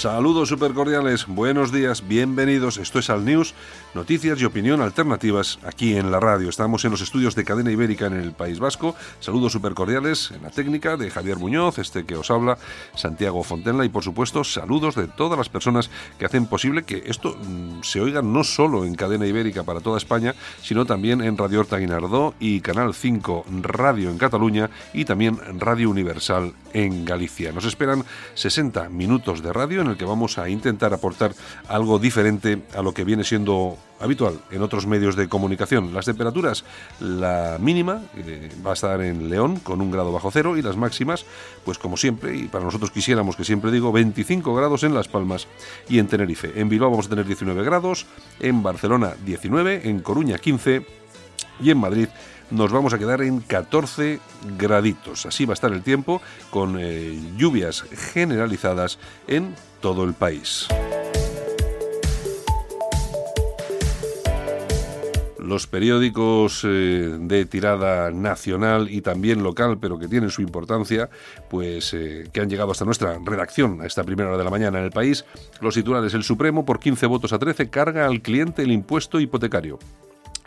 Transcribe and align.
Saludos 0.00 0.48
super 0.48 0.72
cordiales, 0.72 1.26
buenos 1.26 1.72
días, 1.72 2.08
bienvenidos. 2.08 2.78
Esto 2.78 3.00
es 3.00 3.10
Al 3.10 3.22
News, 3.22 3.52
noticias 3.92 4.40
y 4.40 4.46
opinión 4.46 4.80
alternativas 4.80 5.58
aquí 5.62 5.94
en 5.94 6.10
la 6.10 6.18
radio. 6.18 6.48
Estamos 6.48 6.86
en 6.86 6.92
los 6.92 7.02
estudios 7.02 7.34
de 7.34 7.44
Cadena 7.44 7.70
Ibérica 7.70 8.06
en 8.06 8.14
el 8.14 8.32
País 8.32 8.60
Vasco. 8.60 8.94
Saludos 9.18 9.52
super 9.52 9.74
cordiales 9.74 10.30
en 10.30 10.42
la 10.42 10.48
técnica 10.48 10.96
de 10.96 11.10
Javier 11.10 11.36
Muñoz, 11.36 11.78
este 11.78 12.06
que 12.06 12.16
os 12.16 12.30
habla, 12.30 12.56
Santiago 12.94 13.42
Fontenla 13.42 13.84
y 13.84 13.90
por 13.90 14.02
supuesto 14.02 14.42
saludos 14.42 14.94
de 14.94 15.06
todas 15.06 15.36
las 15.36 15.50
personas 15.50 15.90
que 16.18 16.24
hacen 16.24 16.46
posible 16.46 16.84
que 16.84 17.02
esto 17.04 17.36
mm, 17.36 17.82
se 17.82 18.00
oiga 18.00 18.22
no 18.22 18.42
solo 18.42 18.86
en 18.86 18.94
Cadena 18.94 19.26
Ibérica 19.26 19.64
para 19.64 19.80
toda 19.80 19.98
España, 19.98 20.34
sino 20.62 20.86
también 20.86 21.20
en 21.20 21.36
Radio 21.36 21.60
Horta 21.60 21.76
Guinardó 21.76 22.32
y 22.40 22.62
Canal 22.62 22.94
5 22.94 23.44
Radio 23.60 24.08
en 24.08 24.16
Cataluña 24.16 24.70
y 24.94 25.04
también 25.04 25.38
Radio 25.60 25.90
Universal 25.90 26.54
en 26.72 27.04
Galicia. 27.04 27.52
Nos 27.52 27.66
esperan 27.66 28.06
60 28.32 28.88
minutos 28.88 29.42
de 29.42 29.52
radio 29.52 29.82
en 29.82 29.89
el 29.90 29.96
que 29.96 30.04
vamos 30.04 30.38
a 30.38 30.48
intentar 30.48 30.94
aportar 30.94 31.32
algo 31.68 31.98
diferente 31.98 32.62
a 32.76 32.82
lo 32.82 32.94
que 32.94 33.04
viene 33.04 33.24
siendo 33.24 33.76
habitual 34.00 34.40
en 34.50 34.62
otros 34.62 34.86
medios 34.86 35.14
de 35.14 35.28
comunicación. 35.28 35.92
Las 35.92 36.06
temperaturas, 36.06 36.64
la 37.00 37.58
mínima 37.60 38.02
eh, 38.16 38.48
va 38.64 38.70
a 38.70 38.74
estar 38.74 39.00
en 39.02 39.28
León 39.28 39.60
con 39.60 39.80
un 39.80 39.90
grado 39.90 40.12
bajo 40.12 40.30
cero 40.30 40.56
y 40.56 40.62
las 40.62 40.76
máximas, 40.76 41.26
pues 41.64 41.78
como 41.78 41.96
siempre, 41.96 42.34
y 42.34 42.44
para 42.44 42.64
nosotros 42.64 42.90
quisiéramos 42.90 43.36
que 43.36 43.44
siempre 43.44 43.70
digo, 43.70 43.92
25 43.92 44.54
grados 44.54 44.82
en 44.82 44.94
Las 44.94 45.08
Palmas 45.08 45.46
y 45.88 45.98
en 45.98 46.08
Tenerife. 46.08 46.58
En 46.58 46.68
Bilbao 46.68 46.90
vamos 46.90 47.06
a 47.06 47.10
tener 47.10 47.26
19 47.26 47.62
grados, 47.62 48.06
en 48.40 48.62
Barcelona 48.62 49.14
19, 49.24 49.88
en 49.88 50.00
Coruña 50.00 50.38
15 50.38 50.86
y 51.62 51.70
en 51.70 51.78
Madrid 51.78 52.08
nos 52.50 52.72
vamos 52.72 52.92
a 52.92 52.98
quedar 52.98 53.22
en 53.22 53.40
14 53.40 54.20
graditos. 54.58 55.26
Así 55.26 55.44
va 55.44 55.52
a 55.52 55.54
estar 55.54 55.72
el 55.72 55.82
tiempo 55.82 56.20
con 56.50 56.76
eh, 56.78 57.18
lluvias 57.36 57.84
generalizadas 58.12 58.98
en 59.26 59.54
todo 59.80 60.04
el 60.04 60.14
país. 60.14 60.68
los 65.50 65.66
periódicos 65.66 66.62
eh, 66.64 67.16
de 67.18 67.44
tirada 67.44 68.12
nacional 68.12 68.88
y 68.88 69.00
también 69.00 69.42
local, 69.42 69.78
pero 69.80 69.98
que 69.98 70.06
tienen 70.06 70.30
su 70.30 70.42
importancia, 70.42 71.10
pues 71.50 71.92
eh, 71.92 72.28
que 72.32 72.40
han 72.40 72.48
llegado 72.48 72.70
hasta 72.70 72.84
nuestra 72.84 73.18
redacción 73.24 73.82
a 73.82 73.86
esta 73.86 74.04
primera 74.04 74.28
hora 74.28 74.38
de 74.38 74.44
la 74.44 74.50
mañana 74.50 74.78
en 74.78 74.84
el 74.84 74.92
país. 74.92 75.24
Los 75.60 75.74
titulares, 75.74 76.14
el 76.14 76.22
Supremo 76.22 76.64
por 76.64 76.78
15 76.78 77.04
votos 77.06 77.32
a 77.32 77.40
13 77.40 77.68
carga 77.68 78.06
al 78.06 78.22
cliente 78.22 78.62
el 78.62 78.70
impuesto 78.70 79.18
hipotecario. 79.18 79.80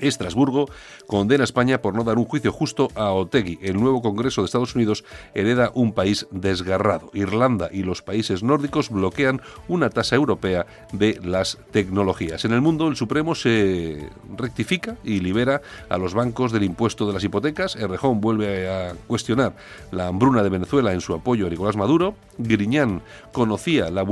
Estrasburgo 0.07 0.69
condena 1.07 1.43
a 1.43 1.45
España 1.45 1.81
por 1.81 1.95
no 1.95 2.03
dar 2.03 2.17
un 2.17 2.25
juicio 2.25 2.51
justo 2.51 2.89
a 2.95 3.11
Otegui. 3.11 3.59
El 3.61 3.79
nuevo 3.79 4.01
Congreso 4.01 4.41
de 4.41 4.45
Estados 4.45 4.75
Unidos 4.75 5.03
hereda 5.33 5.71
un 5.73 5.93
país 5.93 6.27
desgarrado. 6.31 7.09
Irlanda 7.13 7.69
y 7.71 7.83
los 7.83 8.01
países 8.01 8.43
nórdicos 8.43 8.89
bloquean 8.89 9.41
una 9.67 9.89
tasa 9.89 10.15
europea 10.15 10.65
de 10.91 11.19
las 11.23 11.57
tecnologías. 11.71 12.45
En 12.45 12.53
el 12.53 12.61
mundo, 12.61 12.87
el 12.87 12.95
Supremo 12.95 13.35
se 13.35 14.09
rectifica 14.37 14.97
y 15.03 15.19
libera 15.19 15.61
a 15.89 15.97
los 15.97 16.13
bancos 16.13 16.51
del 16.51 16.63
impuesto 16.63 17.07
de 17.07 17.13
las 17.13 17.23
hipotecas. 17.23 17.75
Errejón 17.75 18.21
vuelve 18.21 18.69
a 18.69 18.93
cuestionar 19.07 19.55
la 19.91 20.07
hambruna 20.07 20.43
de 20.43 20.49
Venezuela 20.49 20.93
en 20.93 21.01
su 21.01 21.13
apoyo 21.13 21.47
a 21.47 21.49
Nicolás 21.49 21.75
Maduro. 21.75 22.15
Griñán 22.37 23.01
conocía 23.31 23.89
la, 23.89 24.03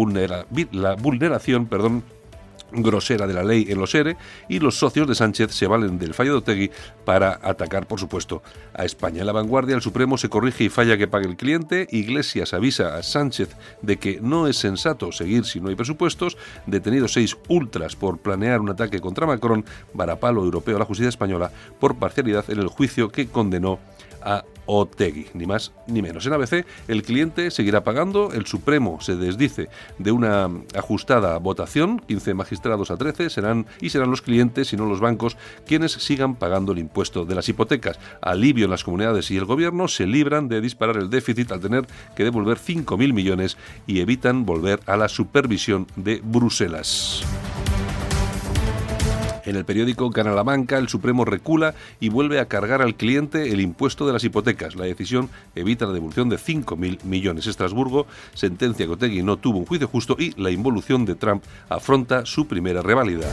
la 0.72 0.96
vulneración 0.96 1.66
perdón, 1.68 2.03
grosera 2.71 3.27
de 3.27 3.33
la 3.33 3.43
ley 3.43 3.67
en 3.69 3.79
los 3.79 3.93
ERE 3.95 4.17
y 4.47 4.59
los 4.59 4.77
socios 4.77 5.07
de 5.07 5.15
Sánchez 5.15 5.51
se 5.51 5.67
valen 5.67 5.99
del 5.99 6.13
fallo 6.13 6.31
de 6.31 6.37
Otegui 6.37 6.71
para 7.05 7.39
atacar, 7.41 7.87
por 7.87 7.99
supuesto, 7.99 8.41
a 8.73 8.85
España. 8.85 9.21
En 9.21 9.27
la 9.27 9.33
vanguardia, 9.33 9.75
el 9.75 9.81
Supremo 9.81 10.17
se 10.17 10.29
corrige 10.29 10.63
y 10.63 10.69
falla 10.69 10.97
que 10.97 11.07
pague 11.07 11.27
el 11.27 11.37
cliente. 11.37 11.87
Iglesias 11.91 12.53
avisa 12.53 12.95
a 12.95 13.03
Sánchez 13.03 13.55
de 13.81 13.97
que 13.97 14.19
no 14.21 14.47
es 14.47 14.57
sensato 14.57 15.11
seguir 15.11 15.45
si 15.45 15.59
no 15.59 15.69
hay 15.69 15.75
presupuestos. 15.75 16.37
Detenidos 16.65 17.13
seis 17.13 17.37
ultras 17.47 17.95
por 17.95 18.19
planear 18.19 18.61
un 18.61 18.69
ataque 18.69 18.99
contra 18.99 19.27
Macron. 19.27 19.65
Varapalo 19.93 20.43
europeo 20.43 20.75
a 20.75 20.79
la 20.79 20.85
justicia 20.85 21.09
española 21.09 21.51
por 21.79 21.95
parcialidad 21.95 22.49
en 22.49 22.59
el 22.59 22.67
juicio 22.67 23.09
que 23.09 23.27
condenó 23.27 23.79
a 24.21 24.43
Otegui, 24.65 25.27
ni 25.33 25.45
más 25.45 25.73
ni 25.87 26.01
menos. 26.01 26.25
En 26.25 26.33
ABC, 26.33 26.65
el 26.87 27.03
cliente 27.03 27.51
seguirá 27.51 27.83
pagando, 27.83 28.31
el 28.31 28.45
Supremo 28.45 29.01
se 29.01 29.15
desdice 29.15 29.69
de 29.97 30.11
una 30.11 30.49
ajustada 30.75 31.37
votación, 31.39 31.99
15 32.07 32.33
magistrados 32.33 32.91
a 32.91 32.97
13 32.97 33.29
serán 33.29 33.65
y 33.81 33.89
serán 33.89 34.09
los 34.09 34.21
clientes 34.21 34.71
y 34.71 34.77
no 34.77 34.85
los 34.85 34.99
bancos 34.99 35.35
quienes 35.65 35.91
sigan 35.93 36.35
pagando 36.35 36.71
el 36.71 36.79
impuesto 36.79 37.25
de 37.25 37.35
las 37.35 37.49
hipotecas. 37.49 37.99
Alivio 38.21 38.65
en 38.65 38.71
las 38.71 38.83
comunidades 38.83 39.29
y 39.31 39.37
el 39.37 39.45
gobierno 39.45 39.87
se 39.87 40.07
libran 40.07 40.47
de 40.47 40.61
disparar 40.61 40.97
el 40.97 41.09
déficit 41.09 41.51
al 41.51 41.59
tener 41.59 41.85
que 42.15 42.23
devolver 42.23 42.57
5.000 42.57 43.13
millones 43.13 43.57
y 43.88 43.99
evitan 43.99 44.45
volver 44.45 44.79
a 44.85 44.95
la 44.95 45.09
supervisión 45.09 45.88
de 45.95 46.21
Bruselas. 46.23 47.23
En 49.51 49.57
el 49.57 49.66
periódico 49.66 50.09
Gana 50.12 50.31
la 50.31 50.44
Banca, 50.44 50.78
el 50.78 50.88
Supremo 50.88 51.25
recula 51.25 51.75
y 52.00 52.07
vuelve 52.07 52.39
a 52.39 52.45
cargar 52.45 52.81
al 52.81 52.95
cliente 52.95 53.51
el 53.51 53.59
impuesto 53.59 54.07
de 54.07 54.13
las 54.13 54.23
hipotecas. 54.23 54.78
La 54.78 54.85
decisión 54.85 55.29
evita 55.56 55.85
la 55.85 55.91
devolución 55.91 56.29
de 56.29 56.38
5.000 56.38 57.03
millones. 57.03 57.47
Estrasburgo 57.47 58.07
sentencia 58.34 58.88
que 58.88 59.23
no 59.23 59.35
tuvo 59.35 59.57
un 59.57 59.66
juicio 59.66 59.89
justo 59.89 60.16
y 60.17 60.31
la 60.41 60.51
involución 60.51 61.03
de 61.03 61.16
Trump 61.16 61.44
afronta 61.67 62.25
su 62.25 62.47
primera 62.47 62.81
reválida. 62.81 63.28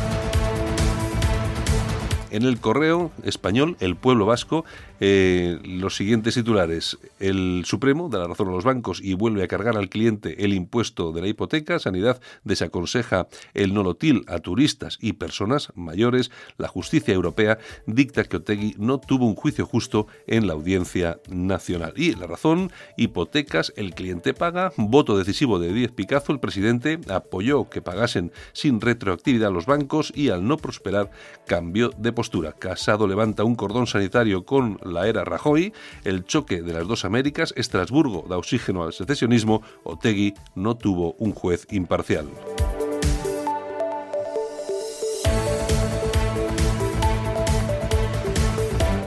En 2.33 2.43
el 2.43 2.59
correo 2.59 3.12
español, 3.23 3.77
el 3.79 3.95
pueblo 3.95 4.27
vasco, 4.27 4.65
eh, 5.01 5.59
los 5.65 5.97
siguientes 5.97 6.35
titulares. 6.35 6.99
El 7.21 7.63
Supremo 7.65 8.09
da 8.09 8.19
la 8.19 8.29
razón 8.29 8.49
a 8.49 8.53
los 8.53 8.65
bancos 8.65 9.01
y 9.03 9.15
vuelve 9.15 9.43
a 9.43 9.49
cargar 9.49 9.77
al 9.77 9.89
cliente 9.89 10.45
el 10.45 10.53
impuesto 10.53 11.13
de 11.13 11.21
la 11.21 11.29
hipoteca. 11.29 11.79
Sanidad 11.79 12.21
desaconseja 12.45 13.29
el 13.55 13.75
nolotil 13.75 14.25
a 14.27 14.39
turistas 14.39 14.99
y 15.01 15.15
personas 15.15 15.73
mayores. 15.75 16.31
La 16.57 16.69
justicia 16.69 17.15
europea 17.15 17.59
dicta 17.87 18.25
que 18.25 18.39
Otegui 18.39 18.75
no 18.79 18.99
tuvo 18.99 19.27
un 19.27 19.35
juicio 19.35 19.67
justo 19.67 20.07
en 20.27 20.47
la 20.47 20.55
audiencia 20.55 21.21
nacional. 21.29 21.93
Y 21.97 22.15
la 22.15 22.27
razón, 22.27 22.73
hipotecas, 22.97 23.73
el 23.77 23.95
cliente 23.95 24.35
paga. 24.35 24.73
Voto 24.77 25.17
decisivo 25.17 25.59
de 25.59 25.73
Díez 25.73 25.93
Picazo. 25.93 26.33
El 26.33 26.41
presidente 26.41 27.01
apoyó 27.09 27.69
que 27.69 27.83
pagasen 27.83 28.33
sin 28.53 28.81
retroactividad 28.81 29.53
los 29.53 29.67
bancos 29.67 30.13
y 30.15 30.31
al 30.31 30.47
no 30.47 30.57
prosperar 30.57 31.11
cambió 31.47 31.91
de 31.97 32.13
postura. 32.13 32.53
Casado 32.53 33.07
levanta 33.07 33.45
un 33.45 33.55
cordón 33.55 33.87
sanitario 33.87 34.45
con 34.45 34.79
la 34.93 35.09
era 35.09 35.25
Rajoy, 35.25 35.72
el 36.04 36.25
choque 36.25 36.62
de 36.62 36.72
las 36.72 36.87
dos 36.87 37.04
Américas, 37.04 37.54
Estrasburgo 37.56 38.26
da 38.28 38.38
oxígeno 38.38 38.82
al 38.82 38.93
secesionismo, 38.93 39.62
Otegui 39.84 40.34
no 40.54 40.76
tuvo 40.76 41.15
un 41.19 41.32
juez 41.32 41.66
imparcial. 41.71 42.28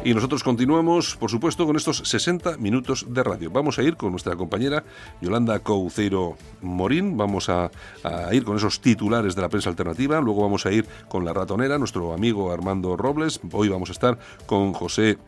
Y 0.03 0.15
nosotros 0.15 0.43
continuamos, 0.43 1.15
por 1.15 1.29
supuesto, 1.29 1.67
con 1.67 1.75
estos 1.75 1.97
60 1.97 2.57
minutos 2.57 3.05
de 3.07 3.21
radio. 3.23 3.51
Vamos 3.51 3.77
a 3.77 3.83
ir 3.83 3.97
con 3.97 4.09
nuestra 4.09 4.35
compañera 4.35 4.83
Yolanda 5.21 5.59
Couceiro 5.59 6.37
Morín, 6.61 7.17
vamos 7.17 7.49
a, 7.49 7.69
a, 8.03 8.33
ir 8.33 8.43
con 8.43 8.57
esos 8.57 8.81
titulares 8.81 9.35
de 9.35 9.43
la 9.43 9.49
prensa 9.49 9.69
alternativa, 9.69 10.19
luego 10.19 10.41
vamos 10.41 10.65
a 10.65 10.71
ir 10.71 10.87
con 11.07 11.23
la 11.23 11.33
ratonera, 11.33 11.77
nuestro 11.77 12.13
amigo 12.13 12.51
Armando 12.51 12.97
Robles, 12.97 13.39
hoy 13.51 13.69
vamos 13.69 13.89
a 13.89 13.93
estar 13.93 14.17
con 14.47 14.73
José 14.73 15.19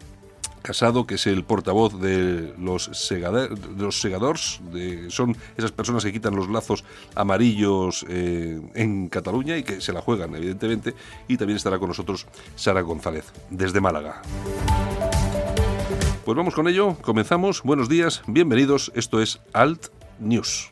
Casado, 0.64 1.06
que 1.06 1.16
es 1.16 1.28
el 1.28 1.44
portavoz 1.44 2.00
de 2.00 2.54
los, 2.58 2.90
los 3.78 4.02
segadores, 4.02 4.62
de, 4.72 5.12
son 5.12 5.36
esas 5.58 5.74
personas 5.74 6.06
que 6.06 6.14
quitan 6.14 6.36
los 6.36 6.50
lazos 6.50 6.86
amarillos 7.16 8.06
eh, 8.10 8.62
en 8.74 9.10
Cataluña 9.10 9.58
y 9.58 9.64
que 9.64 9.82
se 9.82 9.92
la 9.92 10.02
juegan, 10.02 10.34
evidentemente. 10.36 10.96
Y 11.28 11.38
también 11.38 11.58
estará 11.58 11.78
con 11.80 11.90
nosotros 11.90 12.26
Sara 12.56 12.82
González, 12.82 13.26
desde 13.50 13.82
Málaga. 13.82 14.22
Pues 16.24 16.38
vamos 16.38 16.56
con 16.56 16.70
ello, 16.70 16.96
comenzamos. 17.02 17.62
Buenos 17.64 17.90
días, 17.90 18.22
bienvenidos. 18.26 18.92
Esto 18.96 19.22
es 19.22 19.42
Alt 19.52 19.88
News. 20.20 20.72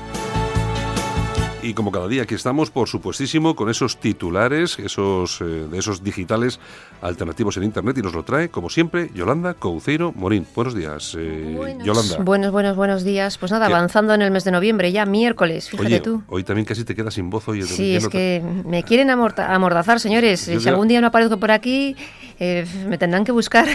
Y 1.63 1.75
como 1.75 1.91
cada 1.91 2.07
día 2.07 2.23
aquí 2.23 2.33
estamos, 2.33 2.71
por 2.71 2.87
supuestísimo, 2.89 3.55
con 3.55 3.69
esos 3.69 3.97
titulares, 3.97 4.79
esos 4.79 5.41
eh, 5.41 5.67
de 5.69 5.77
esos 5.77 6.03
digitales 6.03 6.59
alternativos 7.03 7.55
en 7.57 7.63
Internet 7.63 7.99
y 7.99 8.01
nos 8.01 8.13
lo 8.15 8.23
trae, 8.23 8.49
como 8.49 8.67
siempre, 8.71 9.11
Yolanda 9.13 9.53
Couceiro 9.53 10.11
Morín. 10.11 10.47
Buenos 10.55 10.73
días, 10.73 11.15
eh, 11.19 11.53
buenos, 11.55 11.85
Yolanda. 11.85 12.17
Buenos, 12.17 12.51
buenos, 12.51 12.75
buenos 12.75 13.03
días. 13.03 13.37
Pues 13.37 13.51
nada, 13.51 13.67
avanzando 13.67 14.15
en 14.15 14.23
el 14.23 14.31
mes 14.31 14.43
de 14.43 14.49
noviembre, 14.49 14.91
ya 14.91 15.05
miércoles, 15.05 15.69
fíjate 15.69 15.85
Oye, 15.87 15.99
tú. 15.99 16.23
Hoy 16.29 16.43
también 16.43 16.65
casi 16.65 16.83
te 16.83 16.95
quedas 16.95 17.13
sin 17.13 17.29
voz. 17.29 17.47
Oye, 17.47 17.61
Sí, 17.61 17.95
es 17.95 18.03
no 18.05 18.09
te- 18.09 18.17
que 18.17 18.43
me 18.65 18.81
quieren 18.81 19.11
amordazar, 19.11 19.99
señores. 19.99 20.47
Yo 20.47 20.59
si 20.59 20.67
algún 20.67 20.87
día 20.87 20.99
no 20.99 21.07
aparezco 21.07 21.37
por 21.37 21.51
aquí, 21.51 21.95
Eh, 22.43 22.65
me 22.89 22.97
tendrán 22.97 23.23
que 23.23 23.31
buscar. 23.31 23.67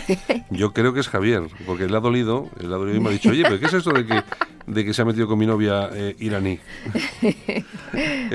Yo 0.51 0.73
creo 0.73 0.93
que 0.93 0.99
es 0.99 1.07
Javier, 1.07 1.43
porque 1.67 1.87
le 1.87 1.97
ha 1.97 2.01
dolido, 2.01 2.49
le 2.59 2.67
ha 2.67 2.71
dolido 2.79 2.97
y 2.97 3.01
me 3.01 3.11
ha 3.11 3.13
dicho, 3.13 3.29
oye, 3.31 3.45
pero 3.45 3.61
¿qué 3.61 3.67
es 3.67 3.75
eso 3.75 3.93
de 3.93 4.05
que, 4.05 4.25
de 4.67 4.85
que 4.85 4.93
se 4.93 5.03
ha 5.03 5.05
metido 5.05 5.27
con 5.27 5.39
mi 5.39 5.47
novia 5.47 5.91
eh, 5.93 6.17
iraní? 6.19 6.59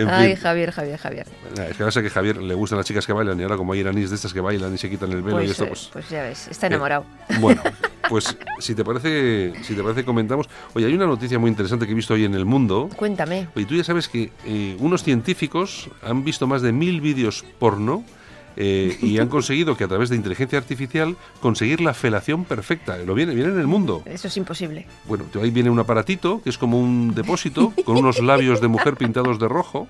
Ay, 0.07 0.35
Javier, 0.35 0.71
Javier, 0.71 0.97
Javier. 0.97 1.27
Es 1.69 1.77
que 1.77 1.83
pasa 1.83 2.01
que 2.01 2.07
a 2.07 2.11
Javier 2.11 2.37
le 2.37 2.53
gustan 2.53 2.77
las 2.77 2.85
chicas 2.85 3.05
que 3.05 3.13
bailan 3.13 3.39
y 3.39 3.43
ahora 3.43 3.57
como 3.57 3.73
hay 3.73 3.79
iraníes 3.79 4.09
de 4.09 4.15
estas 4.15 4.33
que 4.33 4.41
bailan 4.41 4.73
y 4.73 4.77
se 4.77 4.89
quitan 4.89 5.11
el 5.11 5.21
velo 5.21 5.37
pues, 5.37 5.47
y 5.47 5.51
esto, 5.51 5.63
eh, 5.65 5.67
pues... 5.67 5.89
Pues 5.91 6.09
ya 6.09 6.23
ves, 6.23 6.47
está 6.47 6.67
enamorado. 6.67 7.05
bueno, 7.39 7.61
pues 8.09 8.37
si 8.59 8.75
te 8.75 8.83
parece, 8.83 9.53
si 9.63 9.75
te 9.75 9.83
parece 9.83 10.05
comentamos. 10.05 10.49
Oye, 10.73 10.85
hay 10.85 10.93
una 10.93 11.07
noticia 11.07 11.39
muy 11.39 11.49
interesante 11.49 11.85
que 11.85 11.91
he 11.91 11.95
visto 11.95 12.13
hoy 12.13 12.25
en 12.25 12.35
el 12.35 12.45
mundo. 12.45 12.89
Cuéntame. 12.95 13.47
Oye, 13.55 13.65
tú 13.65 13.75
ya 13.75 13.83
sabes 13.83 14.07
que 14.07 14.31
unos 14.79 15.03
científicos 15.03 15.89
han 16.01 16.23
visto 16.23 16.47
más 16.47 16.61
de 16.61 16.71
mil 16.71 17.01
vídeos 17.01 17.43
porno 17.59 18.03
eh, 18.57 18.97
y 19.01 19.19
han 19.19 19.27
conseguido 19.27 19.75
que 19.77 19.83
a 19.83 19.87
través 19.87 20.09
de 20.09 20.15
inteligencia 20.15 20.57
artificial 20.57 21.15
conseguir 21.39 21.81
la 21.81 21.93
felación 21.93 22.45
perfecta. 22.45 22.97
Lo 22.97 23.13
viene, 23.13 23.33
viene 23.33 23.51
en 23.51 23.59
el 23.59 23.67
mundo. 23.67 24.03
Eso 24.05 24.27
es 24.27 24.37
imposible. 24.37 24.85
Bueno, 25.05 25.25
ahí 25.41 25.51
viene 25.51 25.69
un 25.69 25.79
aparatito 25.79 26.41
que 26.43 26.49
es 26.49 26.57
como 26.57 26.79
un 26.79 27.13
depósito 27.15 27.73
con 27.85 27.97
unos 27.97 28.19
labios 28.19 28.61
de 28.61 28.67
mujer 28.67 28.95
pintados 28.95 29.39
de 29.39 29.47
rojo 29.47 29.87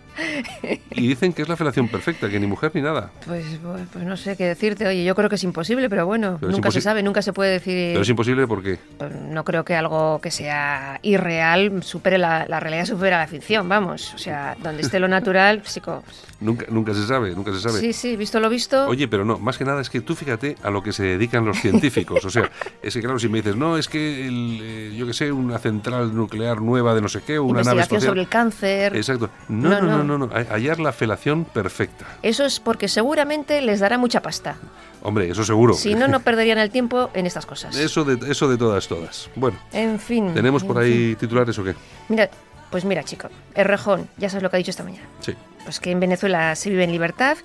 y 0.91 1.07
dicen 1.07 1.33
que 1.33 1.41
es 1.41 1.49
la 1.49 1.57
felación 1.57 1.87
perfecta, 1.87 2.29
que 2.29 2.39
ni 2.39 2.47
mujer 2.47 2.71
ni 2.73 2.81
nada. 2.81 3.11
Pues, 3.25 3.45
pues 3.91 4.05
no 4.05 4.17
sé 4.17 4.35
qué 4.35 4.45
decirte. 4.45 4.87
Oye, 4.87 5.03
yo 5.03 5.15
creo 5.15 5.29
que 5.29 5.35
es 5.35 5.43
imposible, 5.43 5.89
pero 5.89 6.05
bueno, 6.05 6.39
nunca 6.41 6.71
se 6.71 6.81
sabe, 6.81 7.03
nunca 7.03 7.21
se 7.21 7.33
puede 7.33 7.51
decir. 7.51 7.91
Pero 7.91 8.01
es 8.01 8.09
imposible 8.09 8.47
porque. 8.47 8.79
Pues 8.97 9.13
no 9.13 9.43
creo 9.43 9.65
que 9.65 9.75
algo 9.75 10.19
que 10.21 10.31
sea 10.31 10.99
irreal 11.01 11.83
supere 11.83 12.17
la, 12.17 12.45
la 12.47 12.59
realidad, 12.59 12.85
supera 12.85 13.19
la 13.19 13.27
ficción, 13.27 13.67
vamos. 13.67 14.13
O 14.13 14.17
sea, 14.17 14.55
donde 14.61 14.81
esté 14.81 14.99
lo 14.99 15.07
natural, 15.07 15.61
psico. 15.65 16.03
Nunca, 16.39 16.65
nunca 16.69 16.93
se 16.93 17.05
sabe, 17.05 17.35
nunca 17.35 17.53
se 17.53 17.59
sabe. 17.59 17.79
Sí, 17.79 17.93
sí, 17.93 18.15
visto 18.15 18.39
lo 18.39 18.49
visto. 18.51 18.85
Oye, 18.87 19.07
pero 19.07 19.25
no, 19.25 19.39
más 19.39 19.57
que 19.57 19.65
nada 19.65 19.81
es 19.81 19.89
que 19.89 20.01
tú 20.01 20.15
fíjate 20.15 20.57
a 20.61 20.69
lo 20.69 20.83
que 20.83 20.93
se 20.93 21.03
dedican 21.03 21.45
los 21.45 21.59
científicos. 21.59 22.23
O 22.25 22.29
sea, 22.29 22.51
es 22.83 22.93
que 22.93 23.01
claro, 23.01 23.17
si 23.17 23.27
me 23.27 23.39
dices, 23.39 23.55
no, 23.55 23.77
es 23.77 23.87
que, 23.87 24.27
el, 24.27 24.59
eh, 24.61 24.95
yo 24.95 25.07
que 25.07 25.13
sé, 25.13 25.31
una 25.31 25.57
central 25.57 26.15
nuclear 26.15 26.61
nueva 26.61 26.93
de 26.93 27.01
no 27.01 27.09
sé 27.09 27.21
qué, 27.25 27.39
una 27.39 27.63
nave 27.63 27.81
espacial. 27.81 28.09
sobre 28.09 28.21
el 28.21 28.27
cáncer. 28.27 28.95
Exacto. 28.95 29.29
No 29.49 29.69
no 29.69 29.81
no, 29.81 30.03
no, 30.03 30.17
no, 30.17 30.27
no, 30.27 30.29
hallar 30.33 30.79
la 30.79 30.91
felación 30.91 31.45
perfecta. 31.45 32.05
Eso 32.21 32.45
es 32.45 32.59
porque 32.59 32.87
seguramente 32.87 33.61
les 33.61 33.79
dará 33.79 33.97
mucha 33.97 34.21
pasta. 34.21 34.57
Hombre, 35.03 35.29
eso 35.29 35.43
seguro. 35.43 35.73
Si 35.73 35.95
no, 35.95 36.07
no 36.07 36.19
perderían 36.19 36.59
el 36.59 36.69
tiempo 36.69 37.09
en 37.13 37.25
estas 37.25 37.45
cosas. 37.45 37.75
Eso 37.81 38.03
de, 38.03 38.31
eso 38.31 38.47
de 38.47 38.57
todas, 38.57 38.87
todas. 38.87 39.29
Bueno. 39.35 39.57
En 39.73 39.99
fin. 39.99 40.33
¿Tenemos 40.33 40.63
por 40.63 40.77
ahí 40.77 41.15
titulares 41.15 41.57
o 41.57 41.63
qué? 41.63 41.75
Mira, 42.09 42.29
pues 42.69 42.85
mira, 42.85 43.03
chico, 43.03 43.27
Errejón, 43.55 44.07
ya 44.17 44.29
sabes 44.29 44.43
lo 44.43 44.49
que 44.49 44.57
ha 44.57 44.59
dicho 44.59 44.71
esta 44.71 44.83
mañana. 44.83 45.07
Sí. 45.19 45.35
Pues 45.63 45.79
que 45.79 45.91
en 45.91 45.99
Venezuela 45.99 46.55
se 46.55 46.69
vive 46.69 46.83
en 46.83 46.91
libertad 46.91 47.37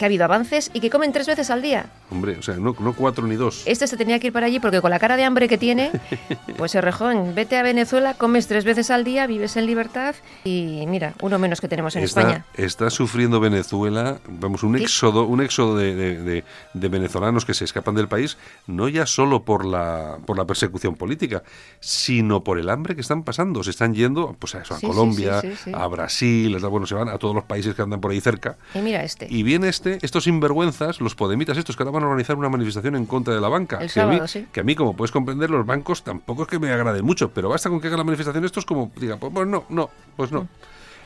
que 0.00 0.06
ha 0.06 0.08
habido 0.08 0.24
avances 0.24 0.70
y 0.72 0.80
que 0.80 0.88
comen 0.88 1.12
tres 1.12 1.26
veces 1.26 1.50
al 1.50 1.60
día. 1.60 1.90
Hombre, 2.10 2.38
o 2.38 2.42
sea, 2.42 2.54
no, 2.56 2.74
no 2.80 2.94
cuatro 2.94 3.26
ni 3.26 3.36
dos. 3.36 3.64
Este 3.66 3.86
se 3.86 3.98
tenía 3.98 4.18
que 4.18 4.28
ir 4.28 4.32
para 4.32 4.46
allí 4.46 4.58
porque 4.58 4.80
con 4.80 4.90
la 4.90 4.98
cara 4.98 5.18
de 5.18 5.24
hambre 5.24 5.46
que 5.46 5.58
tiene, 5.58 5.90
pues 6.56 6.74
Errejón, 6.74 7.34
vete 7.34 7.58
a 7.58 7.62
Venezuela, 7.62 8.14
comes 8.14 8.46
tres 8.46 8.64
veces 8.64 8.90
al 8.90 9.04
día, 9.04 9.26
vives 9.26 9.58
en 9.58 9.66
libertad 9.66 10.14
y 10.42 10.86
mira, 10.88 11.12
uno 11.20 11.38
menos 11.38 11.60
que 11.60 11.68
tenemos 11.68 11.96
en 11.96 12.04
está, 12.04 12.22
España. 12.22 12.46
Está 12.54 12.88
sufriendo 12.88 13.40
Venezuela, 13.40 14.20
vamos, 14.26 14.62
un 14.62 14.74
éxodo, 14.76 15.26
un 15.26 15.42
éxodo 15.42 15.76
de, 15.76 15.94
de, 15.94 16.44
de, 16.72 16.88
venezolanos 16.88 17.44
que 17.44 17.52
se 17.52 17.66
escapan 17.66 17.94
del 17.94 18.08
país, 18.08 18.38
no 18.66 18.88
ya 18.88 19.04
solo 19.04 19.44
por 19.44 19.66
la, 19.66 20.16
por 20.24 20.38
la 20.38 20.46
persecución 20.46 20.94
política, 20.96 21.42
sino 21.80 22.42
por 22.42 22.58
el 22.58 22.70
hambre 22.70 22.94
que 22.94 23.02
están 23.02 23.22
pasando. 23.22 23.62
Se 23.62 23.68
están 23.70 23.94
yendo 23.94 24.34
pues 24.38 24.54
a, 24.54 24.62
eso, 24.62 24.74
a 24.74 24.78
Sí, 24.78 24.86
Colombia, 24.86 25.42
sí, 25.42 25.52
sí. 25.62 25.72
a 25.74 25.86
Brasil, 25.88 26.56
bueno, 26.70 26.86
se 26.86 26.94
van 26.94 27.10
a 27.10 27.18
todos 27.18 27.34
los 27.34 27.44
países 27.44 27.74
que 27.74 27.82
andan 27.82 28.00
por 28.00 28.12
ahí 28.12 28.20
cerca. 28.22 28.56
Y 28.74 28.78
mira 28.78 29.04
este. 29.04 29.26
Y 29.28 29.42
viene 29.42 29.68
este, 29.68 29.89
estos 30.02 30.24
sinvergüenzas, 30.24 31.00
los 31.00 31.14
podemitas 31.14 31.56
estos 31.56 31.76
que 31.76 31.82
ahora 31.82 31.92
van 31.92 32.02
a 32.04 32.06
organizar 32.06 32.36
una 32.36 32.48
manifestación 32.48 32.96
en 32.96 33.06
contra 33.06 33.34
de 33.34 33.40
la 33.40 33.48
banca. 33.48 33.76
El 33.76 33.88
que, 33.88 33.88
sábado, 33.88 34.18
a 34.18 34.22
mí, 34.22 34.28
sí. 34.28 34.46
que 34.52 34.60
a 34.60 34.62
mí, 34.62 34.74
como 34.74 34.94
puedes 34.94 35.10
comprender, 35.10 35.50
los 35.50 35.66
bancos 35.66 36.02
tampoco 36.02 36.42
es 36.42 36.48
que 36.48 36.58
me 36.58 36.70
agraden 36.70 37.04
mucho, 37.04 37.30
pero 37.30 37.48
basta 37.48 37.68
con 37.68 37.80
que 37.80 37.88
hagan 37.88 37.98
la 37.98 38.04
manifestación 38.04 38.44
estos 38.44 38.64
como, 38.64 38.90
diga, 38.96 39.16
pues, 39.16 39.32
pues 39.32 39.46
no, 39.46 39.64
no, 39.68 39.90
pues 40.16 40.32
no. 40.32 40.48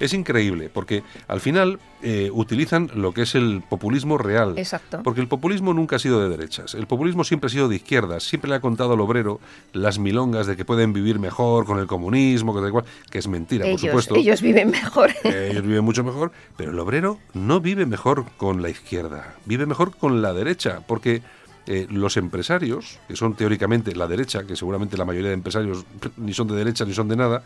Es 0.01 0.13
increíble, 0.13 0.71
porque 0.73 1.03
al 1.29 1.41
final 1.41 1.79
eh, 2.03 2.31
utilizan 2.33 2.91
lo 2.95 3.13
que 3.13 3.23
es 3.23 3.35
el 3.35 3.63
populismo 3.69 4.19
real. 4.19 4.59
Exacto. 4.59 5.01
Porque 5.03 5.21
el 5.21 5.29
populismo 5.29 5.73
nunca 5.73 5.97
ha 5.97 5.99
sido 5.99 6.21
de 6.23 6.29
derechas. 6.29 6.75
El 6.75 6.87
populismo 6.87 7.25
siempre 7.25 7.47
ha 7.47 7.51
sido 7.51 7.69
de 7.69 7.77
izquierdas. 7.77 8.25
Siempre 8.25 8.51
le 8.51 8.57
ha 8.57 8.61
contado 8.61 8.95
al 8.95 9.01
obrero 9.01 9.41
las 9.73 9.99
milongas 9.99 10.47
de 10.47 10.57
que 10.57 10.65
pueden 10.65 10.93
vivir 10.93 11.19
mejor 11.19 11.65
con 11.65 11.79
el 11.79 11.87
comunismo, 11.87 12.55
que 12.55 12.65
que 13.11 13.19
es 13.19 13.29
mentira, 13.29 13.67
ellos, 13.67 13.81
por 13.81 13.91
supuesto. 13.91 14.17
ellos 14.17 14.43
viven 14.43 14.71
mejor. 14.71 15.11
Eh, 15.25 15.49
ellos 15.53 15.63
viven 15.63 15.85
mucho 15.85 16.05
mejor, 16.05 16.33
pero 16.57 16.73
el 16.73 16.79
obrero 16.79 17.19
no 17.33 17.61
vive 17.61 17.87
mejor 17.87 18.25
con 18.37 18.63
la 18.63 18.71
izquierda, 18.71 19.35
vive 19.45 19.67
mejor 19.67 19.97
con 19.97 20.23
la 20.23 20.33
derecha, 20.33 20.81
porque 20.87 21.23
eh, 21.67 21.87
los 21.91 22.17
empresarios, 22.17 22.99
que 23.09 23.17
son 23.17 23.35
teóricamente 23.35 23.95
la 23.97 24.07
derecha, 24.07 24.45
que 24.45 24.57
seguramente 24.57 24.97
la 24.97 25.05
mayoría 25.05 25.29
de 25.29 25.35
empresarios 25.35 25.85
ni 26.17 26.35
son 26.35 26.49
de 26.49 26.57
derecha 26.57 26.85
ni 26.85 26.93
son 26.93 27.09
de 27.09 27.17
nada, 27.17 27.43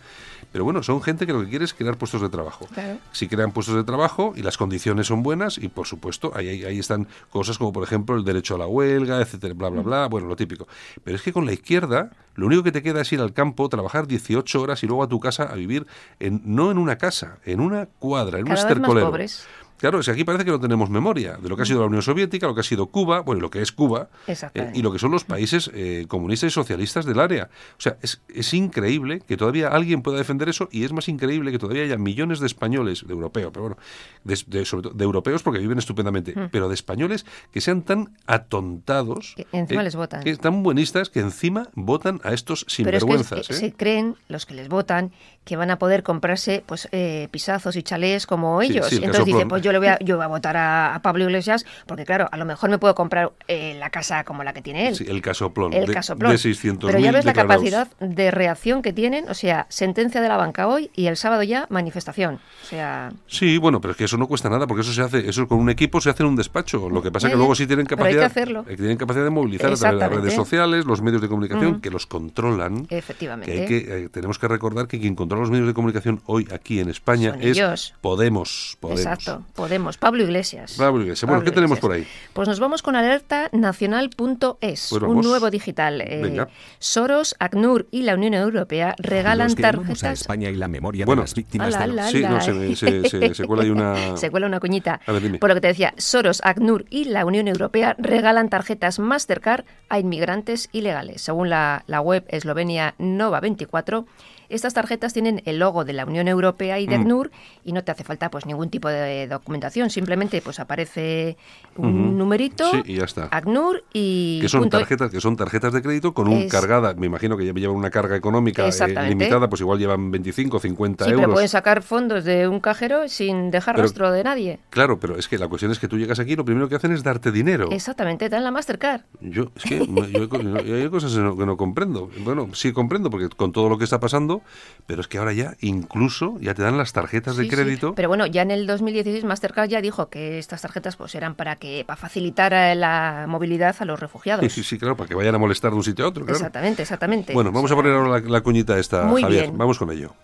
pero 0.52 0.64
bueno, 0.64 0.82
son 0.82 1.00
gente 1.02 1.26
que 1.26 1.32
lo 1.32 1.40
que 1.42 1.48
quiere 1.48 1.64
es 1.64 1.74
crear 1.74 1.96
puestos 1.96 2.22
de 2.22 2.28
trabajo. 2.28 2.66
Claro. 2.72 2.98
Si 3.12 3.28
crean 3.28 3.52
puestos 3.52 3.76
de 3.76 3.84
trabajo 3.84 4.32
y 4.36 4.42
las 4.42 4.56
condiciones 4.56 5.06
son 5.06 5.22
buenas, 5.22 5.58
y 5.58 5.68
por 5.68 5.86
supuesto, 5.86 6.32
ahí, 6.34 6.48
ahí, 6.48 6.64
ahí 6.64 6.78
están 6.78 7.06
cosas 7.30 7.58
como 7.58 7.72
por 7.72 7.84
ejemplo 7.84 8.16
el 8.16 8.24
derecho 8.24 8.54
a 8.54 8.58
la 8.58 8.66
huelga, 8.66 9.20
etcétera, 9.20 9.54
bla, 9.54 9.68
bla, 9.68 9.82
bla, 9.82 10.06
bueno, 10.08 10.26
lo 10.26 10.36
típico. 10.36 10.66
Pero 11.04 11.16
es 11.16 11.22
que 11.22 11.32
con 11.32 11.46
la 11.46 11.52
izquierda, 11.52 12.10
lo 12.34 12.46
único 12.46 12.62
que 12.62 12.72
te 12.72 12.82
queda 12.82 13.00
es 13.02 13.12
ir 13.12 13.20
al 13.20 13.32
campo, 13.32 13.68
trabajar 13.68 14.06
18 14.06 14.60
horas 14.60 14.82
y 14.82 14.86
luego 14.86 15.02
a 15.02 15.08
tu 15.08 15.20
casa 15.20 15.44
a 15.44 15.54
vivir, 15.54 15.86
en, 16.18 16.42
no 16.44 16.70
en 16.70 16.78
una 16.78 16.96
casa, 16.96 17.38
en 17.44 17.60
una 17.60 17.86
cuadra, 17.86 18.38
en 18.38 18.44
Cada 18.46 18.54
un 18.54 18.54
vez 18.56 18.64
más 18.64 18.70
estercolero. 18.72 19.06
pobres. 19.10 19.46
Claro, 19.78 20.00
es 20.00 20.06
que 20.06 20.12
aquí 20.12 20.24
parece 20.24 20.44
que 20.44 20.50
no 20.50 20.60
tenemos 20.60 20.90
memoria 20.90 21.36
de 21.36 21.48
lo 21.48 21.56
que 21.56 21.62
ha 21.62 21.64
sido 21.66 21.80
la 21.80 21.86
Unión 21.86 22.02
Soviética, 22.02 22.46
lo 22.46 22.54
que 22.54 22.60
ha 22.60 22.64
sido 22.64 22.86
Cuba, 22.88 23.20
bueno, 23.20 23.38
y 23.38 23.42
lo 23.42 23.50
que 23.50 23.62
es 23.62 23.72
Cuba, 23.72 24.08
eh, 24.26 24.70
y 24.74 24.82
lo 24.82 24.92
que 24.92 24.98
son 24.98 25.10
los 25.12 25.24
países 25.24 25.70
eh, 25.74 26.04
comunistas 26.08 26.48
y 26.48 26.50
socialistas 26.52 27.04
del 27.06 27.20
área. 27.20 27.48
O 27.78 27.80
sea, 27.80 27.96
es, 28.02 28.20
es 28.28 28.52
increíble 28.54 29.20
que 29.26 29.36
todavía 29.36 29.68
alguien 29.68 30.02
pueda 30.02 30.18
defender 30.18 30.48
eso 30.48 30.68
y 30.72 30.84
es 30.84 30.92
más 30.92 31.08
increíble 31.08 31.50
que 31.52 31.58
todavía 31.58 31.84
haya 31.84 31.96
millones 31.96 32.40
de 32.40 32.46
españoles, 32.46 33.04
de 33.06 33.12
europeos, 33.12 33.50
pero 33.52 33.62
bueno, 33.62 33.76
de, 34.24 34.38
de- 34.46 34.64
sobre 34.64 34.82
todo 34.82 34.92
de 34.94 35.04
europeos 35.04 35.42
porque 35.42 35.60
viven 35.60 35.78
estupendamente, 35.78 36.34
pero 36.50 36.68
de 36.68 36.74
españoles 36.74 37.24
que 37.52 37.60
sean 37.60 37.82
tan 37.82 38.16
atontados, 38.26 39.34
Que 39.36 39.46
encima 39.52 39.82
eh, 39.82 39.84
les 39.84 39.96
votan. 39.96 40.22
que 40.22 40.36
tan 40.36 40.62
buenistas 40.62 41.10
que 41.10 41.20
encima 41.20 41.68
votan 41.74 42.20
a 42.24 42.32
estos 42.32 42.64
Pero 42.64 42.68
es 42.68 42.76
que 42.76 42.76
sinvergüenzas. 43.00 43.50
¿eh? 43.50 43.54
se 43.54 43.72
creen, 43.72 44.16
los 44.28 44.46
que 44.46 44.54
les 44.54 44.68
votan, 44.68 45.12
que 45.44 45.56
van 45.56 45.70
a 45.70 45.78
poder 45.78 46.02
comprarse 46.02 46.62
pues 46.66 46.88
pisazos 47.30 47.76
y 47.76 47.82
chalés 47.82 48.26
como 48.26 48.60
ellos. 48.62 48.86
sí, 48.88 48.96
el 48.96 49.04
Entonces 49.04 49.24
dice, 49.26 49.32
casoplón. 49.38 49.48
pues 49.48 49.62
yo 49.62 49.67
le 49.72 49.78
voy 49.78 49.88
a, 49.88 49.98
yo 50.00 50.16
voy 50.16 50.24
a 50.24 50.28
votar 50.28 50.56
a, 50.56 50.94
a 50.94 51.02
Pablo 51.02 51.24
Iglesias 51.24 51.64
porque 51.86 52.04
claro, 52.04 52.28
a 52.30 52.36
lo 52.36 52.44
mejor 52.44 52.70
me 52.70 52.78
puedo 52.78 52.94
comprar 52.94 53.32
eh, 53.48 53.76
la 53.78 53.90
casa 53.90 54.24
como 54.24 54.44
la 54.44 54.52
que 54.52 54.62
tiene 54.62 54.88
él. 54.88 54.96
Sí, 54.96 55.04
el 55.08 55.22
casoplón, 55.22 55.72
el 55.72 55.86
de, 55.86 55.92
casoplón. 55.92 56.32
de 56.32 56.38
600.000 56.38 56.78
Pero 56.86 56.98
ya 56.98 57.12
ves 57.12 57.24
la 57.24 57.32
capacidad 57.32 57.88
de 58.00 58.30
reacción 58.30 58.82
que 58.82 58.92
tienen, 58.92 59.28
o 59.28 59.34
sea, 59.34 59.66
sentencia 59.68 60.20
de 60.20 60.28
la 60.28 60.36
banca 60.36 60.66
hoy 60.68 60.90
y 60.94 61.06
el 61.06 61.16
sábado 61.16 61.42
ya 61.42 61.66
manifestación. 61.68 62.40
O 62.62 62.66
sea, 62.66 63.10
Sí, 63.26 63.58
bueno, 63.58 63.80
pero 63.80 63.92
es 63.92 63.96
que 63.98 64.04
eso 64.04 64.16
no 64.16 64.26
cuesta 64.26 64.48
nada, 64.48 64.66
porque 64.66 64.82
eso 64.82 64.92
se 64.92 65.02
hace, 65.02 65.28
eso 65.28 65.46
con 65.48 65.58
un 65.58 65.70
equipo 65.70 66.00
se 66.00 66.10
hace 66.10 66.22
en 66.22 66.30
un 66.30 66.36
despacho. 66.36 66.88
Lo 66.90 67.02
que 67.02 67.10
pasa 67.10 67.26
es 67.28 67.32
que 67.32 67.36
luego 67.38 67.54
sí 67.54 67.66
tienen 67.66 67.86
Pero 67.86 68.04
hay 68.04 68.12
que 68.14 68.18
capacidad, 68.20 68.24
hacerlo. 68.42 68.64
eh, 68.68 68.76
tienen 68.76 68.96
capacidad 68.96 69.24
de 69.24 69.30
movilizar 69.30 69.72
a 69.72 69.76
través 69.76 69.98
de 70.00 70.06
las 70.06 70.10
redes 70.20 70.34
sociales, 70.34 70.84
los 70.84 71.02
medios 71.02 71.20
de 71.22 71.28
comunicación, 71.28 71.80
que 71.80 71.90
los 71.90 72.06
controlan. 72.06 72.86
efectivamente. 72.90 73.52
Que 73.52 73.60
hay 73.60 73.66
que, 73.66 74.04
eh, 74.04 74.08
tenemos 74.08 74.38
que 74.38 74.48
recordar 74.48 74.86
que 74.88 74.98
quien 75.00 75.14
controla 75.14 75.42
los 75.42 75.50
medios 75.50 75.66
de 75.66 75.74
comunicación 75.74 76.20
hoy 76.26 76.48
aquí 76.52 76.80
en 76.80 76.88
España 76.90 77.30
Son 77.32 77.40
es 77.42 77.56
ellos. 77.56 77.94
Podemos. 78.00 78.76
Podemos. 78.80 79.00
Exacto, 79.00 79.44
Podemos. 79.58 79.98
Pablo 79.98 80.22
Iglesias. 80.22 80.76
Pablo 80.78 81.02
Iglesias. 81.02 81.28
Bueno, 81.28 81.42
¿qué 81.44 81.50
tenemos 81.50 81.80
por 81.80 81.90
ahí? 81.92 82.06
Pues 82.32 82.46
nos 82.46 82.60
vamos 82.60 82.80
con 82.80 82.94
alertanacional.es, 82.94 84.86
Pues 84.90 85.02
un 85.02 85.20
nuevo 85.20 85.50
digital. 85.50 86.00
Eh, 86.00 86.20
Venga. 86.22 86.48
Soros, 86.78 87.34
ACNUR 87.40 87.86
y 87.90 88.02
la 88.02 88.14
Unión 88.14 88.34
Europea 88.34 88.94
regalan 88.98 89.50
a 89.50 89.54
tarjetas. 89.54 90.20
España 90.20 90.48
y 90.50 90.54
la 90.54 90.68
memoria 90.68 91.04
Bueno. 91.06 91.22
de 91.22 91.24
las 91.24 91.34
víctimas 91.34 91.74
Ala, 91.74 91.80
de 91.80 91.86
los... 91.88 91.98
ala, 91.98 92.10
Sí, 92.10 92.22
no, 92.22 92.40
se, 92.40 92.52
me- 92.52 92.76
se, 92.76 93.08
se- 93.08 93.34
se 93.34 93.44
cuela 93.46 93.64
ahí 93.64 93.70
una... 93.70 94.16
Se 94.16 94.30
cuela 94.30 94.46
una 94.46 94.60
cuñita. 94.60 95.00
A 95.06 95.12
ver, 95.12 95.22
dime. 95.22 95.38
Por 95.38 95.48
lo 95.50 95.54
que 95.56 95.60
te 95.60 95.68
decía, 95.68 95.92
Soros, 95.96 96.40
ACNUR 96.44 96.84
y 96.90 97.04
la 97.06 97.24
Unión 97.26 97.48
Europea 97.48 97.96
regalan 97.98 98.48
tarjetas 98.50 98.98
Mastercard 99.00 99.64
a 99.88 99.98
inmigrantes 99.98 100.68
ilegales. 100.72 101.20
Según 101.22 101.50
la, 101.50 101.82
la 101.88 102.00
web 102.00 102.24
eslovenia 102.28 102.94
Nova 102.98 103.40
24, 103.40 104.06
estas 104.48 104.74
tarjetas 104.74 105.12
tienen 105.12 105.42
el 105.44 105.58
logo 105.58 105.84
de 105.84 105.92
la 105.92 106.04
Unión 106.06 106.28
Europea 106.28 106.78
y 106.78 106.86
de 106.86 106.98
Mm. 106.98 107.00
ACNUR 107.02 107.30
y 107.64 107.72
no 107.72 107.84
te 107.84 107.92
hace 107.92 108.04
falta 108.04 108.30
pues 108.30 108.46
ningún 108.46 108.70
tipo 108.70 108.88
de 108.88 109.26
documentación. 109.28 109.90
Simplemente 109.90 110.40
pues 110.42 110.58
aparece 110.60 111.36
un 111.76 112.16
numerito, 112.18 112.70
Sí, 112.70 112.82
y 112.86 112.94
ya 112.96 113.04
está. 113.04 113.28
ACNUR 113.30 113.84
y 113.92 114.40
que 114.40 114.48
son 114.48 114.60
punto. 114.62 114.78
tarjetas 114.78 115.10
que 115.10 115.20
son 115.20 115.36
tarjetas 115.36 115.72
de 115.72 115.82
crédito 115.82 116.14
con 116.14 116.28
un 116.28 116.38
Es- 116.38 116.50
cargada 116.52 116.94
me 116.94 117.06
imagino 117.06 117.36
que 117.36 117.44
llevan 117.52 117.76
una 117.76 117.90
carga 117.90 118.16
económica 118.16 118.66
eh, 118.68 119.08
limitada 119.08 119.48
pues 119.48 119.60
igual 119.60 119.78
llevan 119.78 120.10
25 120.10 120.58
50 120.58 121.04
Sí, 121.04 121.10
euros 121.10 121.22
pero 121.24 121.32
pueden 121.34 121.48
sacar 121.48 121.82
fondos 121.82 122.24
de 122.24 122.48
un 122.48 122.60
cajero 122.60 123.08
sin 123.08 123.50
dejar 123.50 123.74
Pero- 123.76 123.84
rastro 123.86 124.10
de 124.10 124.24
nadie. 124.24 124.58
claro 124.70 124.98
pero 124.98 125.16
es 125.18 125.28
que 125.28 125.38
la 125.38 125.48
cuestión 125.48 125.70
es 125.72 125.78
que 125.78 125.88
tú 125.88 125.98
llegas 125.98 126.18
aquí 126.18 126.32
y 126.32 126.36
lo 126.36 126.44
primero 126.44 126.68
que 126.68 126.74
hacen 126.76 126.92
es 126.92 127.02
darte 127.02 127.30
dinero 127.30 127.68
Exactamente, 127.70 128.24
te 128.28 128.34
dan 128.34 128.44
la 128.44 128.50
Mastercard. 128.50 129.02
yo 129.20 129.50
es 129.56 129.62
que 129.64 129.78
yo, 129.78 129.84
yo 130.64 130.74
hay 130.74 130.88
cosas 130.90 131.12
que 131.12 131.18
no, 131.20 131.36
que 131.36 131.46
no 131.46 131.56
comprendo 131.56 132.10
bueno 132.24 132.48
sí 132.54 132.72
comprendo 132.72 133.10
porque 133.10 133.28
con 133.28 133.52
todo 133.52 133.68
lo 133.68 133.78
que 133.78 133.84
está 133.84 134.00
pasando 134.00 134.37
pero 134.86 135.02
es 135.02 135.08
que 135.08 135.18
ahora 135.18 135.32
ya 135.32 135.54
incluso 135.60 136.38
ya 136.40 136.54
te 136.54 136.62
dan 136.62 136.78
las 136.78 136.92
tarjetas 136.92 137.36
de 137.36 137.46
crédito. 137.46 137.94
Pero 137.94 138.08
bueno, 138.08 138.26
ya 138.26 138.42
en 138.42 138.50
el 138.50 138.66
2016 138.66 139.24
Mastercard 139.24 139.68
ya 139.68 139.82
dijo 139.82 140.08
que 140.08 140.38
estas 140.38 140.62
tarjetas 140.62 140.96
pues 140.96 141.14
eran 141.14 141.34
para 141.34 141.56
que 141.56 141.84
para 141.86 141.96
facilitar 141.96 142.52
eh, 142.52 142.74
la 142.74 143.26
movilidad 143.28 143.76
a 143.78 143.84
los 143.84 144.00
refugiados. 144.00 144.44
Sí, 144.44 144.62
sí, 144.62 144.62
sí, 144.62 144.78
claro, 144.78 144.96
para 144.96 145.08
que 145.08 145.14
vayan 145.14 145.34
a 145.34 145.38
molestar 145.38 145.70
de 145.72 145.76
un 145.76 145.84
sitio 145.84 146.06
a 146.06 146.08
otro. 146.08 146.26
Exactamente, 146.26 146.82
exactamente. 146.82 147.34
Bueno, 147.34 147.52
vamos 147.52 147.70
a 147.70 147.74
poner 147.74 147.92
ahora 147.92 148.20
la, 148.20 148.40
cuñita 148.40 148.78
esta, 148.78 149.08
Javier. 149.08 149.50
Vamos 149.52 149.78
con 149.78 149.90
ello. 149.90 150.14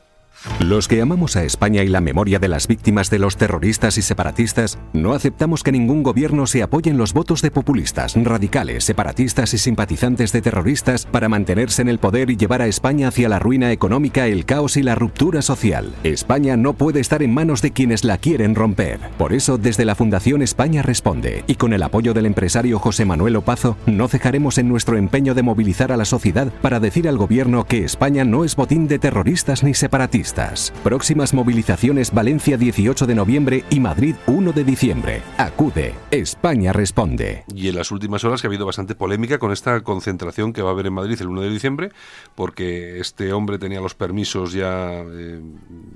Los 0.60 0.88
que 0.88 1.00
amamos 1.00 1.36
a 1.36 1.44
España 1.44 1.82
y 1.82 1.88
la 1.88 2.00
memoria 2.00 2.38
de 2.38 2.48
las 2.48 2.68
víctimas 2.68 3.10
de 3.10 3.18
los 3.18 3.36
terroristas 3.36 3.98
y 3.98 4.02
separatistas, 4.02 4.78
no 4.92 5.14
aceptamos 5.14 5.62
que 5.62 5.72
ningún 5.72 6.02
gobierno 6.02 6.46
se 6.46 6.62
apoye 6.62 6.90
en 6.90 6.98
los 6.98 7.12
votos 7.12 7.42
de 7.42 7.50
populistas, 7.50 8.14
radicales, 8.14 8.84
separatistas 8.84 9.54
y 9.54 9.58
simpatizantes 9.58 10.32
de 10.32 10.42
terroristas 10.42 11.06
para 11.06 11.28
mantenerse 11.28 11.82
en 11.82 11.88
el 11.88 11.98
poder 11.98 12.30
y 12.30 12.36
llevar 12.36 12.62
a 12.62 12.66
España 12.66 13.08
hacia 13.08 13.28
la 13.28 13.38
ruina 13.38 13.72
económica, 13.72 14.26
el 14.26 14.44
caos 14.44 14.76
y 14.76 14.82
la 14.82 14.94
ruptura 14.94 15.42
social. 15.42 15.94
España 16.04 16.56
no 16.56 16.74
puede 16.74 17.00
estar 17.00 17.22
en 17.22 17.32
manos 17.32 17.62
de 17.62 17.72
quienes 17.72 18.04
la 18.04 18.18
quieren 18.18 18.54
romper. 18.54 19.00
Por 19.16 19.32
eso, 19.32 19.58
desde 19.58 19.84
la 19.84 19.94
Fundación 19.94 20.42
España 20.42 20.82
Responde 20.82 21.44
y 21.46 21.54
con 21.54 21.72
el 21.72 21.82
apoyo 21.82 22.12
del 22.14 22.26
empresario 22.26 22.78
José 22.78 23.04
Manuel 23.04 23.36
Opazo, 23.36 23.76
no 23.86 24.08
cejaremos 24.08 24.58
en 24.58 24.68
nuestro 24.68 24.98
empeño 24.98 25.34
de 25.34 25.42
movilizar 25.42 25.90
a 25.90 25.96
la 25.96 26.04
sociedad 26.04 26.52
para 26.62 26.80
decir 26.80 27.08
al 27.08 27.16
gobierno 27.16 27.64
que 27.64 27.84
España 27.84 28.24
no 28.24 28.44
es 28.44 28.56
botín 28.56 28.88
de 28.88 28.98
terroristas 28.98 29.62
ni 29.62 29.74
separatistas. 29.74 30.33
Próximas 30.82 31.32
movilizaciones 31.32 32.12
Valencia 32.12 32.56
18 32.56 33.06
de 33.06 33.14
noviembre 33.14 33.64
y 33.70 33.78
Madrid 33.78 34.16
1 34.26 34.52
de 34.52 34.64
diciembre. 34.64 35.22
Acude. 35.38 35.94
España 36.10 36.72
responde. 36.72 37.44
Y 37.54 37.68
en 37.68 37.76
las 37.76 37.92
últimas 37.92 38.24
horas 38.24 38.40
que 38.40 38.48
ha 38.48 38.50
habido 38.50 38.66
bastante 38.66 38.96
polémica 38.96 39.38
con 39.38 39.52
esta 39.52 39.80
concentración 39.82 40.52
que 40.52 40.60
va 40.60 40.70
a 40.70 40.72
haber 40.72 40.86
en 40.86 40.94
Madrid 40.94 41.16
el 41.20 41.28
1 41.28 41.42
de 41.42 41.50
diciembre, 41.50 41.92
porque 42.34 42.98
este 42.98 43.32
hombre 43.32 43.58
tenía 43.58 43.80
los 43.80 43.94
permisos 43.94 44.52
ya, 44.52 45.04
eh, 45.06 45.40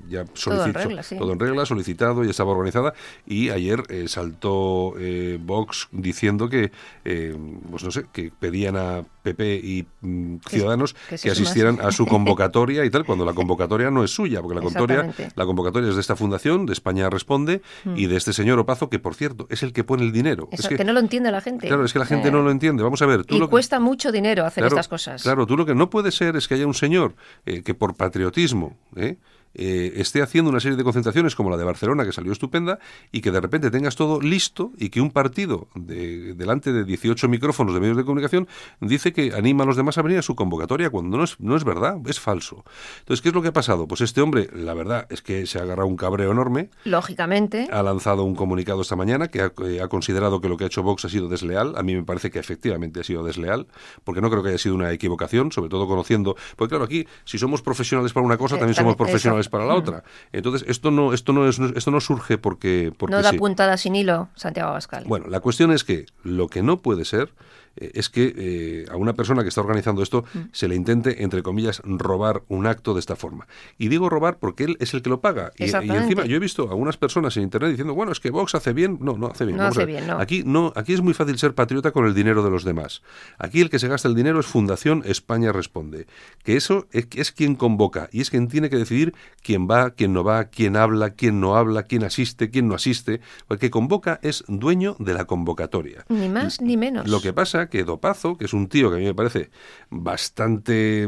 ya 0.07 0.23
solicitados. 0.33 1.09
Todo, 1.09 1.33
en 1.33 1.39
regla, 1.39 1.65
solicitado, 1.65 2.23
ya 2.23 2.31
estaba 2.31 2.51
organizada. 2.51 2.93
Y 3.25 3.49
ayer 3.49 3.83
eh, 3.89 4.07
saltó 4.07 4.93
eh, 4.97 5.37
Vox 5.41 5.89
diciendo 5.91 6.47
que, 6.47 6.71
pues 7.03 7.83
no 7.83 7.91
sé, 7.91 8.05
que 8.13 8.31
pedían 8.31 8.77
a 8.77 9.03
PP 9.21 9.55
y 9.55 9.85
mm, 10.01 10.37
Ciudadanos 10.47 10.95
que, 11.09 11.31
asistieran 11.31 11.79
a 11.81 11.91
su 11.91 12.05
convocatoria 12.07 12.85
y 12.85 12.89
tal, 12.89 13.05
cuando 13.05 13.25
la 13.25 13.33
convocatoria 13.33 13.91
no 13.91 14.03
es 14.03 14.11
suya, 14.11 14.41
porque 14.41 14.55
la 14.55 14.61
convocatoria, 14.61 15.13
la 15.35 15.45
convocatoria 15.45 15.89
es 15.89 15.95
de 15.95 16.01
esta 16.01 16.15
fundación, 16.15 16.65
de 16.65 16.73
España 16.73 17.09
Responde, 17.09 17.61
mm. 17.83 17.97
y 17.97 18.07
de 18.07 18.17
este 18.17 18.33
señor 18.33 18.59
Opazo, 18.59 18.89
que 18.89 18.99
por 18.99 19.15
cierto 19.15 19.47
es 19.49 19.63
el 19.63 19.73
que 19.73 19.83
pone 19.83 20.03
el 20.03 20.11
dinero. 20.11 20.49
es 20.51 20.67
que, 20.67 20.83
no 20.83 20.93
lo 20.93 20.99
entiende 20.99 21.31
la 21.31 21.41
gente. 21.41 21.67
Claro, 21.67 21.85
es 21.85 21.93
que 21.93 21.99
la 21.99 22.05
gente 22.05 22.31
no 22.31 22.41
lo 22.41 22.51
entiende. 22.51 22.83
Vamos 22.83 23.01
a 23.01 23.05
ver. 23.05 23.25
Tú 23.25 23.35
y 23.35 23.47
cuesta 23.47 23.79
mucho 23.79 24.11
dinero 24.11 24.45
hacer 24.45 24.65
estas 24.65 24.87
cosas. 24.87 25.23
Claro, 25.23 25.45
tú 25.45 25.57
lo 25.57 25.65
que 25.65 25.75
no 25.75 25.89
puede 25.89 26.11
ser 26.11 26.35
es 26.35 26.47
que 26.47 26.55
haya 26.55 26.67
un 26.67 26.73
señor 26.73 27.15
eh, 27.45 27.63
que 27.63 27.73
por 27.73 27.95
patriotismo, 27.95 28.77
¿eh? 28.95 29.17
Eh, 29.53 29.93
esté 29.95 30.21
haciendo 30.21 30.51
una 30.51 30.59
serie 30.59 30.77
de 30.77 30.83
concentraciones 30.83 31.35
como 31.35 31.49
la 31.49 31.57
de 31.57 31.63
Barcelona, 31.63 32.05
que 32.05 32.11
salió 32.11 32.31
estupenda, 32.31 32.79
y 33.11 33.21
que 33.21 33.31
de 33.31 33.41
repente 33.41 33.71
tengas 33.71 33.95
todo 33.95 34.21
listo 34.21 34.71
y 34.77 34.89
que 34.89 35.01
un 35.01 35.11
partido 35.11 35.67
de, 35.75 36.33
delante 36.35 36.71
de 36.71 36.83
18 36.83 37.27
micrófonos 37.27 37.73
de 37.73 37.79
medios 37.79 37.97
de 37.97 38.03
comunicación 38.03 38.47
dice 38.79 39.13
que 39.13 39.33
anima 39.33 39.63
a 39.63 39.67
los 39.67 39.75
demás 39.75 39.97
a 39.97 40.01
venir 40.01 40.19
a 40.19 40.21
su 40.21 40.35
convocatoria 40.35 40.89
cuando 40.89 41.17
no 41.17 41.23
es, 41.23 41.39
no 41.39 41.55
es 41.55 41.63
verdad, 41.63 41.97
es 42.07 42.19
falso. 42.19 42.63
Entonces, 42.99 43.21
¿qué 43.21 43.29
es 43.29 43.35
lo 43.35 43.41
que 43.41 43.49
ha 43.49 43.53
pasado? 43.53 43.87
Pues 43.87 44.01
este 44.01 44.21
hombre, 44.21 44.49
la 44.53 44.73
verdad 44.73 45.07
es 45.09 45.21
que 45.21 45.45
se 45.45 45.59
ha 45.59 45.63
agarrado 45.63 45.87
un 45.87 45.97
cabreo 45.97 46.31
enorme. 46.31 46.69
Lógicamente. 46.83 47.67
Ha 47.71 47.83
lanzado 47.83 48.23
un 48.23 48.35
comunicado 48.35 48.81
esta 48.81 48.95
mañana 48.95 49.27
que 49.27 49.41
ha, 49.41 49.51
eh, 49.65 49.81
ha 49.81 49.87
considerado 49.87 50.41
que 50.41 50.49
lo 50.49 50.57
que 50.57 50.65
ha 50.65 50.67
hecho 50.67 50.83
Vox 50.83 51.05
ha 51.05 51.09
sido 51.09 51.27
desleal. 51.27 51.75
A 51.75 51.83
mí 51.83 51.95
me 51.95 52.03
parece 52.03 52.29
que 52.29 52.39
efectivamente 52.39 52.99
ha 52.99 53.03
sido 53.03 53.23
desleal, 53.23 53.67
porque 54.03 54.21
no 54.21 54.29
creo 54.29 54.43
que 54.43 54.49
haya 54.49 54.57
sido 54.57 54.75
una 54.75 54.91
equivocación, 54.91 55.51
sobre 55.51 55.69
todo 55.69 55.87
conociendo. 55.87 56.35
Porque 56.55 56.69
claro, 56.69 56.85
aquí, 56.85 57.07
si 57.25 57.37
somos 57.37 57.61
profesionales 57.61 58.13
para 58.13 58.25
una 58.25 58.37
cosa, 58.37 58.57
también 58.57 58.75
somos 58.75 58.95
profesionales 58.95 59.38
para 59.47 59.65
la 59.65 59.75
mm. 59.75 59.77
otra. 59.77 60.03
Entonces, 60.33 60.67
esto 60.67 60.91
no, 60.91 61.13
esto 61.13 61.31
no, 61.31 61.47
es, 61.47 61.59
esto 61.59 61.91
no 61.91 62.01
surge 62.01 62.37
porque... 62.37 62.91
porque 62.97 63.15
no 63.15 63.21
da 63.21 63.31
puntada 63.33 63.77
sin 63.77 63.95
hilo, 63.95 64.27
Santiago 64.35 64.71
Abascal. 64.71 65.05
Bueno, 65.07 65.27
la 65.27 65.39
cuestión 65.39 65.71
es 65.71 65.85
que 65.85 66.07
lo 66.23 66.47
que 66.49 66.63
no 66.63 66.81
puede 66.81 67.05
ser 67.05 67.29
eh, 67.75 67.91
es 67.95 68.09
que 68.09 68.33
eh, 68.37 68.85
a 68.91 68.97
una 68.97 69.13
persona 69.13 69.43
que 69.43 69.49
está 69.49 69.61
organizando 69.61 70.01
esto 70.01 70.25
mm. 70.33 70.39
se 70.51 70.67
le 70.67 70.75
intente, 70.75 71.23
entre 71.23 71.43
comillas, 71.43 71.81
robar 71.83 72.43
un 72.47 72.67
acto 72.67 72.93
de 72.93 72.99
esta 72.99 73.15
forma. 73.15 73.47
Y 73.77 73.87
digo 73.87 74.09
robar 74.09 74.37
porque 74.37 74.63
él 74.63 74.77
es 74.79 74.93
el 74.93 75.01
que 75.01 75.09
lo 75.09 75.21
paga. 75.21 75.51
Y, 75.57 75.63
encima 75.63 76.25
yo 76.25 76.35
he 76.35 76.39
visto 76.39 76.67
a 76.67 76.71
algunas 76.71 76.97
personas 76.97 77.35
en 77.37 77.43
Internet 77.43 77.71
diciendo, 77.71 77.93
bueno, 77.93 78.11
es 78.11 78.19
que 78.19 78.31
Vox 78.31 78.55
hace 78.55 78.73
bien. 78.73 78.97
No, 79.01 79.17
no 79.17 79.27
hace 79.27 79.45
bien. 79.45 79.57
No 79.57 79.65
hace 79.65 79.85
bien 79.85 80.09
Aquí, 80.11 80.43
no, 80.45 80.73
aquí 80.75 80.93
es 80.93 81.01
muy 81.01 81.13
fácil 81.13 81.37
ser 81.37 81.53
patriota 81.53 81.91
con 81.91 82.05
el 82.05 82.13
dinero 82.13 82.43
de 82.43 82.49
los 82.49 82.63
demás. 82.63 83.01
Aquí 83.37 83.61
el 83.61 83.69
que 83.69 83.79
se 83.79 83.87
gasta 83.87 84.07
el 84.07 84.15
dinero 84.15 84.39
es 84.39 84.45
Fundación 84.45 85.03
España 85.05 85.51
Responde. 85.51 86.07
Que 86.43 86.55
eso 86.55 86.87
es, 86.91 87.07
es 87.15 87.31
quien 87.31 87.55
convoca 87.55 88.09
y 88.11 88.21
es 88.21 88.29
quien 88.29 88.47
tiene 88.47 88.69
que 88.69 88.77
decidir 88.77 89.13
quién 89.41 89.67
va, 89.69 89.91
quién 89.91 90.13
no 90.13 90.23
va, 90.23 90.45
quién 90.45 90.75
habla, 90.75 91.11
quién 91.11 91.39
no 91.39 91.55
habla, 91.55 91.83
quién 91.83 92.03
asiste, 92.03 92.49
quién 92.49 92.67
no 92.67 92.75
asiste. 92.75 93.21
El 93.49 93.59
que 93.59 93.69
convoca 93.69 94.19
es 94.23 94.43
dueño 94.47 94.95
de 94.99 95.13
la 95.13 95.25
convocatoria. 95.25 96.05
Ni 96.09 96.29
más 96.29 96.61
ni 96.61 96.77
menos. 96.77 97.07
Lo 97.07 97.21
que 97.21 97.33
pasa 97.33 97.58
que 97.67 97.83
Dopazo, 97.83 98.37
que 98.37 98.45
es 98.45 98.53
un 98.53 98.67
tío 98.67 98.89
que 98.89 98.97
a 98.97 98.99
mí 98.99 99.05
me 99.05 99.15
parece 99.15 99.49
bastante 99.89 101.07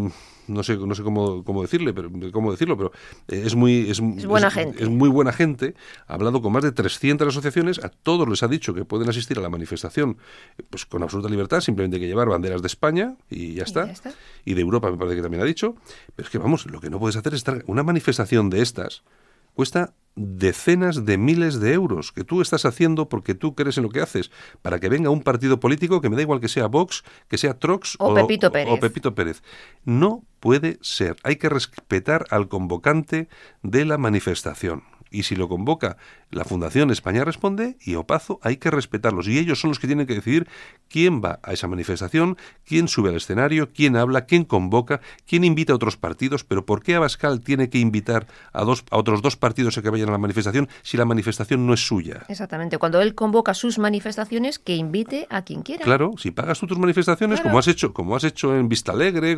no 0.52 0.64
sé, 0.64 0.78
no 0.78 0.94
sé 0.96 1.04
cómo, 1.04 1.44
cómo 1.44 1.62
decirle, 1.62 1.94
pero 1.94 2.10
cómo 2.32 2.52
decirlo, 2.52 2.78
pero 2.78 2.92
es 3.28 3.56
muy 3.56 3.90
es, 3.90 4.00
buena 4.00 4.52
gente. 4.52 4.84
Es 4.84 4.90
muy 4.90 5.10
buena 5.10 5.32
gente. 5.32 5.76
Ha 6.08 6.16
hablado 6.16 6.42
con 6.42 6.52
más 6.52 6.64
de 6.64 6.72
300 6.72 7.28
asociaciones, 7.28 7.80
a 7.80 7.90
todos 7.90 8.28
les 8.28 8.44
ha 8.44 8.48
dicho 8.48 8.74
que 8.74 8.86
pueden 8.86 9.10
asistir 9.10 9.38
a 9.40 9.42
la 9.42 9.50
manifestación 9.50 10.18
pues 10.70 10.86
con 10.86 11.04
absoluta 11.04 11.30
libertad, 11.30 11.62
simplemente 11.62 11.98
hay 11.98 12.02
que 12.02 12.08
llevar 12.08 12.28
banderas 12.28 12.62
de 12.62 12.68
España 12.68 13.16
y 13.30 13.56
ya 13.56 13.64
está. 13.64 13.92
Y, 14.46 14.54
de 14.54 14.62
Europa 14.62 14.92
me 14.92 14.98
parece 14.98 15.16
que 15.16 15.22
también 15.22 15.42
ha 15.42 15.46
dicho, 15.46 15.76
pero 16.16 16.26
es 16.28 16.32
que 16.32 16.38
vamos, 16.38 16.66
lo 16.66 16.80
que 16.80 16.90
no 16.90 17.00
puedes 17.00 17.16
hacer 17.16 17.34
es 17.34 17.40
estar 17.40 17.64
una 17.68 17.84
manifestación 17.84 18.50
de 18.50 18.62
estas 18.62 19.04
cuesta 19.54 19.94
decenas 20.16 21.06
de 21.06 21.18
miles 21.18 21.60
de 21.60 21.74
euros 21.74 22.12
que 22.12 22.24
tú 22.24 22.42
estás 22.42 22.66
haciendo 22.66 23.08
porque 23.08 23.34
tú 23.34 23.56
crees 23.56 23.78
en 23.78 23.84
lo 23.84 23.90
que 23.90 24.02
haces, 24.02 24.32
para 24.62 24.80
que 24.80 24.90
venga 24.90 25.10
un 25.10 25.22
partido 25.22 25.60
político 25.60 26.02
que 26.02 26.10
me 26.10 26.16
da 26.16 26.22
igual 26.22 26.42
que 26.42 26.50
sea 26.50 26.68
Vox, 26.68 27.04
que 27.28 27.38
sea 27.38 27.58
Trox 27.58 27.96
o, 28.00 28.14
Pepito, 28.14 28.52
Pérez. 28.52 28.74
o 28.74 28.80
Pepito 28.80 29.16
Pérez. 29.16 29.42
No 29.86 30.24
puede 30.40 30.78
ser. 30.82 31.16
Hay 31.24 31.38
que 31.38 31.50
respetar 31.50 32.26
al 32.30 32.48
convocante 32.50 33.30
de 33.64 33.86
la 33.86 33.98
manifestación. 33.98 34.84
Y 35.12 35.24
si 35.24 35.36
lo 35.36 35.50
convoca 35.50 35.98
la 36.30 36.46
Fundación 36.46 36.90
España 36.90 37.26
Responde 37.26 37.78
y 37.82 37.96
Opazo, 37.96 38.40
hay 38.42 38.58
que 38.58 38.72
respetarlos. 38.72 39.28
Y 39.28 39.38
ellos 39.38 39.60
son 39.60 39.72
los 39.72 39.80
que 39.80 39.88
tienen 39.88 40.08
que 40.08 40.16
decidir 40.16 40.48
quién 40.88 41.22
va 41.22 41.40
a 41.44 41.52
esa 41.52 41.68
manifestación, 41.68 42.38
quién 42.66 42.88
sube 42.88 43.10
al 43.10 43.18
escenario, 43.18 43.72
quién 43.74 43.98
habla, 43.98 44.26
quién 44.26 44.46
convoca, 44.46 45.02
quién 45.28 45.44
invita 45.44 45.74
a 45.74 45.76
otros 45.76 45.98
partidos. 45.98 46.46
Pero 46.46 46.66
¿por 46.66 46.82
qué 46.82 46.96
Abascal 46.96 47.42
tiene 47.42 47.70
que 47.70 47.80
invitar 47.80 48.28
a, 48.54 48.64
dos, 48.64 48.86
a 48.90 48.98
otros 48.98 49.22
dos 49.22 49.36
partidos 49.36 49.78
a 49.78 49.82
que 49.82 49.90
vayan 49.90 50.10
a 50.10 50.14
la 50.14 50.18
manifestación 50.18 50.70
si 50.82 50.96
la 50.96 51.06
manifestación 51.06 51.68
no 51.68 51.74
es 51.74 51.86
suya? 51.86 52.26
Exactamente. 52.30 52.78
Cuando 52.78 53.02
él 53.02 53.14
convoca 53.14 53.54
sus 53.54 53.78
manifestaciones, 53.78 54.60
que 54.60 54.76
invite 54.76 55.28
a 55.30 55.42
quien 55.42 55.62
quiera. 55.62 55.84
Claro, 55.84 56.14
si 56.18 56.32
pagas 56.32 56.60
tú 56.60 56.68
tus 56.68 56.80
manifestaciones, 56.80 57.42
como 57.42 57.60
has 57.60 57.68
hecho, 57.68 57.94
como 57.94 58.16
has 58.16 58.24
hecho 58.24 58.56
en 58.56 58.70
Vista 58.70 58.94
Alegre, 58.94 59.38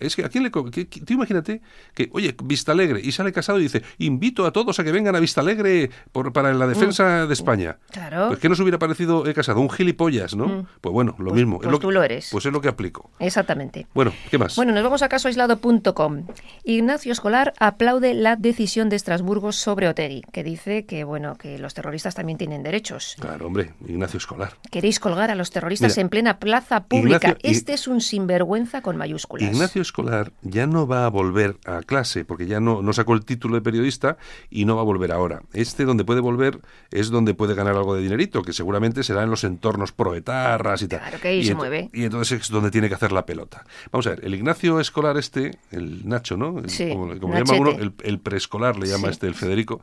es 0.00 0.14
que 0.14 0.24
a 0.24 0.28
quién 0.28 0.44
le, 0.44 0.50
tú 0.50 1.12
imagínate 1.12 1.62
que, 1.94 2.08
oye, 2.12 2.36
Vista 2.44 2.72
Alegre 2.72 3.00
y 3.02 3.10
sale 3.10 3.32
casado 3.32 3.58
y 3.58 3.64
dice, 3.64 3.82
invito 3.98 4.46
a 4.46 4.52
todos 4.52 4.78
a 4.78 4.84
que 4.84 4.92
vengan 4.92 4.99
a 5.08 5.20
Vista 5.20 5.40
Alegre 5.40 5.90
para 6.32 6.52
la 6.52 6.66
defensa 6.66 7.24
mm. 7.24 7.28
de 7.28 7.34
España. 7.34 7.78
Claro. 7.90 8.28
Pues 8.28 8.38
que 8.38 8.48
nos 8.48 8.60
hubiera 8.60 8.78
parecido 8.78 9.26
he 9.26 9.34
casado 9.34 9.60
un 9.60 9.70
gilipollas, 9.70 10.34
¿no? 10.34 10.46
Mm. 10.46 10.66
Pues 10.80 10.92
bueno, 10.92 11.14
lo 11.18 11.30
pues, 11.30 11.34
mismo. 11.34 11.58
Pues 11.58 11.72
es 11.72 11.80
tú 11.80 11.90
lo 11.90 12.02
eres. 12.02 12.28
Pues 12.30 12.46
es 12.46 12.52
lo 12.52 12.60
que 12.60 12.68
aplico. 12.68 13.10
Exactamente. 13.18 13.86
Bueno, 13.94 14.12
¿qué 14.30 14.38
más? 14.38 14.56
Bueno, 14.56 14.72
nos 14.72 14.82
vamos 14.82 15.02
a 15.02 15.08
casoaislado.com. 15.08 16.26
Ignacio 16.64 17.12
Escolar 17.12 17.52
aplaude 17.58 18.14
la 18.14 18.36
decisión 18.36 18.88
de 18.88 18.96
Estrasburgo 18.96 19.52
sobre 19.52 19.88
Oteri, 19.88 20.22
que 20.32 20.44
dice 20.44 20.86
que 20.86 21.04
bueno, 21.04 21.36
que 21.36 21.58
los 21.58 21.74
terroristas 21.74 22.14
también 22.14 22.38
tienen 22.38 22.62
derechos. 22.62 23.16
Claro, 23.18 23.46
hombre, 23.46 23.72
Ignacio 23.86 24.18
Escolar. 24.18 24.54
Queréis 24.70 25.00
colgar 25.00 25.30
a 25.30 25.34
los 25.34 25.50
terroristas 25.50 25.96
en 25.98 26.08
plena 26.08 26.38
plaza 26.38 26.84
pública. 26.84 27.36
este 27.42 27.72
es 27.72 27.88
un 27.88 28.00
sinvergüenza 28.00 28.82
con 28.82 28.96
mayúsculas. 28.96 29.52
Ignacio 29.52 29.82
Escolar 29.82 30.32
ya 30.42 30.66
no 30.66 30.86
va 30.86 31.06
a 31.06 31.08
volver 31.08 31.56
a 31.64 31.80
clase 31.82 32.24
porque 32.24 32.46
ya 32.46 32.60
no, 32.60 32.82
no 32.82 32.92
sacó 32.92 33.14
el 33.14 33.24
título 33.24 33.54
de 33.54 33.62
periodista 33.62 34.16
y 34.50 34.64
no 34.64 34.76
va 34.76 34.82
a 34.82 34.84
volver 34.90 35.12
ahora. 35.12 35.42
Este 35.52 35.84
donde 35.84 36.04
puede 36.04 36.20
volver 36.20 36.58
es 36.90 37.10
donde 37.10 37.32
puede 37.32 37.54
ganar 37.54 37.76
algo 37.76 37.94
de 37.94 38.02
dinerito, 38.02 38.42
que 38.42 38.52
seguramente 38.52 39.04
será 39.04 39.22
en 39.22 39.30
los 39.30 39.44
entornos 39.44 39.92
proetarras 39.92 40.82
y 40.82 40.88
tal. 40.88 40.98
Claro 41.00 41.20
que 41.20 41.28
ahí 41.28 41.44
se 41.44 41.54
mueve. 41.54 41.90
Y 41.92 42.04
entonces 42.04 42.40
es 42.40 42.48
donde 42.50 42.72
tiene 42.72 42.88
que 42.88 42.94
hacer 42.94 43.12
la 43.12 43.24
pelota. 43.24 43.64
Vamos 43.92 44.06
a 44.08 44.10
ver, 44.10 44.24
el 44.24 44.34
Ignacio 44.34 44.80
Escolar 44.80 45.16
este, 45.16 45.58
el 45.70 46.08
Nacho, 46.08 46.36
¿no? 46.36 46.54
como, 46.54 47.14
le 47.14 47.20
llama 47.20 47.54
uno, 47.54 47.76
el, 48.02 48.18
preescolar 48.18 48.76
le 48.76 48.88
llama 48.88 49.08
este 49.08 49.28
el 49.28 49.34
Federico. 49.34 49.80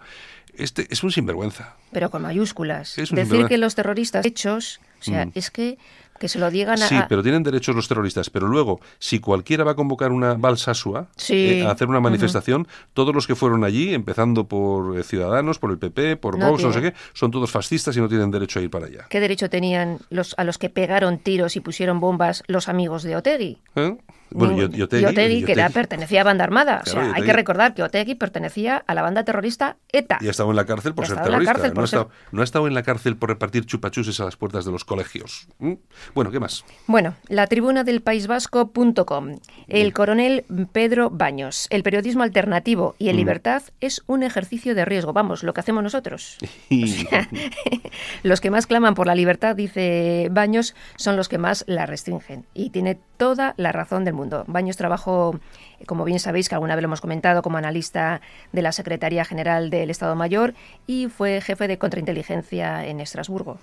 Este 0.53 0.87
es 0.89 1.03
un 1.03 1.11
sinvergüenza. 1.11 1.75
Pero 1.91 2.09
con 2.09 2.23
mayúsculas. 2.23 2.95
Decir 2.95 3.45
que 3.45 3.57
los 3.57 3.75
terroristas 3.75 4.25
hechos, 4.25 4.81
o 4.99 5.03
sea, 5.03 5.27
mm. 5.27 5.31
es 5.35 5.51
que 5.51 5.77
que 6.17 6.27
se 6.27 6.39
lo 6.39 6.49
digan 6.49 6.81
a... 6.81 6.87
Sí, 6.87 6.95
pero 7.07 7.23
tienen 7.23 7.43
derechos 7.43 7.75
los 7.75 7.87
terroristas. 7.87 8.29
Pero 8.29 8.47
luego, 8.47 8.79
si 8.99 9.19
cualquiera 9.19 9.63
va 9.63 9.71
a 9.71 9.75
convocar 9.75 10.11
una 10.11 10.33
balsasua 10.33 11.07
eh, 11.29 11.65
a 11.65 11.71
hacer 11.71 11.87
una 11.87 11.99
manifestación, 11.99 12.67
todos 12.93 13.13
los 13.13 13.27
que 13.27 13.35
fueron 13.35 13.63
allí, 13.63 13.93
empezando 13.93 14.47
por 14.47 14.97
eh, 14.97 15.03
Ciudadanos, 15.03 15.59
por 15.59 15.71
el 15.71 15.77
PP, 15.77 16.17
por 16.17 16.39
Vox, 16.39 16.63
no 16.63 16.73
sé 16.73 16.81
qué, 16.81 16.93
son 17.13 17.31
todos 17.31 17.51
fascistas 17.51 17.95
y 17.97 18.01
no 18.01 18.07
tienen 18.07 18.31
derecho 18.31 18.59
a 18.59 18.61
ir 18.61 18.69
para 18.69 18.87
allá. 18.87 19.05
¿Qué 19.09 19.19
derecho 19.19 19.49
tenían 19.49 19.99
los 20.09 20.35
a 20.37 20.43
los 20.43 20.57
que 20.57 20.69
pegaron 20.69 21.19
tiros 21.19 21.55
y 21.55 21.59
pusieron 21.59 21.99
bombas 21.99 22.43
los 22.47 22.67
amigos 22.67 23.03
de 23.03 23.15
Otegi? 23.15 23.59
¿Eh? 23.75 23.97
Bueno, 24.31 24.53
Ningún- 24.55 24.75
y 24.75 24.79
Otegui- 24.81 25.45
que 25.45 25.51
era, 25.53 25.69
Otegui- 25.69 25.73
pertenecía 25.73 26.21
a 26.21 26.23
banda 26.23 26.43
armada. 26.43 26.81
Claro, 26.83 26.99
o 26.99 27.03
sea, 27.05 27.13
hay 27.15 27.23
que 27.23 27.33
recordar 27.33 27.73
que 27.73 27.83
Otegui 27.83 28.15
pertenecía 28.15 28.83
a 28.85 28.93
la 28.93 29.01
banda 29.01 29.23
terrorista 29.23 29.77
ETA. 29.91 30.17
Y 30.21 30.27
ha 30.27 30.31
estado 30.31 30.49
en 30.49 30.55
la 30.55 30.65
cárcel 30.65 30.93
por 30.93 31.05
ser 31.07 31.21
terrorista. 31.21 31.53
cárcel 31.53 31.69
no, 31.71 31.75
por 31.75 31.83
ha 31.83 31.87
ser- 31.87 31.99
estado, 31.99 32.11
no 32.31 32.41
ha 32.41 32.43
estado 32.43 32.67
en 32.67 32.73
la 32.73 32.83
cárcel 32.83 33.15
por 33.17 33.29
repartir 33.29 33.65
chupachuses 33.65 34.19
a 34.19 34.25
las 34.25 34.35
puertas 34.35 34.65
de 34.65 34.71
los 34.71 34.83
colegios. 34.85 35.47
¿Mm? 35.59 35.73
Bueno, 36.13 36.31
¿qué 36.31 36.39
más? 36.39 36.65
Bueno, 36.87 37.15
la 37.29 37.47
tribuna 37.47 37.83
del 37.83 38.01
País 38.01 38.27
Vasco.com. 38.27 39.39
El 39.67 39.93
coronel 39.93 40.45
Pedro 40.71 41.09
Baños. 41.09 41.67
El 41.69 41.83
periodismo 41.83 42.23
alternativo 42.23 42.95
y 42.99 43.09
en 43.09 43.15
Mm. 43.15 43.19
libertad 43.19 43.63
es 43.81 44.03
un 44.07 44.23
ejercicio 44.23 44.75
de 44.75 44.85
riesgo. 44.85 45.13
Vamos, 45.13 45.43
lo 45.43 45.53
que 45.53 45.61
hacemos 45.61 45.83
nosotros. 45.83 46.37
Los 48.23 48.41
que 48.41 48.51
más 48.51 48.67
claman 48.67 48.93
por 48.95 49.07
la 49.07 49.15
libertad, 49.15 49.55
dice 49.55 50.27
Baños, 50.31 50.75
son 50.95 51.15
los 51.15 51.29
que 51.29 51.37
más 51.37 51.63
la 51.67 51.85
restringen. 51.85 52.45
Y 52.53 52.69
tiene 52.71 52.99
toda 53.17 53.53
la 53.57 53.71
razón 53.71 54.05
del 54.05 54.13
mundo. 54.17 54.43
Baños 54.47 54.75
trabajó, 54.75 55.39
como 55.85 56.03
bien 56.03 56.19
sabéis, 56.19 56.49
que 56.49 56.55
alguna 56.55 56.75
vez 56.75 56.81
lo 56.81 56.87
hemos 56.87 56.99
comentado, 57.01 57.41
como 57.41 57.57
analista 57.57 58.19
de 58.51 58.61
la 58.61 58.71
Secretaría 58.73 59.23
General 59.23 59.69
del 59.69 59.89
Estado 59.89 60.15
Mayor 60.15 60.53
y 60.87 61.07
fue 61.07 61.39
jefe 61.41 61.67
de 61.69 61.77
contrainteligencia 61.77 62.85
en 62.85 62.99
Estrasburgo. 62.99 63.59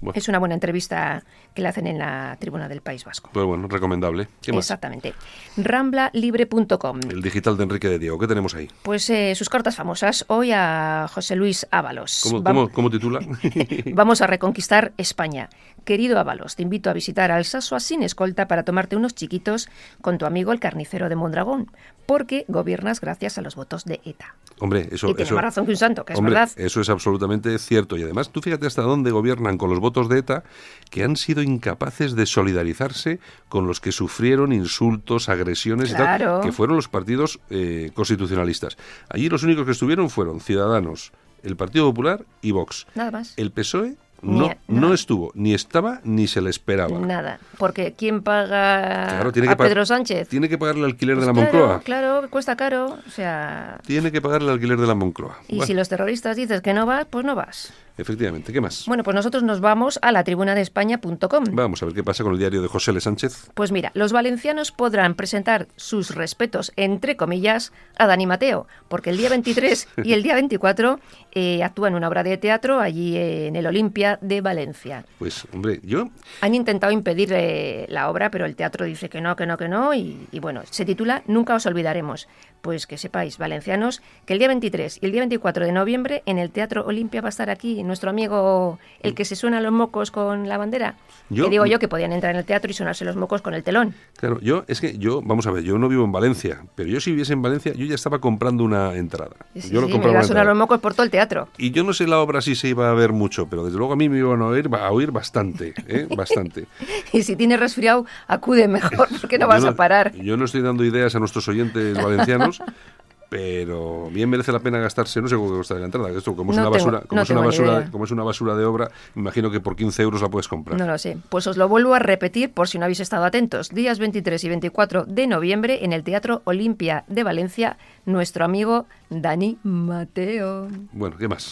Bueno, 0.00 0.16
Es 0.16 0.28
una 0.28 0.38
buena 0.38 0.54
entrevista 0.54 1.24
que 1.54 1.62
le 1.62 1.66
hacen 1.68 1.88
en 1.88 1.98
la 1.98 2.36
tribuna 2.38 2.68
del 2.68 2.82
País 2.82 3.04
Vasco. 3.04 3.30
pues 3.32 3.44
bueno, 3.44 3.66
recomendable. 3.66 4.28
¿Qué 4.40 4.52
más? 4.52 4.64
Exactamente. 4.66 5.12
Ramblalibre.com. 5.56 7.00
El 7.10 7.20
digital 7.22 7.56
de 7.56 7.64
Enrique 7.64 7.88
de 7.88 7.98
Diego. 7.98 8.18
¿Qué 8.18 8.26
tenemos 8.26 8.54
ahí? 8.54 8.68
Pues 8.82 9.08
eh, 9.10 9.34
sus 9.34 9.48
cartas 9.48 9.74
famosas. 9.76 10.24
Hoy 10.28 10.52
a 10.52 11.06
José 11.12 11.34
Luis 11.34 11.66
Ábalos. 11.70 12.20
¿Cómo, 12.22 12.38
Vam- 12.42 12.44
cómo- 12.54 12.68
cómo 12.72 12.90
titula? 12.90 13.20
Vamos 13.92 14.20
a 14.22 14.26
reconquistar 14.28 14.92
España. 14.98 15.48
Querido 15.88 16.18
Ábalos, 16.18 16.54
te 16.54 16.62
invito 16.62 16.90
a 16.90 16.92
visitar 16.92 17.30
Alsasua 17.30 17.80
sin 17.80 18.02
escolta 18.02 18.46
para 18.46 18.62
tomarte 18.62 18.94
unos 18.94 19.14
chiquitos 19.14 19.70
con 20.02 20.18
tu 20.18 20.26
amigo 20.26 20.52
el 20.52 20.60
carnicero 20.60 21.08
de 21.08 21.16
Mondragón, 21.16 21.72
porque 22.04 22.44
gobiernas 22.46 23.00
gracias 23.00 23.38
a 23.38 23.40
los 23.40 23.56
votos 23.56 23.86
de 23.86 23.98
ETA. 24.04 24.34
Hombre, 24.58 24.86
eso, 24.92 25.08
y 25.08 25.14
tiene 25.14 25.22
eso, 25.22 25.34
más 25.34 25.44
razón 25.44 25.64
que 25.64 25.70
un 25.70 25.78
santo, 25.78 26.04
que 26.04 26.12
es 26.12 26.20
verdad. 26.20 26.50
eso 26.56 26.82
es 26.82 26.90
absolutamente 26.90 27.58
cierto. 27.58 27.96
Y 27.96 28.02
además, 28.02 28.28
tú 28.28 28.42
fíjate 28.42 28.66
hasta 28.66 28.82
dónde 28.82 29.10
gobiernan 29.12 29.56
con 29.56 29.70
los 29.70 29.80
votos 29.80 30.10
de 30.10 30.18
ETA, 30.18 30.44
que 30.90 31.04
han 31.04 31.16
sido 31.16 31.42
incapaces 31.42 32.14
de 32.14 32.26
solidarizarse 32.26 33.18
con 33.48 33.66
los 33.66 33.80
que 33.80 33.90
sufrieron 33.90 34.52
insultos, 34.52 35.30
agresiones 35.30 35.92
y 35.92 35.94
tal, 35.94 36.42
que 36.42 36.52
fueron 36.52 36.76
los 36.76 36.88
partidos 36.88 37.40
eh, 37.48 37.92
constitucionalistas. 37.94 38.76
Allí 39.08 39.30
los 39.30 39.42
únicos 39.42 39.64
que 39.64 39.72
estuvieron 39.72 40.10
fueron 40.10 40.40
Ciudadanos, 40.40 41.12
el 41.42 41.56
Partido 41.56 41.86
Popular 41.86 42.26
y 42.42 42.50
Vox. 42.50 42.86
Nada 42.94 43.10
más. 43.10 43.32
El 43.38 43.52
PSOE 43.52 43.96
no, 44.22 44.50
no 44.66 44.92
estuvo, 44.94 45.30
ni 45.34 45.54
estaba, 45.54 46.00
ni 46.04 46.26
se 46.26 46.40
le 46.40 46.50
esperaba. 46.50 46.98
Nada. 46.98 47.38
Porque 47.58 47.94
¿quién 47.96 48.22
paga 48.22 49.06
Claro, 49.08 49.32
tiene 49.32 49.48
a 49.48 49.56
que 49.56 49.64
Pedro 49.64 49.86
Sánchez? 49.86 50.28
Tiene 50.28 50.48
que 50.48 50.58
pagar 50.58 50.76
el 50.76 50.84
alquiler 50.84 51.16
Pues 51.16 51.26
de 51.26 51.32
la 51.32 51.40
claro, 51.40 51.52
Moncloa. 51.58 51.80
Claro, 51.80 52.30
cuesta 52.30 52.56
caro. 52.56 52.98
O 53.06 53.10
sea, 53.10 53.78
Tiene 53.86 54.10
que 54.12 54.20
pagar 54.20 54.42
el 54.42 54.48
alquiler 54.48 54.78
de 54.78 54.86
la 54.86 54.94
Moncloa. 54.94 55.38
y 55.48 55.56
Bueno, 55.56 55.66
si 55.66 55.74
los 55.74 55.88
terroristas 55.88 56.36
dices 56.36 56.60
que 56.62 56.74
no 56.74 56.86
vas, 56.86 57.06
pues 57.08 57.24
no 57.24 57.34
vas. 57.34 57.72
Efectivamente, 57.98 58.52
¿qué 58.52 58.60
más? 58.60 58.84
Bueno, 58.86 59.02
pues 59.02 59.14
nosotros 59.14 59.42
nos 59.42 59.60
vamos 59.60 59.98
a 60.02 60.12
la 60.12 60.22
tribuna 60.22 60.54
de 60.54 60.60
España.com. 60.60 61.44
Vamos 61.50 61.82
a 61.82 61.86
ver 61.86 61.94
qué 61.94 62.04
pasa 62.04 62.22
con 62.22 62.32
el 62.32 62.38
diario 62.38 62.62
de 62.62 62.68
José 62.68 62.92
L. 62.92 63.00
Sánchez. 63.00 63.50
Pues 63.54 63.72
mira, 63.72 63.90
los 63.94 64.12
valencianos 64.12 64.70
podrán 64.70 65.14
presentar 65.14 65.66
sus 65.74 66.14
respetos, 66.14 66.72
entre 66.76 67.16
comillas, 67.16 67.72
a 67.98 68.06
Dani 68.06 68.26
Mateo, 68.26 68.68
porque 68.88 69.10
el 69.10 69.16
día 69.16 69.28
23 69.28 69.88
y 70.04 70.12
el 70.12 70.22
día 70.22 70.34
24 70.34 71.00
eh, 71.32 71.62
actúan 71.64 71.94
una 71.96 72.08
obra 72.08 72.22
de 72.22 72.36
teatro 72.36 72.80
allí 72.80 73.16
en 73.16 73.56
el 73.56 73.66
Olimpia 73.66 74.18
de 74.22 74.40
Valencia. 74.40 75.04
Pues, 75.18 75.46
hombre, 75.52 75.80
yo 75.82 76.08
Han 76.40 76.54
intentado 76.54 76.92
impedir 76.92 77.32
eh, 77.32 77.86
la 77.88 78.10
obra, 78.10 78.30
pero 78.30 78.46
el 78.46 78.54
teatro 78.54 78.86
dice 78.86 79.08
que 79.08 79.20
no, 79.20 79.34
que 79.34 79.46
no, 79.46 79.58
que 79.58 79.68
no, 79.68 79.92
y, 79.92 80.28
y 80.30 80.38
bueno, 80.38 80.62
se 80.70 80.84
titula 80.84 81.22
Nunca 81.26 81.56
os 81.56 81.66
olvidaremos. 81.66 82.28
Pues 82.60 82.86
que 82.86 82.98
sepáis, 82.98 83.38
valencianos, 83.38 84.02
que 84.24 84.32
el 84.32 84.38
día 84.38 84.48
23 84.48 84.98
y 85.00 85.06
el 85.06 85.12
día 85.12 85.20
24 85.22 85.64
de 85.64 85.72
noviembre 85.72 86.22
en 86.26 86.38
el 86.38 86.50
Teatro 86.50 86.84
Olimpia 86.86 87.20
va 87.20 87.28
a 87.28 87.30
estar 87.30 87.50
aquí 87.50 87.82
nuestro 87.88 88.10
amigo, 88.10 88.78
el 89.02 89.14
que 89.14 89.24
se 89.24 89.34
suena 89.34 89.60
los 89.60 89.72
mocos 89.72 90.10
con 90.12 90.48
la 90.48 90.56
bandera. 90.58 90.94
Yo- 91.30 91.44
que 91.44 91.50
digo 91.50 91.66
yo 91.66 91.78
que 91.78 91.88
podían 91.88 92.12
entrar 92.12 92.32
en 92.32 92.38
el 92.38 92.44
teatro 92.46 92.70
y 92.70 92.74
sonarse 92.74 93.04
los 93.04 93.16
mocos 93.16 93.42
con 93.42 93.52
el 93.54 93.62
telón. 93.64 93.94
Claro, 94.16 94.38
yo 94.40 94.64
es 94.68 94.80
que 94.80 94.96
yo, 94.98 95.20
vamos 95.22 95.46
a 95.46 95.50
ver, 95.50 95.62
yo 95.64 95.76
no 95.78 95.88
vivo 95.88 96.04
en 96.04 96.12
Valencia, 96.12 96.62
pero 96.74 96.88
yo 96.88 97.00
si 97.00 97.10
viviese 97.10 97.32
en 97.34 97.42
Valencia, 97.42 97.72
yo 97.74 97.84
ya 97.84 97.94
estaba 97.96 98.18
comprando 98.20 98.62
una 98.64 98.94
entrada. 98.94 99.32
Sí, 99.54 99.62
sí, 99.62 99.70
yo 99.74 99.80
lo 99.80 99.88
sí, 99.88 99.98
me 99.98 100.10
iba 100.10 100.20
a 100.20 100.24
sonar 100.24 100.46
los 100.46 100.56
mocos 100.56 100.80
por 100.80 100.94
todo 100.94 101.02
el 101.04 101.10
teatro. 101.10 101.48
Y 101.58 101.70
yo 101.72 101.84
no 101.84 101.92
sé 101.92 102.06
la 102.06 102.20
obra 102.20 102.40
si 102.40 102.54
se 102.54 102.68
iba 102.68 102.88
a 102.90 102.94
ver 102.94 103.12
mucho, 103.12 103.46
pero 103.48 103.64
desde 103.64 103.76
luego 103.78 103.92
a 103.92 103.96
mí 103.96 104.08
me 104.08 104.18
iban 104.18 104.40
a 104.40 104.46
oír, 104.46 104.68
a 104.74 104.90
oír 104.90 105.10
bastante, 105.10 105.74
¿eh? 105.86 106.06
bastante. 106.16 106.66
Y 107.12 107.22
si 107.22 107.36
tienes 107.36 107.58
resfriado, 107.60 108.06
acude 108.26 108.68
mejor, 108.68 109.08
porque 109.20 109.38
no 109.38 109.48
vas 109.48 109.64
a 109.64 109.74
parar. 109.74 110.14
Yo 110.14 110.36
no 110.36 110.44
estoy 110.44 110.62
dando 110.62 110.84
ideas 110.84 111.14
a 111.14 111.18
nuestros 111.18 111.46
oyentes 111.48 111.94
valencianos, 112.02 112.60
pero 113.28 114.08
bien 114.10 114.30
merece 114.30 114.52
la 114.52 114.58
pena 114.60 114.78
gastarse, 114.78 115.20
no 115.20 115.28
sé 115.28 115.36
cuánto 115.36 115.56
cuesta 115.56 115.74
la 115.74 115.84
entrada, 115.84 116.08
esto 116.10 116.34
como 116.34 116.52
es 116.52 116.58
una 116.58 116.64
tengo- 116.66 116.74
basura, 116.76 117.00
como 117.02 117.16
no 117.18 117.22
es 117.22 117.30
una 117.30 117.40
basura, 117.40 117.72
idea. 117.78 117.90
como 117.90 118.04
es 118.04 118.10
una 118.10 118.22
basura 118.24 118.54
de 118.56 118.64
obra, 118.64 118.90
me 119.14 119.20
imagino 119.20 119.50
que 119.50 119.60
por 119.60 119.76
15 119.76 120.02
euros 120.02 120.22
la 120.22 120.28
puedes 120.28 120.48
comprar. 120.48 120.78
No 120.78 120.86
lo 120.86 120.96
sé. 120.98 121.18
Pues 121.28 121.46
os 121.46 121.56
lo 121.56 121.68
vuelvo 121.68 121.94
a 121.94 121.98
repetir 121.98 122.50
por 122.52 122.68
si 122.68 122.78
no 122.78 122.84
habéis 122.84 123.00
estado 123.00 123.24
atentos. 123.24 123.68
Días 123.70 123.98
23 123.98 124.42
y 124.44 124.48
24 124.48 125.04
de 125.04 125.26
noviembre 125.26 125.84
en 125.84 125.92
el 125.92 126.02
Teatro 126.04 126.40
Olimpia 126.44 127.04
de 127.08 127.22
Valencia, 127.22 127.76
nuestro 128.06 128.44
amigo 128.44 128.86
Dani 129.10 129.58
Mateo. 129.62 130.68
Bueno, 130.92 131.16
¿qué 131.18 131.28
más? 131.28 131.50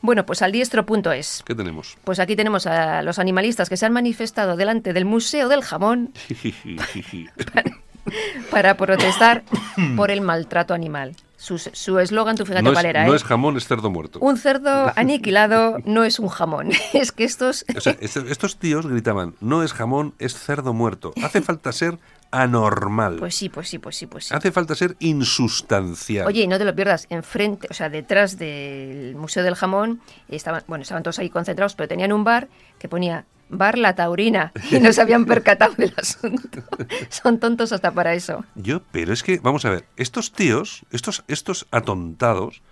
Bueno, 0.00 0.24
pues 0.24 0.42
al 0.42 0.52
diestro.es. 0.52 1.42
¿Qué 1.44 1.54
tenemos? 1.56 1.98
Pues 2.04 2.20
aquí 2.20 2.36
tenemos 2.36 2.66
a 2.68 3.02
los 3.02 3.18
animalistas 3.18 3.68
que 3.68 3.76
se 3.76 3.84
han 3.84 3.92
manifestado 3.92 4.56
delante 4.56 4.92
del 4.92 5.04
Museo 5.04 5.48
del 5.48 5.62
Jamón 5.62 6.12
para 8.50 8.76
protestar 8.76 9.42
por 9.96 10.10
el 10.10 10.20
maltrato 10.20 10.74
animal. 10.74 11.14
Su 11.36 11.56
su 11.58 12.00
eslogan, 12.00 12.36
tú 12.36 12.44
fíjate 12.44 12.64
no 12.64 12.72
cuál 12.72 12.86
es, 12.86 12.90
era, 12.90 13.06
no 13.06 13.12
¿eh? 13.12 13.16
es 13.16 13.22
jamón, 13.22 13.56
es 13.56 13.68
cerdo 13.68 13.90
muerto. 13.90 14.18
Un 14.18 14.36
cerdo 14.38 14.92
aniquilado 14.96 15.76
no 15.84 16.02
es 16.02 16.18
un 16.18 16.28
jamón. 16.28 16.70
Es 16.92 17.12
que 17.12 17.22
estos... 17.22 17.64
O 17.76 17.80
sea, 17.80 17.96
est- 18.00 18.16
estos 18.16 18.56
tíos 18.58 18.86
gritaban, 18.88 19.36
no 19.40 19.62
es 19.62 19.72
jamón, 19.72 20.14
es 20.18 20.34
cerdo 20.34 20.72
muerto. 20.74 21.12
Hace 21.22 21.40
falta 21.40 21.70
ser 21.72 21.98
anormal. 22.32 23.16
Pues 23.20 23.36
sí, 23.36 23.48
pues 23.48 23.68
sí, 23.68 23.78
pues 23.78 23.96
sí, 23.96 24.06
pues 24.06 24.26
sí. 24.26 24.34
Hace 24.34 24.50
falta 24.50 24.74
ser 24.74 24.96
insustancial. 24.98 26.26
Oye, 26.26 26.42
y 26.42 26.46
no 26.48 26.58
te 26.58 26.64
lo 26.64 26.74
pierdas, 26.74 27.06
enfrente, 27.08 27.68
o 27.70 27.74
sea, 27.74 27.88
detrás 27.88 28.36
del 28.36 29.14
Museo 29.16 29.42
del 29.44 29.54
Jamón, 29.54 30.00
estaban, 30.28 30.62
bueno, 30.66 30.82
estaban 30.82 31.02
todos 31.04 31.18
ahí 31.20 31.30
concentrados, 31.30 31.74
pero 31.74 31.88
tenían 31.88 32.12
un 32.12 32.24
bar 32.24 32.48
que 32.78 32.88
ponía 32.88 33.24
Bar 33.48 33.78
La 33.78 33.94
Taurina 33.94 34.52
y 34.70 34.78
no 34.80 34.92
se 34.92 35.00
habían 35.00 35.24
percatado 35.24 35.74
del 35.74 35.94
asunto. 35.96 36.62
Son 37.08 37.38
tontos 37.38 37.72
hasta 37.72 37.92
para 37.92 38.14
eso. 38.14 38.44
Yo, 38.54 38.82
pero 38.90 39.12
es 39.12 39.22
que, 39.22 39.38
vamos 39.38 39.64
a 39.64 39.70
ver, 39.70 39.84
estos 39.96 40.32
tíos, 40.32 40.82
estos, 40.90 41.24
estos 41.28 41.66
atontados, 41.70 42.62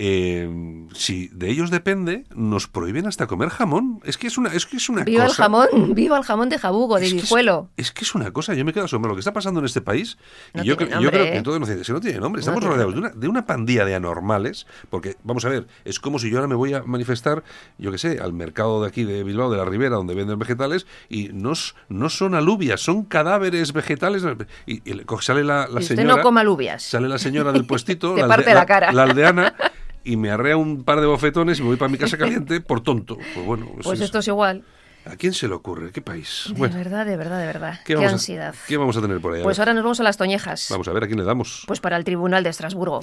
eh, 0.00 0.86
si 0.94 1.26
de 1.28 1.50
ellos 1.50 1.70
depende, 1.70 2.24
nos 2.34 2.68
prohíben 2.68 3.06
hasta 3.06 3.26
comer 3.26 3.48
jamón. 3.48 4.00
Es 4.04 4.16
que 4.16 4.28
es 4.28 4.38
una, 4.38 4.50
es 4.50 4.64
que 4.64 4.76
es 4.76 4.88
una 4.88 5.02
Viva 5.02 5.24
el 5.24 5.28
cosa. 5.30 5.42
jamón, 5.42 5.68
viva 5.94 6.16
el 6.16 6.22
jamón 6.24 6.48
de 6.48 6.58
Jabugo, 6.58 6.98
de 6.98 7.06
Es 7.06 7.10
que 7.12 7.16
es- 7.18 7.22
Guijuelo. 7.24 7.68
Es, 7.76 7.90
que 7.92 8.04
es 8.04 8.14
una 8.14 8.30
cosa, 8.30 8.54
yo 8.54 8.64
me 8.64 8.72
quedo 8.72 8.84
asombrado. 8.84 9.10
Lo 9.12 9.16
que 9.16 9.20
está 9.20 9.32
pasando 9.32 9.58
en 9.60 9.66
este 9.66 9.80
país, 9.80 10.16
No 10.54 10.62
y 10.62 10.66
yo, 10.66 10.76
cre- 10.76 10.88
yo 10.88 10.94
nombre, 10.94 11.10
creo 11.10 11.24
que 11.24 11.32
¿eh? 11.32 11.36
en 11.38 11.42
todo 11.42 11.56
Occidente, 11.56 11.84
si 11.84 11.92
no 11.92 12.00
tiene 12.00 12.20
nombre, 12.20 12.38
No 12.40 12.48
estamos 12.48 12.62
rodeados 12.62 12.92
de 12.94 13.00
una, 13.00 13.08
de 13.10 13.28
una 13.28 13.44
pandilla 13.44 13.84
de 13.84 13.94
anormales, 13.96 14.66
porque, 14.88 15.16
vamos 15.24 15.44
a 15.44 15.48
ver, 15.48 15.66
es 15.84 15.98
como 15.98 16.18
si 16.20 16.30
yo 16.30 16.36
ahora 16.38 16.46
me 16.48 16.54
voy 16.54 16.74
a 16.74 16.82
manifestar, 16.84 17.42
yo 17.78 17.90
qué 17.90 17.98
sé, 17.98 18.18
al 18.20 18.32
mercado 18.32 18.80
de 18.82 18.88
aquí 18.88 19.02
de 19.04 19.24
Bilbao, 19.24 19.50
de 19.50 19.56
la 19.58 19.64
Ribera, 19.64 19.96
donde 19.96 20.14
venden 20.14 20.38
vegetales, 20.38 20.86
y 21.08 21.30
no, 21.32 21.52
no 21.88 22.08
son 22.08 22.34
alubias, 22.36 22.80
son 22.80 23.02
cadáveres 23.04 23.72
vegetales, 23.72 24.22
y, 24.66 24.80
sale 25.20 25.42
la, 25.42 25.66
la 25.66 25.80
Y 25.80 25.82
usted 25.82 25.96
señora... 25.96 26.16
no 26.16 26.22
coma 26.22 26.42
alubias. 26.42 26.82
Sale 26.84 27.08
la 27.08 27.18
señora 27.18 27.50
del 27.52 27.66
puestito, 27.66 28.14
Te 28.14 28.22
la, 28.22 28.28
parte 28.28 28.54
la 28.54 28.64
cara. 28.66 28.92
la 28.92 29.02
aldeana, 29.02 29.54
y 30.04 30.16
me 30.16 30.30
arrea 30.30 30.56
un 30.56 30.84
par 30.84 31.00
de 31.00 31.06
bofetones 31.06 31.58
y 31.58 31.62
me 31.62 31.68
voy 31.68 31.76
para 31.76 31.90
mi 31.90 31.98
casa 31.98 32.16
caliente 32.18 32.60
por 32.60 32.80
tonto. 32.82 33.16
Pues 33.34 33.46
bueno, 33.46 33.66
pues 33.74 33.84
Pues 33.86 33.98
es- 34.00 34.06
esto 34.06 34.18
es 34.20 34.28
igual. 34.28 34.64
¿a 35.04 35.16
quién 35.16 35.32
se 35.32 35.48
le 35.48 35.54
ocurre? 35.54 35.90
¿Qué 35.92 36.02
país? 36.02 36.44
De 36.48 36.54
Bueno, 36.54 36.76
verdad, 36.76 37.06
de 37.06 37.16
verdad, 37.16 37.38
de 37.40 37.46
verdad. 37.46 37.80
¿qué, 37.84 37.94
ansiedad. 37.94 38.54
A, 38.54 38.66
¿qué 38.66 38.76
vamos 38.76 38.96
a 38.96 39.00
tener 39.00 39.20
por 39.20 39.34
ahí? 39.34 39.42
Pues 39.42 39.58
ahora 39.58 39.72
nos 39.74 39.82
vamos 39.82 40.00
a 40.00 40.02
las 40.02 40.16
Toñejas. 40.18 40.66
Vamos 40.70 40.86
a 40.88 40.92
ver 40.92 41.04
a 41.04 41.06
quién 41.06 41.18
le 41.18 41.24
damos. 41.24 41.64
Pues 41.66 41.80
para 41.80 41.96
el 41.96 42.04
Tribunal 42.04 42.42
de 42.44 42.50
Estrasburgo. 42.50 43.00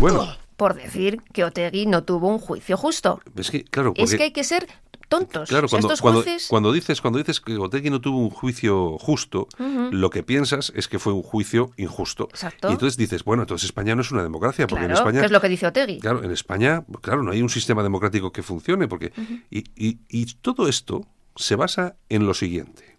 Bueno, 0.00 0.36
Por 0.56 0.74
decir 0.74 1.18
que 1.32 1.44
Otegui 1.44 1.86
no 1.86 2.04
tuvo 2.04 2.28
un 2.28 2.38
juicio 2.38 2.76
justo. 2.76 3.20
es 3.36 3.50
que, 3.50 3.64
claro, 3.64 3.92
Es 3.96 4.02
porque- 4.02 4.16
que 4.16 4.22
hay 4.24 4.32
que 4.32 4.44
ser 4.44 4.66
tontos. 5.18 5.48
Claro, 5.48 5.66
O 5.66 5.68
sea, 5.68 5.80
cuando, 5.80 5.96
cuando, 6.00 6.22
jueces... 6.22 6.48
cuando 6.48 6.72
dices 6.72 7.00
cuando 7.00 7.18
dices 7.18 7.40
que 7.40 7.56
Otegui 7.56 7.90
no 7.90 8.00
tuvo 8.00 8.18
un 8.18 8.30
juicio 8.30 8.98
justo, 8.98 9.46
lo 9.90 10.10
que 10.10 10.22
piensas 10.22 10.72
es 10.74 10.88
que 10.88 10.98
fue 10.98 11.12
un 11.12 11.22
juicio 11.22 11.70
injusto. 11.76 12.28
Exacto. 12.30 12.68
Y 12.68 12.72
entonces 12.72 12.96
dices, 12.96 13.24
bueno, 13.24 13.42
entonces 13.42 13.66
España 13.66 13.94
no 13.94 14.02
es 14.02 14.10
una 14.10 14.22
democracia, 14.22 14.66
porque 14.66 14.86
Claro, 14.86 14.94
en 14.94 14.98
España 14.98 15.20
que 15.20 15.26
es 15.26 15.32
lo 15.32 15.40
que 15.40 15.48
dice 15.48 15.66
Otegui. 15.66 15.98
Claro, 16.00 16.22
en 16.24 16.30
España, 16.30 16.84
claro, 17.00 17.22
no 17.22 17.30
hay 17.32 17.42
un 17.42 17.48
sistema 17.50 17.82
democrático 17.82 18.32
que 18.32 18.42
funcione, 18.42 18.88
porque 18.88 19.12
y, 19.50 19.64
y- 19.76 19.98
y 20.08 20.26
todo 20.40 20.68
esto 20.68 21.06
se 21.36 21.56
basa 21.56 21.96
en 22.08 22.26
lo 22.26 22.34
siguiente. 22.34 22.98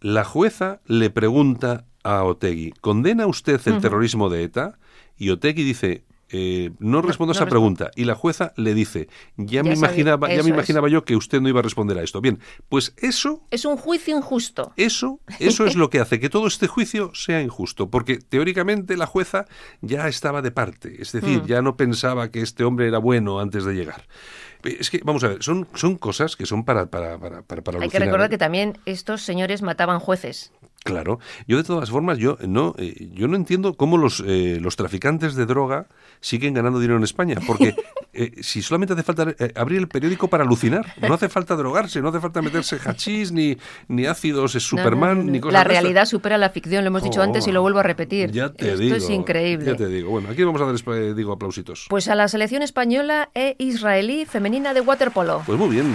La 0.00 0.24
jueza 0.24 0.80
le 0.86 1.10
pregunta 1.10 1.84
a 2.02 2.24
Otegui, 2.24 2.72
¿condena 2.80 3.26
usted 3.26 3.60
el 3.66 3.80
terrorismo 3.80 4.30
de 4.30 4.44
ETA? 4.44 4.78
Y 5.18 5.28
Otegui 5.30 5.62
dice, 5.64 6.04
eh, 6.32 6.70
no 6.78 7.02
respondo 7.02 7.32
a 7.32 7.34
esa 7.34 7.46
pregunta. 7.46 7.90
Y 7.96 8.04
la 8.04 8.14
jueza 8.14 8.52
le 8.56 8.74
dice, 8.74 9.08
ya, 9.36 9.62
me 9.62 9.70
Ya 9.70 9.76
imaginaba, 9.76 10.28
ya 10.28 10.34
me 10.36 10.40
es. 10.40 10.46
imaginaba 10.48 10.88
yo 10.88 11.04
que 11.04 11.16
usted 11.16 11.40
no 11.40 11.48
iba 11.48 11.60
a 11.60 11.62
responder 11.62 11.98
a 11.98 12.02
esto. 12.02 12.20
Bien, 12.20 12.38
pues 12.68 12.94
eso 12.98 13.42
Es 13.50 13.64
un 13.64 13.76
juicio 13.76 14.16
injusto. 14.16 14.72
eso, 14.76 15.20
eso 15.38 15.66
es 15.66 15.76
lo 15.76 15.90
que 15.90 16.00
hace 16.00 16.20
que 16.20 16.28
todo 16.30 16.46
este 16.46 16.66
juicio 16.66 17.12
sea 17.14 17.40
injusto, 17.42 17.90
porque 17.90 18.18
teóricamente 18.18 18.96
la 18.96 19.06
jueza 19.06 19.46
ya 19.80 20.08
estaba 20.08 20.42
de 20.42 20.50
parte, 20.50 21.00
es 21.02 21.14
Mm. 21.14 21.18
decir, 21.20 21.42
ya 21.46 21.62
no 21.62 21.76
pensaba 21.76 22.30
que 22.30 22.40
este 22.42 22.64
hombre 22.64 22.86
era 22.88 22.98
bueno 22.98 23.40
antes 23.40 23.64
de 23.64 23.74
llegar. 23.74 24.04
Es 24.62 24.90
que, 24.90 25.00
vamos 25.04 25.24
a 25.24 25.28
ver, 25.28 25.42
son, 25.42 25.66
son 25.74 25.96
cosas 25.96 26.36
que 26.36 26.44
son 26.44 26.64
para, 26.64 26.86
para, 26.90 27.18
para, 27.18 27.40
para, 27.42 27.62
para 27.62 27.80
Hay 27.80 27.88
que 27.88 27.98
recordar 27.98 28.26
¿eh? 28.26 28.30
que 28.30 28.36
también 28.38 28.76
estos 28.84 29.22
señores 29.22 29.62
mataban 29.62 30.00
jueces. 30.00 30.52
Claro. 30.82 31.18
Yo 31.46 31.58
de 31.58 31.64
todas 31.64 31.90
formas, 31.90 32.18
yo 32.18 32.38
no, 32.46 32.74
eh, 32.78 33.10
yo 33.12 33.28
no 33.28 33.36
entiendo 33.36 33.74
cómo 33.74 33.98
los, 33.98 34.22
eh, 34.26 34.58
los 34.60 34.76
traficantes 34.76 35.34
de 35.34 35.44
droga 35.44 35.88
siguen 36.20 36.54
ganando 36.54 36.78
dinero 36.78 36.96
en 36.96 37.04
España, 37.04 37.36
porque 37.46 37.74
eh, 38.12 38.32
si 38.40 38.62
solamente 38.62 38.94
hace 38.94 39.02
falta 39.02 39.34
eh, 39.38 39.52
abrir 39.56 39.78
el 39.78 39.88
periódico 39.88 40.28
para 40.28 40.44
alucinar, 40.44 40.94
no 41.06 41.14
hace 41.14 41.28
falta 41.28 41.54
drogarse, 41.54 42.00
no 42.00 42.08
hace 42.08 42.20
falta 42.20 42.40
meterse 42.40 42.78
hachís, 42.82 43.30
ni, 43.30 43.58
ni 43.88 44.06
ácidos 44.06 44.54
es 44.54 44.72
no, 44.72 44.78
Superman, 44.78 45.18
no, 45.18 45.24
no. 45.24 45.32
ni 45.32 45.40
cosas 45.40 45.52
La 45.52 45.64
realidad 45.64 46.06
supera 46.06 46.38
la 46.38 46.50
ficción, 46.50 46.84
lo 46.84 46.88
hemos 46.88 47.02
dicho 47.02 47.20
Oh, 47.20 47.24
antes 47.24 47.46
y 47.46 47.52
lo 47.52 47.60
vuelvo 47.60 47.80
a 47.80 47.82
repetir. 47.82 48.30
Ya 48.30 48.50
te 48.50 48.68
Esto 48.68 48.78
digo. 48.78 48.96
es 48.96 49.10
increíble. 49.10 49.66
Ya 49.66 49.76
te 49.76 49.88
digo. 49.88 50.10
Bueno, 50.10 50.30
aquí 50.30 50.42
vamos 50.42 50.62
a 50.62 50.64
dar, 50.64 50.96
eh, 50.96 51.12
digo, 51.14 51.32
aplausitos. 51.32 51.86
Pues 51.90 52.08
a 52.08 52.14
la 52.14 52.28
selección 52.28 52.62
española 52.62 53.28
e 53.34 53.56
israelí 53.58 54.24
femenina 54.24 54.72
de 54.72 54.80
waterpolo. 54.80 55.42
Pues 55.44 55.58
muy 55.58 55.68
bien. 55.68 55.94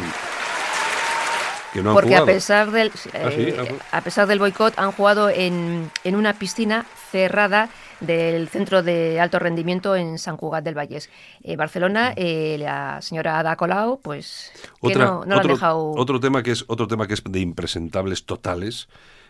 Que 1.75 1.83
no 1.83 1.89
han 1.89 1.95
Porque 1.95 2.15
a 2.15 2.23
pesar 2.23 2.71
del 2.71 2.88
Ah, 2.88 3.29
sí, 3.35 3.41
eh, 3.41 3.77
ah, 3.91 3.97
a 3.97 4.01
pesar 4.01 4.27
del 4.27 4.39
boicot 4.39 4.73
han 4.79 4.93
jugado 4.93 5.29
en, 5.29 5.91
en 6.05 6.15
una 6.15 6.31
piscina 6.31 6.85
cerrada 7.11 7.67
del 7.99 8.47
centro 8.47 8.81
de 8.81 9.19
alto 9.19 9.39
rendimiento 9.39 9.93
en 9.97 10.17
San 10.17 10.38
Cugat 10.38 10.63
del 10.63 10.73
Valles. 10.73 11.09
Eh, 11.43 11.57
Barcelona, 11.57 12.13
eh, 12.15 12.55
la 12.59 13.01
señora 13.01 13.39
Ada 13.39 13.57
Colau, 13.57 13.99
pues 14.01 14.53
que 14.81 14.88
Otra- 14.88 15.05
no, 15.05 15.11
no 15.19 15.25
la 15.25 15.33
han 15.33 15.39
otro, 15.39 15.53
dejado 15.55 15.91
otro 15.91 16.19
tema 16.21 16.43
que 16.43 16.51
es 16.51 16.63
otro 16.67 16.88
tema 16.88 17.07
que 17.07 17.15
es 17.15 17.23
de 17.25 17.41
impresentables 17.41 18.25
totales, 18.25 18.88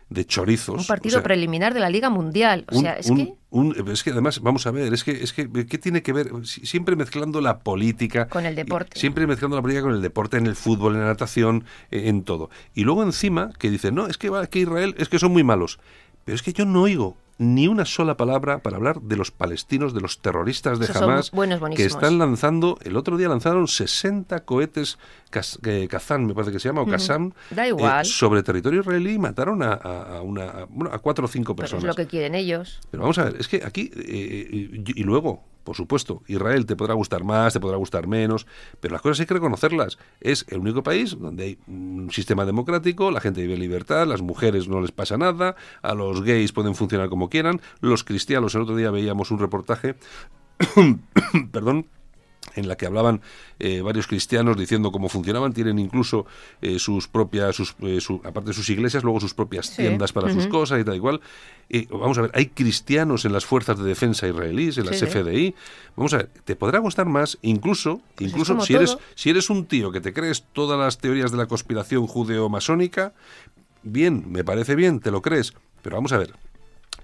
de 0.10 0.26
chorizos. 0.26 0.80
un 0.82 0.86
partido 0.86 1.18
o 1.18 1.20
sea, 1.20 1.24
preliminar 1.24 1.74
de 1.74 1.80
la 1.80 1.90
Liga 1.90 2.10
Mundial. 2.10 2.66
O 2.72 2.76
un- 2.76 2.82
sea, 2.84 2.94
es 2.94 3.10
un- 3.10 3.18
que 3.18 3.34
un- 3.50 3.90
es 3.92 4.04
que 4.04 4.12
además, 4.12 4.40
vamos 4.42 4.68
a 4.68 4.72
ver, 4.72 4.94
es 4.94 5.04
que, 5.04 5.12
es 5.12 5.34
que, 5.34 5.50
¿qué 5.66 5.78
tiene 5.78 6.04
que 6.04 6.14
ver? 6.14 6.30
Si- 6.44 6.66
Siempre 6.66 6.96
mezclando 6.96 7.42
la 7.42 7.60
política. 7.60 8.28
Con 8.28 8.46
el 8.46 8.56
deporte. 8.56 9.00
Siempre 9.00 9.26
mezclando 9.28 9.56
la 9.56 9.62
política 9.64 9.82
con 9.84 9.94
el 9.94 10.02
deporte, 10.02 10.38
en 10.38 10.46
el 10.46 10.56
fútbol, 10.56 10.94
en 10.94 11.02
la 11.02 11.08
natación, 11.08 11.66
eh, 11.92 12.04
en 12.10 12.24
todo. 12.24 12.50
Y 12.74 12.84
luego 12.84 13.02
encima, 13.04 13.52
que 13.58 13.70
dicen, 13.72 13.96
no, 13.96 14.08
es 14.08 14.18
que, 14.18 14.30
que 14.52 14.60
Israel, 14.60 14.94
es 14.98 15.10
que 15.10 15.18
son 15.20 15.32
muy 15.32 15.44
malos. 15.44 15.80
Pero 16.24 16.36
es 16.36 16.42
que 16.44 16.54
yo 16.54 16.66
no 16.66 16.84
oigo 16.84 17.18
ni 17.38 17.68
una 17.68 17.86
sola 17.86 18.16
palabra 18.16 18.60
para 18.60 18.78
hablar 18.78 19.02
de 19.02 19.18
los 19.18 19.32
palestinos, 19.32 19.94
de 19.94 20.02
los 20.02 20.22
terroristas 20.22 20.80
de 20.80 20.86
Esos 20.86 20.98
Hamas, 21.02 21.32
buenos, 21.32 21.60
que 21.76 21.86
están 21.86 22.18
lanzando, 22.18 22.78
el 22.84 22.96
otro 22.96 23.18
día 23.18 23.28
lanzaron 23.28 23.68
60 23.68 24.46
cohetes 24.46 24.98
eh, 25.66 25.88
Kazán, 25.90 26.26
me 26.26 26.34
parece 26.34 26.54
que 26.54 26.60
se 26.60 26.70
llama, 26.70 26.82
o 26.82 26.86
Kazam, 26.86 27.34
Da 27.50 27.66
eh, 27.66 27.70
igual. 27.70 28.06
sobre 28.06 28.42
territorio 28.42 28.82
israelí 28.82 29.14
y 29.14 29.20
mataron 29.20 29.62
a, 29.64 30.22
una, 30.24 30.46
a, 30.46 30.66
bueno, 30.66 30.94
a 30.94 31.00
cuatro 31.00 31.26
o 31.26 31.28
cinco 31.28 31.56
pues 31.56 31.66
es 31.68 31.72
personas. 31.74 31.96
lo 31.98 32.04
que 32.04 32.08
quieren 32.10 32.36
ellos. 32.36 32.80
Pero 32.90 33.04
vamos 33.04 33.18
a 33.18 33.26
ver, 33.26 33.36
es 33.38 33.48
que 33.48 33.62
aquí, 33.66 33.92
eh, 33.96 34.48
y, 34.52 35.02
y 35.02 35.04
luego, 35.04 35.44
por 35.66 35.76
supuesto, 35.76 36.22
Israel 36.28 36.66
te 36.66 36.76
podrá 36.76 36.94
gustar 36.94 37.24
más, 37.24 37.54
te 37.54 37.60
podrá 37.60 37.76
gustar 37.78 38.08
menos, 38.08 38.46
pero 38.80 38.94
las 38.94 39.02
cosas 39.02 39.20
hay 39.20 39.26
que 39.26 39.34
reconocerlas. 39.34 39.98
Es 40.22 40.46
el 40.50 40.60
único 40.60 40.84
país 40.84 41.18
donde 41.20 41.44
hay 41.44 41.58
un 41.68 42.10
sistema 42.12 42.46
democrático, 42.46 43.12
la 43.12 43.20
gente 43.20 43.42
vive 43.42 43.56
en 43.56 43.60
libertad, 43.60 44.08
las 44.08 44.22
mujeres 44.22 44.68
no 44.68 44.80
les 44.80 44.92
pasa 44.92 45.18
nada, 45.18 45.56
a 45.82 45.94
los 45.96 46.22
gays 46.22 46.54
pueden 46.54 46.76
funcionar 46.76 47.10
como 47.10 47.30
quieran, 47.30 47.60
los 47.82 48.04
cristianos, 48.04 48.54
el 48.56 48.62
otro 48.62 48.76
día 48.76 48.92
veíamos 48.92 49.32
un 49.32 49.40
reportaje, 49.40 49.96
perdón, 51.52 51.88
en 52.56 52.68
la 52.68 52.76
que 52.78 52.86
hablaban 52.86 53.22
eh, 53.60 53.82
varios 53.82 54.08
cristianos 54.08 54.58
diciendo 54.58 54.92
cómo 54.92 55.10
funcionaban, 55.10 55.54
tienen 55.54 55.78
incluso 55.80 56.26
eh, 56.62 56.80
sus 56.80 57.08
propias, 57.08 57.56
sus, 57.56 57.76
eh, 57.82 58.00
su- 58.02 58.22
aparte 58.24 58.50
de 58.50 58.54
sus 58.54 58.70
iglesias, 58.70 59.04
luego 59.04 59.20
sus 59.20 59.34
propias 59.34 59.68
Sí. 59.68 59.78
tiendas 59.84 60.12
para 60.14 60.32
sus 60.32 60.48
cosas 60.48 60.80
y 60.82 60.84
tal 60.84 60.96
y 60.96 61.00
cual. 61.00 61.22
Eh, 61.70 61.88
vamos 61.90 62.18
a 62.18 62.22
ver, 62.24 62.32
hay 62.34 62.48
cristianos 62.48 63.26
en 63.26 63.34
las 63.34 63.46
fuerzas 63.46 63.78
de 63.78 63.84
defensa 63.86 64.28
israelíes, 64.28 64.78
en 64.78 64.86
las 64.86 64.98
Sí. 65.00 65.06
FDI. 65.06 65.56
Vamos 65.96 66.14
a 66.14 66.18
ver, 66.18 66.30
te 66.44 66.56
podrá 66.56 66.80
gustar 66.80 67.06
más, 67.08 67.38
incluso, 67.42 68.02
Pues 68.16 68.28
es 68.28 68.32
incluso 68.34 68.60
si 68.62 68.74
eres, 68.76 68.98
si 69.16 69.30
eres 69.30 69.50
un 69.50 69.66
tío 69.66 69.92
que 69.92 70.02
te 70.02 70.14
crees 70.14 70.46
todas 70.54 70.80
las 70.80 70.98
teorías 71.00 71.32
de 71.32 71.38
la 71.38 71.48
conspiración 71.48 72.08
judeo-masónica, 72.08 73.14
bien, 73.84 74.26
me 74.32 74.44
parece 74.44 74.76
bien, 74.76 75.00
te 75.00 75.12
lo 75.12 75.22
crees. 75.22 75.54
Pero 75.82 75.96
vamos 75.98 76.12
a 76.14 76.18
ver, 76.18 76.34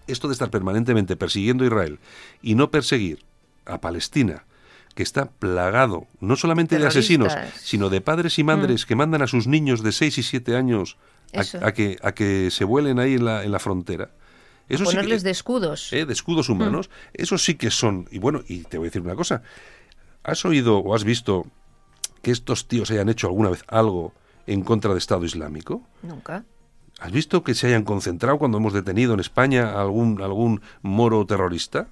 esto 0.07 0.27
de 0.27 0.33
estar 0.33 0.49
permanentemente 0.49 1.15
persiguiendo 1.15 1.63
a 1.63 1.67
Israel 1.67 1.99
y 2.41 2.55
no 2.55 2.71
perseguir 2.71 3.19
a 3.65 3.79
Palestina, 3.79 4.43
que 4.93 5.03
está 5.03 5.25
plagado 5.31 6.07
no 6.19 6.35
solamente 6.35 6.77
de 6.77 6.85
asesinos, 6.87 7.33
sino 7.61 7.89
de 7.89 8.01
padres 8.01 8.37
y 8.39 8.43
madres 8.43 8.85
que 8.85 8.95
mandan 8.95 9.21
a 9.21 9.27
sus 9.27 9.47
niños 9.47 9.83
de 9.83 9.91
6 9.91 10.17
y 10.17 10.23
7 10.23 10.55
años 10.55 10.97
a, 11.61 11.71
que, 11.71 11.97
a 12.03 12.11
que 12.13 12.49
se 12.51 12.63
vuelen 12.65 12.99
ahí 12.99 13.13
en 13.15 13.25
la, 13.25 13.43
en 13.43 13.51
la 13.51 13.59
frontera. 13.59 14.11
Eso 14.67 14.85
sí 14.85 14.91
que- 14.91 14.95
Ponerles 14.97 15.23
de 15.23 15.31
escudos. 15.31 15.91
eh, 15.93 16.05
de 16.05 16.13
escudos 16.13 16.49
humanos, 16.49 16.89
eso 17.13 17.37
sí 17.37 17.55
que 17.55 17.71
son. 17.71 18.07
Y 18.11 18.19
bueno, 18.19 18.41
y 18.47 18.59
te 18.63 18.77
voy 18.77 18.85
a 18.85 18.89
decir 18.89 19.01
una 19.01 19.15
cosa. 19.15 19.41
¿Has 20.23 20.45
oído 20.45 20.77
o 20.79 20.93
has 20.95 21.03
visto 21.03 21.45
que 22.21 22.31
estos 22.31 22.67
tíos 22.67 22.91
hayan 22.91 23.09
hecho 23.09 23.27
alguna 23.27 23.49
vez 23.49 23.63
algo 23.67 24.13
en 24.47 24.61
contra 24.63 24.91
de 24.93 24.99
Estado 24.99 25.25
Islámico? 25.25 25.81
Nunca. 26.03 26.45
¿Has 26.99 27.11
visto 27.11 27.43
que 27.43 27.55
se 27.55 27.67
hayan 27.67 27.83
concentrado 27.83 28.37
cuando 28.37 28.59
hemos 28.59 28.73
detenido 28.73 29.13
en 29.15 29.19
España 29.19 29.71
a 29.71 29.81
algún, 29.81 30.21
algún 30.21 30.61
moro 30.83 31.25
terrorista? 31.25 31.87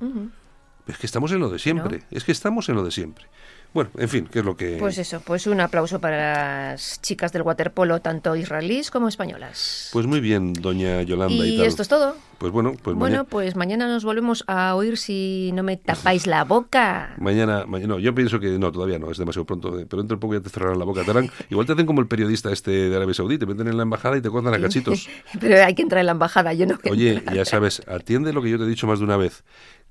Ujú. 0.90 0.92
Es 0.92 0.98
que 0.98 1.06
estamos 1.06 1.32
en 1.32 1.40
lo 1.40 1.50
de 1.50 1.60
siempre. 1.60 2.02
Es 2.12 2.24
que 2.24 2.32
estamos 2.32 2.68
en 2.70 2.76
lo 2.76 2.84
de 2.84 2.92
siempre. 2.92 3.26
Bueno, 3.72 3.92
en 4.00 4.10
fin, 4.10 4.28
¿qué 4.32 4.40
es 4.40 4.46
lo 4.46 4.58
que...? 4.58 4.78
Pues 4.80 4.98
eso, 4.98 5.22
pues 5.24 5.46
un 5.46 5.62
aplauso 5.62 6.00
para 6.00 6.72
las 6.72 7.00
chicas 7.04 7.32
del 7.32 7.44
waterpolo, 7.44 8.02
tanto 8.02 8.36
israelíes 8.36 8.90
como 8.90 9.08
españolas. 9.08 9.92
Pues 9.94 10.08
muy 10.08 10.22
bien, 10.22 10.54
doña 10.54 11.04
Yolanda 11.04 11.36
y, 11.46 11.54
y 11.54 11.58
tal. 11.58 11.68
esto 11.68 11.84
es 11.84 11.88
todo. 11.88 12.16
Pues 12.40 12.52
bueno, 12.52 12.72
pues 12.72 12.96
bueno, 12.96 13.00
mañana... 13.18 13.24
pues 13.26 13.56
mañana 13.56 13.88
nos 13.88 14.04
volvemos 14.04 14.44
a 14.48 14.74
oír 14.74 14.98
si 14.98 15.52
no 15.54 15.62
me 15.62 15.78
tapáis 15.78 16.26
la 16.26 16.46
boca. 16.46 17.14
Mañana, 17.20 17.66
mañana, 17.68 17.94
no, 17.96 18.00
yo 18.00 18.16
pienso 18.16 18.40
que 18.40 18.58
no, 18.58 18.72
todavía 18.72 18.98
no, 18.98 19.12
es 19.12 19.20
demasiado 19.20 19.46
pronto, 19.46 19.78
eh, 19.78 19.86
pero 19.88 20.02
dentro 20.02 20.18
de 20.18 20.22
poco 20.22 20.34
ya 20.34 20.40
te 20.42 20.50
cerrarán 20.50 20.80
la 20.80 20.86
boca. 20.86 21.04
Te 21.04 21.12
harán- 21.12 21.30
igual 21.52 21.68
te 21.68 21.74
hacen 21.74 21.86
como 21.86 22.02
el 22.02 22.08
periodista 22.08 22.52
este 22.52 22.72
de 22.72 22.96
Arabia 22.96 23.14
Saudí, 23.14 23.38
te 23.38 23.46
meten 23.46 23.68
en 23.68 23.78
la 23.78 23.84
embajada 23.84 24.18
y 24.18 24.22
te 24.22 24.30
cortan 24.32 24.56
a 24.56 24.60
cachitos. 24.60 25.08
Pero 25.40 25.64
hay 25.64 25.76
que 25.76 25.84
entrar 25.84 26.00
en 26.00 26.08
la 26.08 26.14
embajada, 26.14 26.54
yo 26.54 26.66
no. 26.66 26.80
Oye, 26.90 27.22
ya 27.36 27.46
sabes, 27.46 27.84
atiende 27.88 28.34
lo 28.34 28.42
que 28.42 28.50
yo 28.50 28.58
te 28.58 28.64
he 28.64 28.68
dicho 28.68 28.88
más 28.88 28.98
de 28.98 29.06
una 29.06 29.18
vez. 29.18 29.44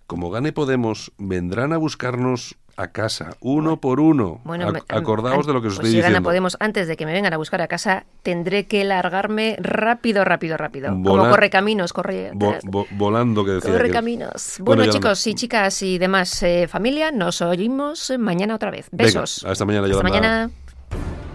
Como 0.08 0.30
gane 0.30 0.52
Podemos, 0.52 1.12
vendrán 1.18 1.74
a 1.74 1.76
buscarnos 1.76 2.56
a 2.78 2.88
casa, 2.88 3.36
uno 3.40 3.76
por 3.80 4.00
uno. 4.00 4.40
Bueno, 4.44 4.68
Ac- 4.72 4.84
acordaos 4.88 5.46
de 5.46 5.52
lo 5.52 5.60
que 5.60 5.66
os 5.68 5.74
pues 5.76 5.88
estoy 5.88 5.90
si 5.90 5.96
gana 5.98 6.08
diciendo. 6.08 6.26
Podemos, 6.28 6.56
antes 6.60 6.88
de 6.88 6.96
que 6.96 7.04
me 7.04 7.12
vengan 7.12 7.34
a 7.34 7.36
buscar 7.36 7.60
a 7.60 7.66
casa, 7.66 8.04
tendré 8.22 8.66
que 8.66 8.84
largarme 8.84 9.56
rápido, 9.60 10.24
rápido, 10.24 10.56
rápido. 10.56 10.94
Vola- 10.96 11.22
Como 11.24 11.30
corre 11.30 11.50
caminos, 11.50 11.92
corre. 11.92 12.32
Vo- 12.32 12.58
vo- 12.62 12.86
volando 12.92 13.44
que 13.44 13.50
decía. 13.50 13.70
Corre 13.70 13.90
caminos. 13.90 14.56
Bueno, 14.60 14.86
chicos 14.86 15.26
y 15.26 15.34
chicas 15.34 15.82
y 15.82 15.98
demás 15.98 16.42
eh, 16.42 16.68
familia, 16.68 17.10
nos 17.12 17.42
oímos 17.42 18.10
mañana 18.18 18.54
otra 18.54 18.70
vez. 18.70 18.88
Venga, 18.90 19.04
Besos. 19.20 19.44
hasta 19.44 19.66
mañana, 19.66 19.86
Hasta 19.88 19.98
Yolanda. 19.98 20.10
mañana. 20.20 20.50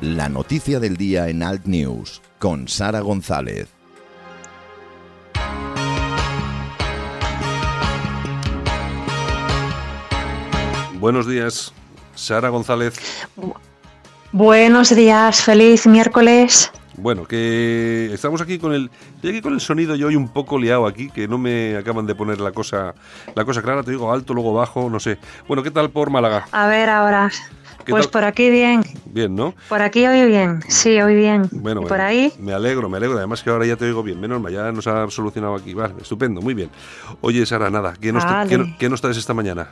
La 0.00 0.28
noticia 0.28 0.78
del 0.78 0.96
día 0.96 1.28
en 1.28 1.42
Alt 1.42 1.66
News 1.66 2.22
con 2.38 2.68
Sara 2.68 3.00
González. 3.00 3.68
Buenos 11.00 11.26
días, 11.26 11.72
Sara 12.14 12.48
González. 12.50 12.94
Buenos 14.30 14.94
días, 14.94 15.42
feliz 15.42 15.84
miércoles. 15.88 16.70
Bueno, 16.96 17.26
que 17.26 18.10
estamos 18.12 18.40
aquí 18.40 18.60
con 18.60 18.74
el. 18.74 18.90
Estoy 19.16 19.30
aquí 19.30 19.40
con 19.40 19.54
el 19.54 19.60
sonido 19.60 19.96
yo 19.96 20.06
hoy 20.06 20.14
un 20.14 20.28
poco 20.28 20.60
liado 20.60 20.86
aquí, 20.86 21.10
que 21.10 21.26
no 21.26 21.38
me 21.38 21.76
acaban 21.76 22.06
de 22.06 22.14
poner 22.14 22.40
la 22.40 22.52
cosa, 22.52 22.94
la 23.34 23.44
cosa 23.44 23.62
clara, 23.62 23.82
te 23.82 23.90
digo 23.90 24.12
alto, 24.12 24.32
luego 24.32 24.54
bajo, 24.54 24.88
no 24.88 25.00
sé. 25.00 25.18
Bueno, 25.48 25.64
¿qué 25.64 25.72
tal 25.72 25.90
por 25.90 26.10
Málaga? 26.10 26.46
A 26.52 26.68
ver 26.68 26.88
ahora. 26.88 27.32
¿Qué 27.88 27.92
Pues 27.92 28.04
tal? 28.04 28.10
por 28.10 28.24
aquí 28.24 28.50
bien, 28.50 28.82
Bien, 29.06 29.34
¿no? 29.34 29.54
por 29.66 29.80
aquí 29.80 30.06
hoy 30.06 30.26
bien, 30.26 30.60
sí, 30.68 31.00
hoy 31.00 31.16
bien. 31.16 31.48
Bueno, 31.50 31.56
¿Y 31.56 31.60
bueno, 31.60 31.80
por 31.88 32.02
ahí? 32.02 32.30
Me 32.38 32.52
alegro, 32.52 32.86
me 32.90 32.98
alegro. 32.98 33.16
Además 33.16 33.42
que 33.42 33.48
ahora 33.48 33.64
ya 33.64 33.76
te 33.76 33.86
oigo 33.86 34.02
bien. 34.02 34.20
Menos 34.20 34.42
mal, 34.42 34.52
ya 34.52 34.70
nos 34.72 34.86
ha 34.86 35.08
solucionado 35.10 35.54
aquí. 35.54 35.72
Vale, 35.72 35.94
estupendo, 36.02 36.42
muy 36.42 36.52
bien. 36.52 36.68
Oye, 37.22 37.46
Sara, 37.46 37.70
nada, 37.70 37.94
¿qué 37.98 38.12
nos, 38.12 38.26
Vale. 38.26 38.50
qué 38.50 38.58
no- 38.58 38.76
qué 38.78 38.90
nos 38.90 39.00
traes 39.00 39.16
esta 39.16 39.32
mañana? 39.32 39.70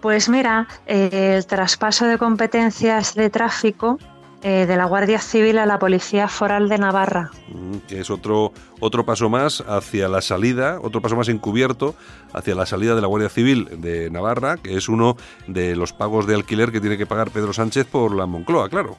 Pues 0.00 0.28
mira, 0.28 0.68
eh, 0.86 1.34
el 1.36 1.46
traspaso 1.46 2.06
de 2.06 2.16
competencias 2.16 3.16
de 3.16 3.28
tráfico 3.28 3.98
eh, 4.42 4.66
de 4.66 4.76
la 4.76 4.84
Guardia 4.84 5.18
Civil 5.20 5.58
a 5.58 5.66
la 5.66 5.78
Policía 5.78 6.28
Foral 6.28 6.68
de 6.68 6.78
Navarra. 6.78 7.30
Mm, 7.48 7.78
que 7.88 8.00
es 8.00 8.10
otro, 8.10 8.52
otro 8.78 9.04
paso 9.04 9.28
más 9.28 9.64
hacia 9.66 10.08
la 10.08 10.20
salida, 10.20 10.78
otro 10.80 11.02
paso 11.02 11.16
más 11.16 11.28
encubierto 11.28 11.94
hacia 12.32 12.54
la 12.54 12.64
salida 12.64 12.94
de 12.94 13.00
la 13.00 13.08
Guardia 13.08 13.28
Civil 13.28 13.68
de 13.80 14.10
Navarra, 14.10 14.56
que 14.56 14.76
es 14.76 14.88
uno 14.88 15.16
de 15.48 15.74
los 15.74 15.92
pagos 15.92 16.26
de 16.26 16.36
alquiler 16.36 16.70
que 16.70 16.80
tiene 16.80 16.96
que 16.96 17.06
pagar 17.06 17.30
Pedro 17.30 17.52
Sánchez 17.52 17.86
por 17.86 18.14
la 18.14 18.26
Moncloa, 18.26 18.68
claro. 18.68 18.96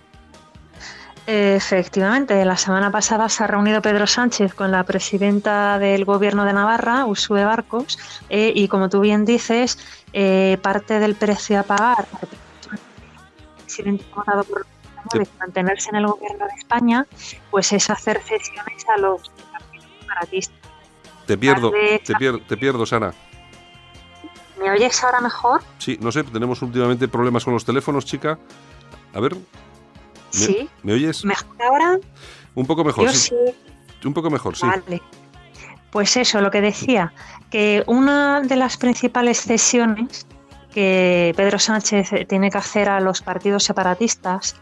Efectivamente, 1.32 2.44
la 2.44 2.58
semana 2.58 2.92
pasada 2.92 3.30
se 3.30 3.44
ha 3.44 3.48
reunido 3.48 3.84
Pedro 3.84 4.08
Sánchez 4.08 4.56
con 4.56 4.72
la 4.72 4.84
presidenta 4.84 5.78
del 5.78 6.04
Gobierno 6.04 6.44
de 6.44 6.54
Navarra, 6.54 7.06
Usue 7.06 7.46
Barcos, 7.46 8.00
eh, 8.30 8.52
y 8.56 8.68
como 8.68 8.90
tú 8.90 9.00
bien 9.00 9.26
dices, 9.26 9.78
eh, 10.12 10.58
parte 10.64 11.00
del 11.00 11.14
precio 11.14 11.60
a 11.60 11.64
pagar 11.64 12.08
el 12.72 13.64
presidente 13.64 14.04
por 14.12 14.26
de 15.18 15.28
mantenerse 15.40 15.90
en 15.90 15.98
el 15.98 16.08
Gobierno 16.08 16.46
de 16.46 16.54
España, 16.58 17.08
pues 17.52 17.72
es 17.74 17.90
hacer 17.90 18.22
cesiones 18.22 18.86
a 18.96 19.00
los 19.00 19.32
separatistas. 20.00 20.58
Te 21.26 21.38
pierdo, 21.38 21.72
te 21.72 22.16
pierdo, 22.16 22.40
te 22.40 22.58
pierdo, 22.58 22.86
Sara. 22.86 23.14
¿Me 24.60 24.72
oyes 24.72 25.04
ahora 25.04 25.22
mejor? 25.22 25.62
Sí, 25.78 25.98
no 26.02 26.12
sé, 26.12 26.24
tenemos 26.24 26.62
últimamente 26.62 27.08
problemas 27.08 27.46
con 27.46 27.54
los 27.54 27.64
teléfonos, 27.64 28.06
chica. 28.06 28.38
A 29.14 29.20
ver, 29.20 29.38
sí. 30.32 30.70
¿Me 30.84 30.94
oyes? 30.94 31.24
¿Mejor 31.24 31.62
ahora? 31.62 32.00
Un 32.56 32.66
poco 32.66 32.84
mejor, 32.84 33.06
Yo 33.06 33.14
sí. 33.14 33.36
Un 34.04 34.14
poco 34.14 34.30
mejor, 34.30 34.56
sí. 34.56 34.66
Vale. 34.66 35.02
Pues 35.92 36.18
eso, 36.18 36.42
lo 36.42 36.52
que 36.52 36.62
decía, 36.62 37.14
que 37.50 37.84
una 37.88 38.42
de 38.42 38.56
las 38.56 38.78
principales 38.78 39.42
cesiones 39.42 40.28
que 40.74 41.34
Pedro 41.36 41.58
Sánchez 41.58 42.28
tiene 42.28 42.52
que 42.52 42.58
hacer 42.58 42.90
a 42.90 43.00
los 43.00 43.22
partidos 43.22 43.64
separatistas 43.64 44.56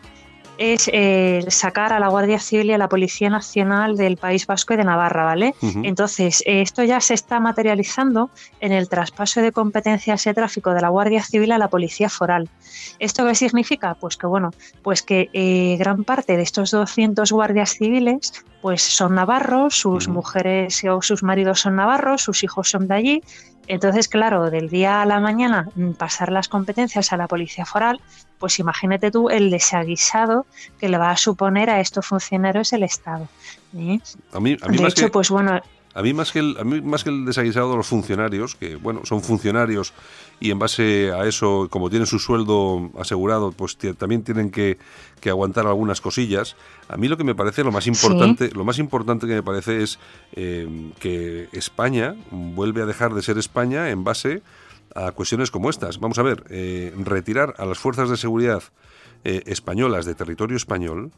es 0.57 0.89
eh, 0.93 1.45
sacar 1.49 1.93
a 1.93 1.99
la 1.99 2.07
Guardia 2.07 2.39
Civil 2.39 2.67
y 2.67 2.73
a 2.73 2.77
la 2.77 2.89
Policía 2.89 3.29
Nacional 3.29 3.97
del 3.97 4.17
País 4.17 4.47
Vasco 4.47 4.73
y 4.73 4.77
de 4.77 4.83
Navarra, 4.83 5.23
¿vale? 5.23 5.55
Entonces, 5.83 6.43
esto 6.45 6.83
ya 6.83 6.99
se 6.99 7.13
está 7.13 7.39
materializando 7.39 8.29
en 8.59 8.71
el 8.71 8.89
traspaso 8.89 9.41
de 9.41 9.51
competencias 9.51 10.23
de 10.23 10.33
tráfico 10.33 10.73
de 10.73 10.81
la 10.81 10.89
Guardia 10.89 11.23
Civil 11.23 11.51
a 11.51 11.57
la 11.57 11.67
Policía 11.69 12.09
Foral. 12.09 12.49
¿Esto 12.99 13.25
qué 13.25 13.35
significa? 13.35 13.95
Pues 13.95 14.17
que, 14.17 14.27
bueno, 14.27 14.51
pues 14.81 15.01
que 15.01 15.29
eh, 15.33 15.77
gran 15.77 16.03
parte 16.03 16.37
de 16.37 16.43
estos 16.43 16.71
200 16.71 17.31
guardias 17.31 17.71
civiles 17.71 18.45
pues 18.61 18.81
son 18.81 19.15
navarros, 19.15 19.75
sus 19.75 20.07
mujeres 20.07 20.83
o 20.83 21.01
sus 21.01 21.23
maridos 21.23 21.61
son 21.61 21.75
navarros, 21.75 22.23
sus 22.23 22.43
hijos 22.43 22.69
son 22.69 22.87
de 22.87 22.95
allí. 22.95 23.21
Entonces, 23.67 24.07
claro, 24.07 24.49
del 24.49 24.69
día 24.69 25.01
a 25.01 25.05
la 25.05 25.19
mañana 25.19 25.67
mm, 25.75 25.91
pasar 25.91 26.31
las 26.31 26.47
competencias 26.47 27.11
a 27.11 27.17
la 27.17 27.27
policía 27.27 27.65
foral, 27.65 27.99
pues 28.39 28.59
imagínate 28.59 29.11
tú 29.11 29.29
el 29.29 29.49
desaguisado 29.49 30.45
que 30.79 30.89
le 30.89 30.97
va 30.97 31.11
a 31.11 31.17
suponer 31.17 31.69
a 31.69 31.79
estos 31.79 32.05
funcionarios 32.05 32.71
el 32.73 32.83
Estado. 32.83 33.27
¿eh? 33.75 33.99
A 34.31 34.39
mí, 34.39 34.57
a 34.61 34.67
mí 34.69 34.77
de 34.77 34.83
más 34.83 34.93
hecho, 34.93 35.05
que, 35.05 35.11
pues 35.11 35.29
bueno, 35.29 35.61
a 35.97 36.03
mí 36.03 36.13
más 36.13 36.31
que 36.31 36.37
el, 36.39 36.55
a 36.59 36.63
mí 36.63 36.79
más 36.79 37.03
que 37.03 37.09
el 37.09 37.25
desaguisado 37.25 37.71
de 37.71 37.77
los 37.77 37.87
funcionarios, 37.87 38.53
que 38.53 38.75
bueno, 38.75 39.01
son 39.03 39.23
funcionarios 39.23 39.93
y 40.39 40.51
en 40.51 40.59
base 40.59 41.11
a 41.11 41.25
eso, 41.25 41.69
como 41.71 41.89
tienen 41.89 42.05
su 42.05 42.19
sueldo 42.19 42.91
asegurado, 42.99 43.51
pues 43.51 43.79
también 43.97 44.21
tienen 44.21 44.51
que, 44.51 44.77
que 45.19 45.31
aguantar 45.31 45.65
algunas 45.65 45.99
cosillas. 45.99 46.55
A 46.87 46.97
mí 46.97 47.07
lo 47.07 47.17
que 47.17 47.23
me 47.23 47.33
parece 47.33 47.63
lo 47.63 47.71
más 47.71 47.87
importante, 47.87 48.51
lo 48.53 48.63
más 48.63 48.77
importante 48.77 49.25
que 49.25 49.33
me 49.33 49.41
parece 49.41 49.81
es 49.81 49.97
eh, 50.33 50.91
que 50.99 51.49
España 51.51 52.15
vuelve 52.29 52.83
a 52.83 52.85
dejar 52.85 53.15
de 53.15 53.23
ser 53.23 53.39
España 53.39 53.89
en 53.89 54.03
base 54.03 54.43
a 54.93 55.11
cuestiones 55.13 55.49
como 55.49 55.71
estas. 55.71 55.99
Vamos 55.99 56.19
a 56.19 56.21
ver, 56.21 56.43
eh, 56.51 56.93
retirar 56.99 57.55
a 57.57 57.65
las 57.65 57.79
fuerzas 57.79 58.11
de 58.11 58.17
seguridad 58.17 58.61
eh, 59.23 59.41
españolas 59.47 60.05
de 60.05 60.13
territorio 60.13 60.57
español 60.57 61.11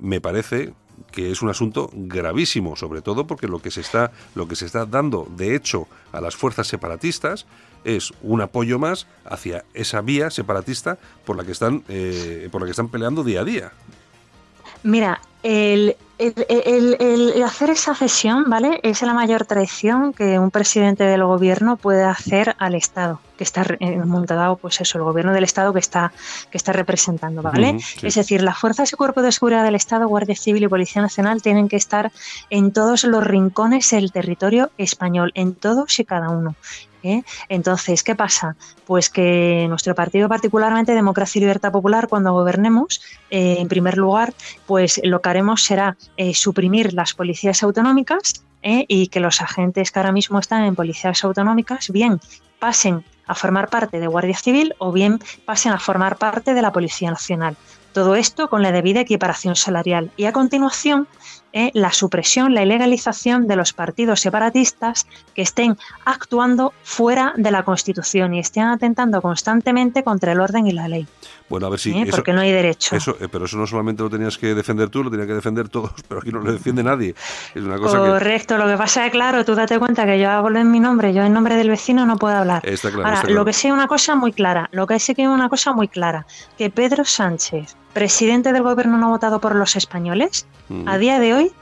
me 0.00 0.20
parece 0.20 0.72
que 1.12 1.30
es 1.30 1.42
un 1.42 1.48
asunto 1.48 1.90
gravísimo, 1.92 2.76
sobre 2.76 3.02
todo 3.02 3.26
porque 3.26 3.46
lo 3.46 3.60
que 3.60 3.70
se 3.70 3.80
está 3.80 4.10
lo 4.34 4.48
que 4.48 4.56
se 4.56 4.66
está 4.66 4.84
dando 4.84 5.28
de 5.36 5.54
hecho 5.54 5.86
a 6.12 6.20
las 6.20 6.36
fuerzas 6.36 6.66
separatistas 6.66 7.46
es 7.84 8.12
un 8.22 8.40
apoyo 8.40 8.78
más 8.78 9.06
hacia 9.24 9.64
esa 9.74 10.00
vía 10.00 10.30
separatista 10.30 10.98
por 11.24 11.36
la 11.36 11.44
que 11.44 11.52
están 11.52 11.84
eh, 11.88 12.48
por 12.50 12.60
la 12.60 12.66
que 12.66 12.72
están 12.72 12.88
peleando 12.88 13.22
día 13.24 13.42
a 13.42 13.44
día. 13.44 13.72
Mira, 14.82 15.20
el, 15.42 15.96
el- 16.18 16.34
el- 16.48 16.96
el 17.34 17.42
hacer 17.42 17.70
esa 17.70 17.94
cesión, 17.94 18.44
¿vale? 18.48 18.80
Es 18.82 19.02
la 19.02 19.14
mayor 19.14 19.46
traición 19.46 20.12
que 20.12 20.38
un 20.38 20.50
presidente 20.50 21.04
del 21.04 21.24
gobierno 21.24 21.76
puede 21.76 22.02
hacer 22.04 22.56
al 22.58 22.74
Estado, 22.74 23.20
que 23.36 23.44
está 23.44 23.64
eh, 23.78 23.96
montado, 23.98 24.56
pues 24.56 24.80
eso, 24.80 24.98
el 24.98 25.04
gobierno 25.04 25.32
del 25.32 25.44
Estado 25.44 25.72
que 25.72 25.78
está, 25.78 26.12
que 26.50 26.58
está 26.58 26.72
representando, 26.72 27.40
¿vale? 27.42 27.78
Sí. 27.80 28.06
Es 28.06 28.16
decir, 28.16 28.42
las 28.42 28.58
fuerzas 28.58 28.92
y 28.92 28.96
cuerpos 28.96 29.22
de 29.22 29.32
seguridad 29.32 29.62
del 29.62 29.76
Estado, 29.76 30.08
Guardia 30.08 30.34
Civil 30.34 30.64
y 30.64 30.68
Policía 30.68 31.02
Nacional 31.02 31.40
tienen 31.40 31.68
que 31.68 31.76
estar 31.76 32.10
en 32.50 32.72
todos 32.72 33.04
los 33.04 33.24
rincones 33.24 33.88
del 33.90 34.10
territorio 34.10 34.70
español, 34.76 35.30
en 35.34 35.54
todos 35.54 35.98
y 36.00 36.04
cada 36.04 36.30
uno. 36.30 36.56
¿Eh? 37.02 37.22
Entonces, 37.48 38.02
¿qué 38.02 38.14
pasa? 38.14 38.56
Pues 38.86 39.10
que 39.10 39.66
nuestro 39.68 39.94
partido, 39.94 40.28
particularmente 40.28 40.92
Democracia 40.92 41.38
y 41.38 41.42
Libertad 41.42 41.72
Popular, 41.72 42.08
cuando 42.08 42.32
gobernemos, 42.32 43.00
eh, 43.30 43.56
en 43.58 43.68
primer 43.68 43.96
lugar, 43.96 44.34
pues 44.66 45.00
lo 45.04 45.20
que 45.20 45.28
haremos 45.28 45.62
será 45.62 45.96
eh, 46.16 46.34
suprimir 46.34 46.92
las 46.92 47.14
policías 47.14 47.62
autonómicas 47.62 48.44
y 48.60 49.06
que 49.06 49.20
los 49.20 49.40
agentes 49.40 49.92
que 49.92 49.98
ahora 50.00 50.10
mismo 50.10 50.38
están 50.40 50.64
en 50.64 50.74
policías 50.74 51.22
autonómicas 51.22 51.90
bien 51.90 52.20
pasen 52.58 53.04
a 53.28 53.34
formar 53.34 53.68
parte 53.68 54.00
de 54.00 54.06
Guardia 54.08 54.36
Civil 54.36 54.74
o 54.78 54.90
bien 54.90 55.20
pasen 55.44 55.72
a 55.72 55.78
formar 55.78 56.16
parte 56.16 56.54
de 56.54 56.62
la 56.62 56.72
Policía 56.72 57.10
Nacional. 57.10 57.56
Todo 57.92 58.16
esto 58.16 58.48
con 58.48 58.62
la 58.62 58.72
debida 58.72 59.00
equiparación 59.00 59.54
salarial. 59.54 60.10
Y 60.16 60.24
a 60.24 60.32
continuación, 60.32 61.06
eh, 61.52 61.70
la 61.74 61.92
supresión, 61.92 62.54
la 62.54 62.62
ilegalización 62.62 63.46
de 63.46 63.56
los 63.56 63.72
partidos 63.72 64.20
separatistas 64.20 65.06
que 65.34 65.42
estén 65.42 65.78
actuando 66.04 66.72
fuera 66.82 67.32
de 67.36 67.50
la 67.50 67.62
Constitución 67.64 68.34
y 68.34 68.40
estén 68.40 68.64
atentando 68.64 69.22
constantemente 69.22 70.02
contra 70.02 70.32
el 70.32 70.40
orden 70.40 70.66
y 70.66 70.72
la 70.72 70.88
ley. 70.88 71.06
Bueno, 71.48 71.66
a 71.66 71.70
ver 71.70 71.78
si 71.80 71.98
eso, 71.98 72.10
porque 72.10 72.32
no 72.32 72.40
hay 72.40 72.52
derecho. 72.52 72.94
eso, 72.96 73.16
eh, 73.20 73.28
pero 73.30 73.46
eso 73.46 73.56
no 73.56 73.66
solamente 73.66 74.02
lo 74.02 74.10
tenías 74.10 74.36
que 74.36 74.54
defender 74.54 74.90
tú, 74.90 75.02
lo 75.04 75.10
tenía 75.10 75.26
que 75.26 75.34
defender 75.34 75.68
todos, 75.68 75.92
pero 76.08 76.20
aquí 76.20 76.30
no 76.30 76.40
lo 76.40 76.52
defiende 76.52 76.82
nadie. 76.82 77.14
Es 77.54 77.62
una 77.62 77.78
cosa 77.78 77.98
que 78.02 78.08
Correcto, 78.10 78.58
lo 78.58 78.66
que 78.66 78.76
pasa 78.76 79.06
es 79.06 79.12
claro, 79.12 79.44
tú 79.44 79.54
date 79.54 79.78
cuenta 79.78 80.04
que 80.06 80.18
yo 80.18 80.30
hablo 80.30 80.58
en 80.58 80.70
mi 80.70 80.80
nombre, 80.80 81.14
yo 81.14 81.22
en 81.22 81.32
nombre 81.32 81.56
del 81.56 81.70
vecino 81.70 82.04
no 82.06 82.16
puedo 82.16 82.36
hablar. 82.36 82.66
está 82.66 82.90
claro. 82.90 83.06
Ahora, 83.06 83.20
está 83.20 83.30
lo 83.32 83.44
que 83.44 83.52
sí 83.52 83.70
una 83.70 83.86
cosa 83.86 84.14
muy 84.14 84.32
clara, 84.32 84.68
lo 84.72 84.86
que 84.86 84.98
sí 84.98 85.14
que 85.14 85.26
una 85.28 85.48
cosa 85.48 85.72
muy 85.72 85.88
clara, 85.88 86.26
que 86.58 86.70
Pedro 86.70 87.04
Sánchez, 87.04 87.76
presidente 87.92 88.52
del 88.52 88.62
gobierno 88.62 88.98
no 88.98 89.08
votado 89.08 89.40
por 89.40 89.54
los 89.56 89.74
españoles, 89.76 90.46
Mm. 90.68 90.86
a 90.86 90.98
día 90.98 91.18
de 91.18 91.32
hoy, 91.32 91.52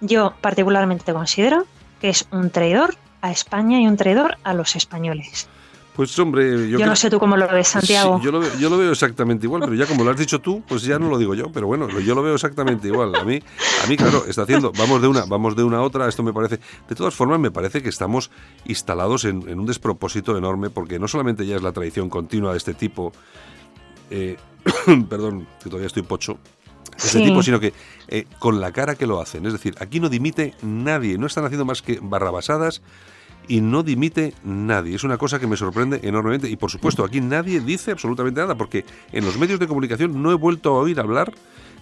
yo 0.00 0.34
particularmente 0.40 1.12
considero 1.12 1.64
que 2.00 2.08
es 2.08 2.26
un 2.32 2.50
traidor 2.50 2.96
a 3.22 3.30
España 3.30 3.80
y 3.80 3.86
un 3.86 3.96
traidor 3.96 4.36
a 4.42 4.52
los 4.52 4.74
españoles. 4.76 5.48
Pues 5.98 6.16
hombre, 6.20 6.70
yo, 6.70 6.78
Yo, 6.78 6.86
no 6.86 6.94
sé 6.94 7.10
tú 7.10 7.18
cómo 7.18 7.36
lo 7.36 7.48
ves, 7.48 7.66
Santiago. 7.66 8.18
Sí, 8.20 8.24
yo, 8.24 8.30
lo 8.30 8.38
veo, 8.38 8.56
yo 8.60 8.70
lo 8.70 8.78
veo 8.78 8.92
exactamente 8.92 9.46
igual, 9.46 9.62
pero 9.62 9.74
ya 9.74 9.84
como 9.84 10.04
lo 10.04 10.12
has 10.12 10.16
dicho 10.16 10.40
tú, 10.40 10.62
pues 10.68 10.82
ya 10.82 10.96
no 10.96 11.08
lo 11.08 11.18
digo 11.18 11.34
yo, 11.34 11.50
pero 11.50 11.66
bueno, 11.66 11.88
yo 11.98 12.14
lo 12.14 12.22
veo 12.22 12.36
exactamente 12.36 12.86
igual. 12.86 13.16
A 13.16 13.24
mí, 13.24 13.42
a 13.84 13.86
mí 13.88 13.96
claro, 13.96 14.24
está 14.28 14.42
haciendo, 14.42 14.70
vamos 14.78 15.02
de 15.02 15.08
una, 15.08 15.24
vamos 15.24 15.56
de 15.56 15.64
una 15.64 15.78
a 15.78 15.82
otra, 15.82 16.06
esto 16.08 16.22
me 16.22 16.32
parece, 16.32 16.60
de 16.88 16.94
todas 16.94 17.16
formas 17.16 17.40
me 17.40 17.50
parece 17.50 17.82
que 17.82 17.88
estamos 17.88 18.30
instalados 18.66 19.24
en, 19.24 19.48
en 19.48 19.58
un 19.58 19.66
despropósito 19.66 20.38
enorme, 20.38 20.70
porque 20.70 21.00
no 21.00 21.08
solamente 21.08 21.44
ya 21.44 21.56
es 21.56 21.62
la 21.62 21.72
tradición 21.72 22.08
continua 22.08 22.52
de 22.52 22.58
este 22.58 22.74
tipo, 22.74 23.12
eh, 24.12 24.36
perdón, 25.10 25.48
que 25.60 25.68
todavía 25.68 25.88
estoy 25.88 26.04
pocho, 26.04 26.38
este 26.96 27.18
Sí. 27.18 27.24
tipo, 27.24 27.42
sino 27.42 27.58
que 27.58 27.72
eh, 28.06 28.24
con 28.38 28.60
la 28.60 28.70
cara 28.70 28.94
que 28.94 29.08
lo 29.08 29.20
hacen. 29.20 29.46
Es 29.46 29.52
decir, 29.52 29.74
aquí 29.80 29.98
no 29.98 30.08
dimite 30.08 30.54
nadie, 30.62 31.18
no 31.18 31.26
están 31.26 31.44
haciendo 31.44 31.64
más 31.64 31.82
que 31.82 31.98
barrabasadas 32.00 32.82
y 33.48 33.60
no 33.60 33.82
dimite 33.82 34.34
nadie. 34.44 34.94
Es 34.94 35.04
una 35.04 35.16
cosa 35.16 35.40
que 35.40 35.46
me 35.46 35.56
sorprende 35.56 36.00
enormemente. 36.02 36.48
Y 36.48 36.56
por 36.56 36.70
supuesto, 36.70 37.04
aquí 37.04 37.20
nadie 37.20 37.60
dice 37.60 37.90
absolutamente 37.90 38.40
nada, 38.40 38.54
porque 38.54 38.84
en 39.12 39.24
los 39.24 39.38
medios 39.38 39.58
de 39.58 39.66
comunicación 39.66 40.22
no 40.22 40.30
he 40.30 40.34
vuelto 40.34 40.70
a 40.70 40.80
oír 40.80 41.00
hablar 41.00 41.32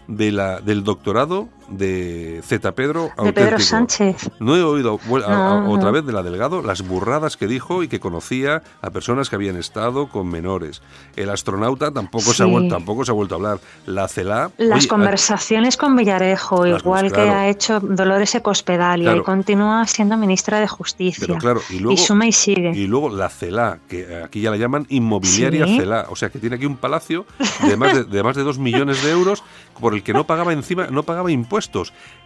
de 0.09 0.33
la, 0.33 0.61
del 0.61 0.85
doctorado 0.85 1.48
de 1.68 2.40
Z. 2.44 2.72
Pedro 2.72 3.05
de 3.05 3.11
auténtico. 3.16 3.35
Pedro 3.46 3.59
Sánchez. 3.59 4.31
No 4.40 4.57
he 4.57 4.62
oído 4.62 4.98
a- 5.26 5.35
a- 5.35 5.68
otra 5.68 5.90
vez 5.90 6.05
de 6.07 6.12
la 6.12 6.22
Delgado 6.22 6.62
las 6.62 6.83
burradas 6.87 7.37
que 7.37 7.46
dijo 7.46 7.83
y 7.83 7.88
que 7.88 8.00
conocía 8.00 8.62
a 8.83 8.90
personas 8.90 9.29
que 9.29 9.37
habían 9.37 9.57
estado 9.57 10.09
con 10.09 10.29
menores. 10.29 10.83
El 11.16 11.31
astronauta 11.31 11.90
tampoco, 11.90 12.33
se, 12.33 12.42
ha 12.42 12.46
vuelto, 12.46 12.74
tampoco 12.74 13.05
se 13.05 13.11
ha 13.11 13.14
vuelto 13.14 13.35
a 13.35 13.38
hablar. 13.38 13.59
La 13.87 14.09
CELA... 14.09 14.50
Las 14.59 14.81
oye, 14.81 14.88
conversaciones 14.88 15.76
con 15.76 15.96
Villarejo, 15.96 16.66
igual 16.66 17.11
claro. 17.11 17.31
que 17.31 17.31
ha 17.37 17.48
hecho 17.48 17.81
Dolores 17.81 18.35
Ecospedalia 18.35 19.07
Claro. 19.07 19.20
y 19.20 19.24
continúa 19.24 19.87
siendo 19.87 20.16
ministra 20.16 20.61
de 20.61 20.68
Justicia. 20.68 21.24
Pero 21.26 21.38
claro, 21.38 21.61
y 21.70 21.79
luego, 21.81 21.96
suma 21.96 22.26
y 22.26 22.33
sigue. 22.33 22.72
y 22.74 22.87
luego 22.87 23.09
la 23.11 23.29
CELA, 23.29 23.79
que 23.88 24.22
aquí 24.24 24.40
ya 24.40 24.50
la 24.50 24.57
llaman 24.57 24.87
inmobiliaria 24.88 25.66
Sí. 25.66 25.79
CELA, 25.79 26.07
o 26.11 26.16
sea 26.16 26.29
que 26.31 26.38
tiene 26.38 26.57
aquí 26.57 26.66
un 26.66 26.76
palacio 26.76 27.26
de 27.66 27.76
más 27.76 27.94
de, 27.94 28.05
de 28.05 28.22
más 28.22 28.37
de 28.37 28.42
dos 28.42 28.59
millones 28.59 29.02
de 29.02 29.11
euros 29.11 29.42
por 29.81 29.94
el 29.94 30.02
que 30.02 30.12
no 30.12 30.24
pagaba 30.26 30.52
encima, 30.52 30.87
no 30.88 31.02
pagaba 31.02 31.31
impuestos. 31.31 31.56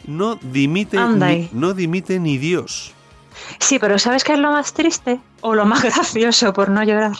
No 0.06 0.36
dimite, 0.36 0.98
ni, 0.98 1.48
no 1.52 1.74
dimite 1.74 2.18
ni 2.18 2.38
Dios. 2.38 2.92
Sí, 3.58 3.78
pero 3.78 3.98
¿sabes 3.98 4.24
qué 4.24 4.34
es 4.34 4.38
lo 4.38 4.50
más 4.50 4.72
triste? 4.72 5.20
O 5.40 5.54
lo 5.54 5.64
más 5.64 5.82
gracioso, 5.94 6.52
por 6.52 6.68
no 6.70 6.82
llorar. 6.82 7.16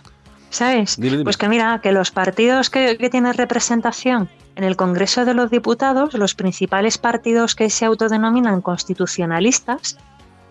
¿Sabes? 0.51 0.99
Pues 1.23 1.37
que 1.37 1.49
mira, 1.49 1.81
que 1.81 1.93
los 1.93 2.11
partidos 2.11 2.71
que, 2.71 2.97
que 2.99 3.09
tienen 3.09 3.35
representación 3.35 4.29
en 4.57 4.65
el 4.65 4.77
Congreso 4.77 5.25
de 5.25 5.33
los 5.33 5.51
Diputados, 5.51 6.15
los 6.15 6.35
principales 6.35 6.99
partidos 6.99 7.55
que 7.55 7.71
se 7.71 7.85
autodenominan 7.85 8.61
constitucionalistas, 8.61 9.97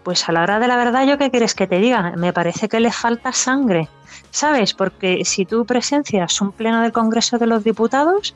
pues 0.03 0.27
a 0.29 0.31
la 0.31 0.43
hora 0.43 0.59
de 0.59 0.67
la 0.67 0.77
verdad, 0.77 1.05
¿yo 1.05 1.17
qué 1.17 1.29
quieres 1.29 1.53
que 1.53 1.67
te 1.67 1.79
diga? 1.79 2.13
Me 2.17 2.33
parece 2.33 2.69
que 2.69 2.79
le 2.79 2.91
falta 2.91 3.33
sangre, 3.33 3.89
¿sabes? 4.31 4.73
Porque 4.73 5.25
si 5.25 5.45
tú 5.45 5.65
presencias 5.65 6.39
un 6.41 6.51
pleno 6.51 6.81
del 6.81 6.91
Congreso 6.91 7.37
de 7.37 7.47
los 7.47 7.63
Diputados, 7.63 8.35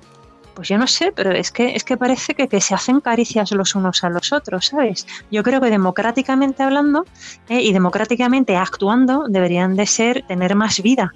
pues 0.53 0.69
yo 0.69 0.77
no 0.77 0.87
sé, 0.87 1.11
pero 1.15 1.31
es 1.31 1.51
que, 1.51 1.75
es 1.75 1.83
que 1.83 1.97
parece 1.97 2.35
que, 2.35 2.47
que 2.47 2.61
se 2.61 2.75
hacen 2.75 2.99
caricias 2.99 3.51
los 3.51 3.75
unos 3.75 4.03
a 4.03 4.09
los 4.09 4.31
otros, 4.31 4.67
¿sabes? 4.67 5.07
Yo 5.31 5.43
creo 5.43 5.61
que 5.61 5.69
democráticamente 5.69 6.63
hablando 6.63 7.05
eh, 7.49 7.61
y 7.61 7.73
democráticamente 7.73 8.55
actuando 8.55 9.25
deberían 9.27 9.75
de 9.75 9.85
ser, 9.85 10.23
tener 10.27 10.55
más 10.55 10.81
vida 10.81 11.13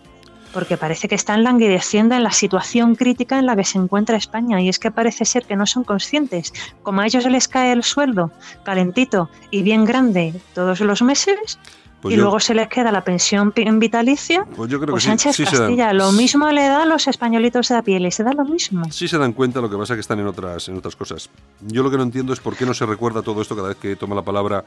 porque 0.53 0.77
parece 0.77 1.07
que 1.07 1.13
están 1.13 1.43
languideciendo 1.43 2.15
en 2.15 2.23
la 2.23 2.31
situación 2.31 2.95
crítica 2.95 3.37
en 3.37 3.45
la 3.45 3.55
que 3.55 3.63
se 3.63 3.77
encuentra 3.77 4.17
España 4.17 4.59
y 4.59 4.69
es 4.69 4.79
que 4.79 4.89
parece 4.89 5.23
ser 5.25 5.45
que 5.45 5.55
no 5.55 5.67
son 5.67 5.83
conscientes. 5.83 6.51
Como 6.81 7.01
a 7.01 7.05
ellos 7.05 7.25
les 7.25 7.47
cae 7.47 7.71
el 7.73 7.83
sueldo 7.83 8.31
calentito 8.63 9.29
y 9.51 9.61
bien 9.61 9.85
grande 9.85 10.33
todos 10.55 10.79
los 10.79 11.01
meses, 11.01 11.59
pues 12.01 12.13
y 12.13 12.17
luego 12.17 12.39
se 12.39 12.53
les 12.53 12.67
queda 12.67 12.91
la 12.91 13.03
pensión 13.03 13.53
vitalicia. 13.55 14.45
Pues 14.55 14.69
yo 14.69 14.79
creo 14.79 14.91
pues 14.91 15.03
que 15.03 15.09
Sánchez 15.09 15.49
Castilla, 15.49 15.93
lo 15.93 16.11
mismo 16.11 16.49
le 16.51 16.61
da 16.63 16.83
a 16.83 16.85
los 16.85 17.07
españolitos 17.07 17.69
de 17.69 17.75
la 17.75 17.81
piel 17.81 18.05
y 18.05 18.11
se 18.11 18.23
da 18.23 18.33
lo 18.33 18.45
mismo. 18.45 18.91
Sí 18.91 19.07
se 19.07 19.17
dan 19.17 19.33
cuenta, 19.33 19.61
lo 19.61 19.69
que 19.69 19.77
pasa 19.77 19.93
es 19.93 19.97
que 19.97 20.01
están 20.01 20.19
en 20.19 20.27
otras, 20.27 20.67
en 20.69 20.77
otras 20.77 20.95
cosas. 20.95 21.29
Yo 21.61 21.83
lo 21.83 21.89
que 21.89 21.97
no 21.97 22.03
entiendo 22.03 22.33
es 22.33 22.39
por 22.39 22.55
qué 22.55 22.65
no 22.65 22.73
se 22.73 22.85
recuerda 22.85 23.21
todo 23.21 23.41
esto 23.41 23.55
cada 23.55 23.69
vez 23.69 23.77
que 23.77 23.95
toma 23.95 24.15
la 24.15 24.21
palabra 24.21 24.63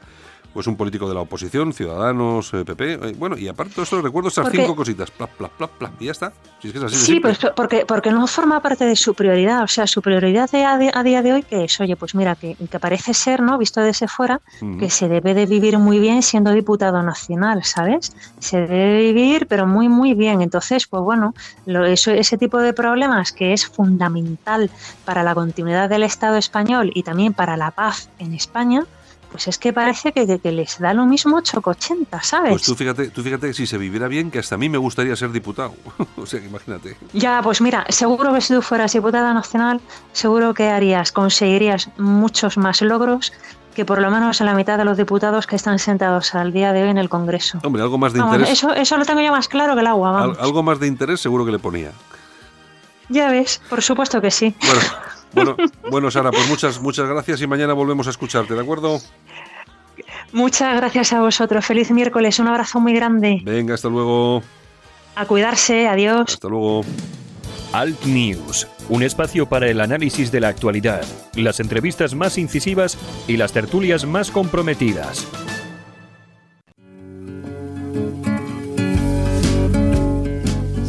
pues 0.53 0.67
un 0.67 0.75
político 0.75 1.07
de 1.07 1.15
la 1.15 1.21
oposición, 1.21 1.73
Ciudadanos, 1.73 2.51
PP. 2.51 2.93
Eh, 2.93 2.99
eh, 3.01 3.15
bueno, 3.17 3.37
y 3.37 3.47
aparte 3.47 3.75
de 3.75 3.83
esto 3.83 4.01
recuerdo 4.01 4.29
estas 4.29 4.49
cinco 4.51 4.75
cositas, 4.75 5.09
plap, 5.11 5.29
plap, 5.31 5.71
plap, 5.71 6.01
y 6.01 6.05
ya 6.05 6.11
está. 6.11 6.33
sí, 6.89 7.19
pues 7.19 7.39
porque, 7.55 7.85
porque 7.85 8.11
no 8.11 8.27
forma 8.27 8.59
parte 8.61 8.85
de 8.85 8.95
su 8.95 9.13
prioridad. 9.13 9.63
O 9.63 9.67
sea, 9.67 9.87
su 9.87 10.01
prioridad 10.01 10.49
a, 10.53 11.03
día 11.03 11.21
de 11.21 11.33
hoy 11.33 11.43
que 11.43 11.65
es, 11.65 11.79
oye, 11.79 11.95
pues 11.95 12.15
mira, 12.15 12.35
que, 12.35 12.55
que 12.55 12.79
parece 12.79 13.13
ser, 13.13 13.41
¿no? 13.41 13.57
Visto 13.57 13.81
desde 13.81 14.07
fuera, 14.07 14.41
que 14.79 14.89
se 14.89 15.07
debe 15.07 15.33
de 15.33 15.45
vivir 15.45 15.77
muy 15.77 15.99
bien 15.99 16.21
siendo 16.21 16.51
diputado 16.51 17.01
nacional, 17.01 17.63
¿sabes? 17.63 18.13
Se 18.39 18.57
debe 18.57 19.01
vivir, 19.01 19.47
pero 19.47 19.67
muy, 19.67 19.89
muy 19.89 20.13
bien. 20.13 20.41
Entonces, 20.41 20.87
pues 20.87 21.03
bueno, 21.03 21.33
lo, 21.65 21.85
eso, 21.85 22.11
ese 22.11 22.37
tipo 22.37 22.59
de 22.59 22.73
problemas 22.73 23.31
que 23.31 23.53
es 23.53 23.65
fundamental 23.65 24.69
para 25.05 25.23
la 25.23 25.33
continuidad 25.33 25.89
del 25.89 26.03
Estado 26.03 26.37
español 26.37 26.91
y 26.93 27.03
también 27.03 27.33
para 27.33 27.57
la 27.57 27.71
paz 27.71 28.09
en 28.19 28.33
España, 28.33 28.85
pues 29.31 29.47
es 29.47 29.57
que 29.57 29.71
parece 29.71 30.11
que, 30.11 30.39
les 30.51 30.79
da 30.79 30.93
lo 30.93 31.05
mismo 31.05 31.37
880, 31.37 32.21
¿sabes? 32.21 32.51
Pues 32.51 32.63
tú 32.63 32.75
fíjate, 32.75 33.09
tú 33.09 33.23
fíjate 33.23 33.47
que 33.47 33.53
si 33.53 33.65
se 33.65 33.77
viviera 33.77 34.07
bien, 34.07 34.29
que 34.29 34.39
hasta 34.39 34.55
a 34.55 34.57
mí 34.57 34.67
me 34.67 34.77
gustaría 34.77 35.15
ser 35.15 35.31
diputado. 35.31 35.73
o 36.17 36.25
sea, 36.25 36.41
que 36.41 36.47
imagínate. 36.47 36.97
Ya, 37.13 37.41
pues 37.41 37.61
mira, 37.61 37.85
seguro 37.89 38.33
que 38.33 38.41
si 38.41 38.53
tú 38.53 38.61
fueras 38.61 38.91
diputada 38.91 39.33
nacional, 39.33 39.79
seguro 40.11 40.53
que 40.53 40.69
harías, 40.69 41.11
conseguirías 41.13 41.89
muchos 41.97 42.57
más 42.57 42.81
logros 42.81 43.31
que 43.73 43.85
por 43.85 44.01
lo 44.01 44.11
menos 44.11 44.41
en 44.41 44.47
la 44.47 44.53
mitad 44.53 44.77
de 44.77 44.83
los 44.83 44.97
diputados 44.97 45.47
que 45.47 45.55
están 45.55 45.79
sentados 45.79 46.35
al 46.35 46.51
día 46.51 46.73
de 46.73 46.83
hoy 46.83 46.89
en 46.89 46.97
el 46.97 47.07
Congreso. 47.07 47.59
Hombre, 47.63 47.81
algo 47.81 47.97
más 47.97 48.11
de 48.11 48.19
interés. 48.19 48.49
Eso, 48.49 48.73
eso 48.73 48.97
lo 48.97 49.05
tengo 49.05 49.21
yo 49.21 49.31
más 49.31 49.47
claro 49.47 49.75
que 49.75 49.79
el 49.79 49.87
agua, 49.87 50.11
vamos. 50.11 50.37
algo 50.39 50.61
más 50.61 50.77
de 50.79 50.87
interés 50.87 51.21
seguro 51.21 51.45
que 51.45 51.53
le 51.53 51.59
ponía. 51.59 51.91
Ya 53.07 53.29
ves, 53.29 53.61
por 53.69 53.81
supuesto 53.81 54.19
que 54.19 54.29
sí. 54.29 54.53
Bueno, 54.59 54.81
bueno, 55.33 55.55
bueno, 55.89 56.11
Sara, 56.11 56.31
pues 56.31 56.47
muchas, 56.47 56.81
muchas 56.81 57.07
gracias 57.07 57.41
y 57.41 57.47
mañana 57.47 57.73
volvemos 57.73 58.07
a 58.07 58.09
escucharte, 58.09 58.53
¿de 58.53 58.61
acuerdo? 58.61 58.99
Muchas 60.31 60.75
gracias 60.75 61.13
a 61.13 61.19
vosotros. 61.19 61.65
Feliz 61.65 61.91
miércoles. 61.91 62.39
Un 62.39 62.47
abrazo 62.47 62.79
muy 62.79 62.93
grande. 62.93 63.41
Venga, 63.43 63.73
hasta 63.73 63.89
luego. 63.89 64.41
A 65.15 65.25
cuidarse. 65.25 65.87
Adiós. 65.87 66.33
Hasta 66.33 66.47
luego. 66.47 66.83
Alt 67.73 68.03
News, 68.03 68.67
un 68.89 69.01
espacio 69.01 69.45
para 69.45 69.69
el 69.69 69.79
análisis 69.79 70.29
de 70.29 70.41
la 70.41 70.49
actualidad, 70.49 71.05
las 71.35 71.61
entrevistas 71.61 72.15
más 72.15 72.37
incisivas 72.37 72.97
y 73.27 73.37
las 73.37 73.53
tertulias 73.53 74.05
más 74.05 74.29
comprometidas. 74.29 75.25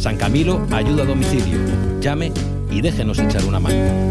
San 0.00 0.16
Camilo 0.16 0.66
ayuda 0.70 1.02
a 1.02 1.06
domicilio. 1.06 1.58
Llame 2.00 2.32
y 2.70 2.80
déjenos 2.80 3.18
echar 3.18 3.44
una 3.44 3.60
mano. 3.60 4.10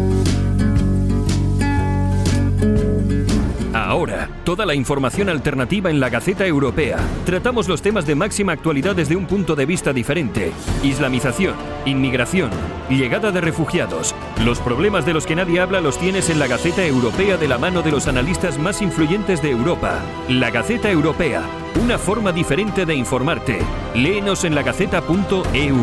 Ahora, 3.74 4.28
toda 4.44 4.66
la 4.66 4.76
información 4.76 5.28
alternativa 5.28 5.90
en 5.90 5.98
la 5.98 6.08
Gaceta 6.08 6.46
Europea. 6.46 6.98
Tratamos 7.26 7.66
los 7.66 7.82
temas 7.82 8.06
de 8.06 8.14
máxima 8.14 8.52
actualidad 8.52 8.94
desde 8.94 9.16
un 9.16 9.26
punto 9.26 9.56
de 9.56 9.66
vista 9.66 9.92
diferente. 9.92 10.52
Islamización, 10.84 11.54
inmigración, 11.86 12.50
llegada 12.88 13.32
de 13.32 13.40
refugiados. 13.40 14.14
Los 14.44 14.60
problemas 14.60 15.04
de 15.06 15.14
los 15.14 15.26
que 15.26 15.34
nadie 15.34 15.58
habla 15.58 15.80
los 15.80 15.98
tienes 15.98 16.30
en 16.30 16.38
la 16.38 16.46
Gaceta 16.46 16.86
Europea 16.86 17.36
de 17.36 17.48
la 17.48 17.58
mano 17.58 17.82
de 17.82 17.90
los 17.90 18.06
analistas 18.06 18.58
más 18.60 18.80
influyentes 18.80 19.42
de 19.42 19.50
Europa. 19.50 19.98
La 20.28 20.50
Gaceta 20.50 20.88
Europea, 20.88 21.42
una 21.76 21.98
forma 21.98 22.32
diferente 22.32 22.86
de 22.86 22.94
informarte. 22.94 23.58
Léenos 23.94 24.44
en 24.44 24.54
lagaceta.eu. 24.54 25.76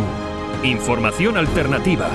Información 0.64 1.38
alternativa. 1.38 2.10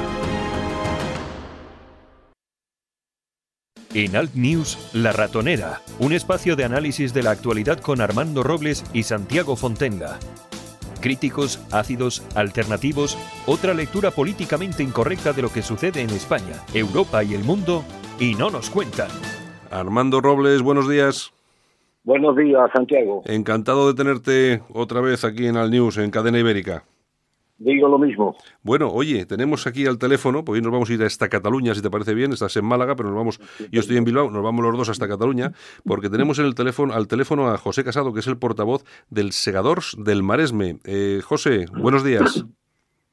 En 3.95 4.17
Alt 4.17 4.35
News, 4.35 4.79
La 4.95 5.13
Ratonera, 5.13 5.83
un 5.99 6.15
espacio 6.15 6.57
de 6.57 6.65
análisis 6.65 7.13
de 7.13 7.23
la 7.23 7.31
actualidad 7.31 7.79
con 7.79 8.01
Armando 8.01 8.43
Robles 8.43 8.85
y 8.95 9.03
Santiago 9.03 9.55
Fontenga. 9.55 10.19
Críticos, 11.01 11.61
ácidos, 11.71 12.23
alternativos, 12.35 13.19
otra 13.45 13.75
lectura 13.75 14.11
políticamente 14.11 14.83
incorrecta 14.83 15.33
de 15.33 15.43
lo 15.43 15.53
que 15.53 15.63
sucede 15.63 16.01
en 16.01 16.11
España, 16.11 16.65
Europa 16.73 17.23
y 17.23 17.35
el 17.35 17.45
mundo, 17.45 17.85
y 18.19 18.35
no 18.35 18.51
nos 18.51 18.71
cuentan. 18.71 19.11
Armando 19.71 20.21
Robles, 20.21 20.63
buenos 20.63 20.89
días. 20.89 21.33
Buenos 22.05 22.37
días, 22.37 22.71
Santiago. 22.75 23.23
Encantado 23.27 23.87
de 23.87 23.95
tenerte 23.95 24.63
otra 24.73 25.01
vez 25.01 25.25
aquí 25.25 25.47
en 25.47 25.57
Alt 25.57 25.73
News, 25.73 25.99
en 25.99 26.11
Cadena 26.11 26.39
Ibérica. 26.39 26.85
Digo 27.59 27.87
lo 27.87 27.97
mismo. 27.97 28.35
Bueno, 28.63 28.91
oye, 28.91 29.25
tenemos 29.25 29.69
aquí 29.69 29.87
al 29.87 29.99
teléfono, 29.99 30.45
pues 30.45 30.59
hoy 30.59 30.63
nos 30.63 30.73
vamos 30.73 30.91
a 30.91 30.95
ir 30.95 31.03
a 31.03 31.07
esta 31.07 31.29
Cataluña, 31.29 31.77
si 31.77 31.81
te 31.81 31.91
parece 31.91 32.13
bien, 32.13 32.33
estás 32.33 32.57
en 32.57 32.65
Málaga, 32.65 32.97
pero 32.97 33.11
nos 33.11 33.19
vamos, 33.19 33.41
yo 33.71 33.81
estoy 33.81 33.99
en 33.99 34.05
Bilbao, 34.05 34.33
nos 34.33 34.43
vamos 34.43 34.65
los 34.65 34.77
dos 34.77 34.89
hasta 34.89 35.07
Cataluña, 35.07 35.53
porque 35.85 36.11
tenemos 36.11 36.41
en 36.41 36.47
el 36.47 36.57
teléfono, 36.57 36.93
al 36.93 37.07
teléfono 37.07 37.49
a 37.49 37.59
José 37.59 37.85
Casado, 37.85 38.13
que 38.13 38.19
es 38.19 38.27
el 38.27 38.37
portavoz 38.37 38.85
del 39.11 39.31
Segadors 39.31 39.97
del 39.97 40.25
Maresme. 40.25 40.79
Eh, 40.85 41.21
José, 41.23 41.67
buenos 41.73 42.03
días. 42.03 42.45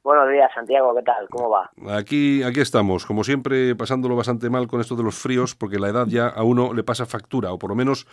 Buenos 0.01 0.29
días, 0.31 0.49
Santiago, 0.55 0.95
¿qué 0.95 1.03
tal? 1.03 1.27
¿Cómo 1.29 1.49
va? 1.49 1.69
Aquí, 1.97 2.41
aquí 2.43 2.61
estamos, 2.61 3.05
como 3.05 3.25
siempre, 3.25 3.75
pasándolo 3.75 4.15
bastante 4.15 4.49
mal 4.49 4.65
con 4.65 4.79
esto 4.79 4.95
de 4.95 5.03
los 5.03 5.15
fríos, 5.15 5.55
porque 5.55 5.77
la 5.77 5.89
edad 5.89 6.07
ya 6.07 6.27
a 6.27 6.41
uno 6.43 6.73
le 6.73 6.83
pasa 6.85 7.05
factura, 7.05 7.51
o 7.51 7.59
por 7.59 7.69
lo 7.69 7.75
menos 7.75 8.07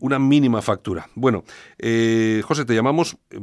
una 0.00 0.18
mínima 0.18 0.62
factura. 0.62 1.08
Bueno, 1.14 1.44
eh, 1.78 2.40
José, 2.46 2.64
te 2.64 2.74
llamamos, 2.74 3.18
eh, 3.30 3.38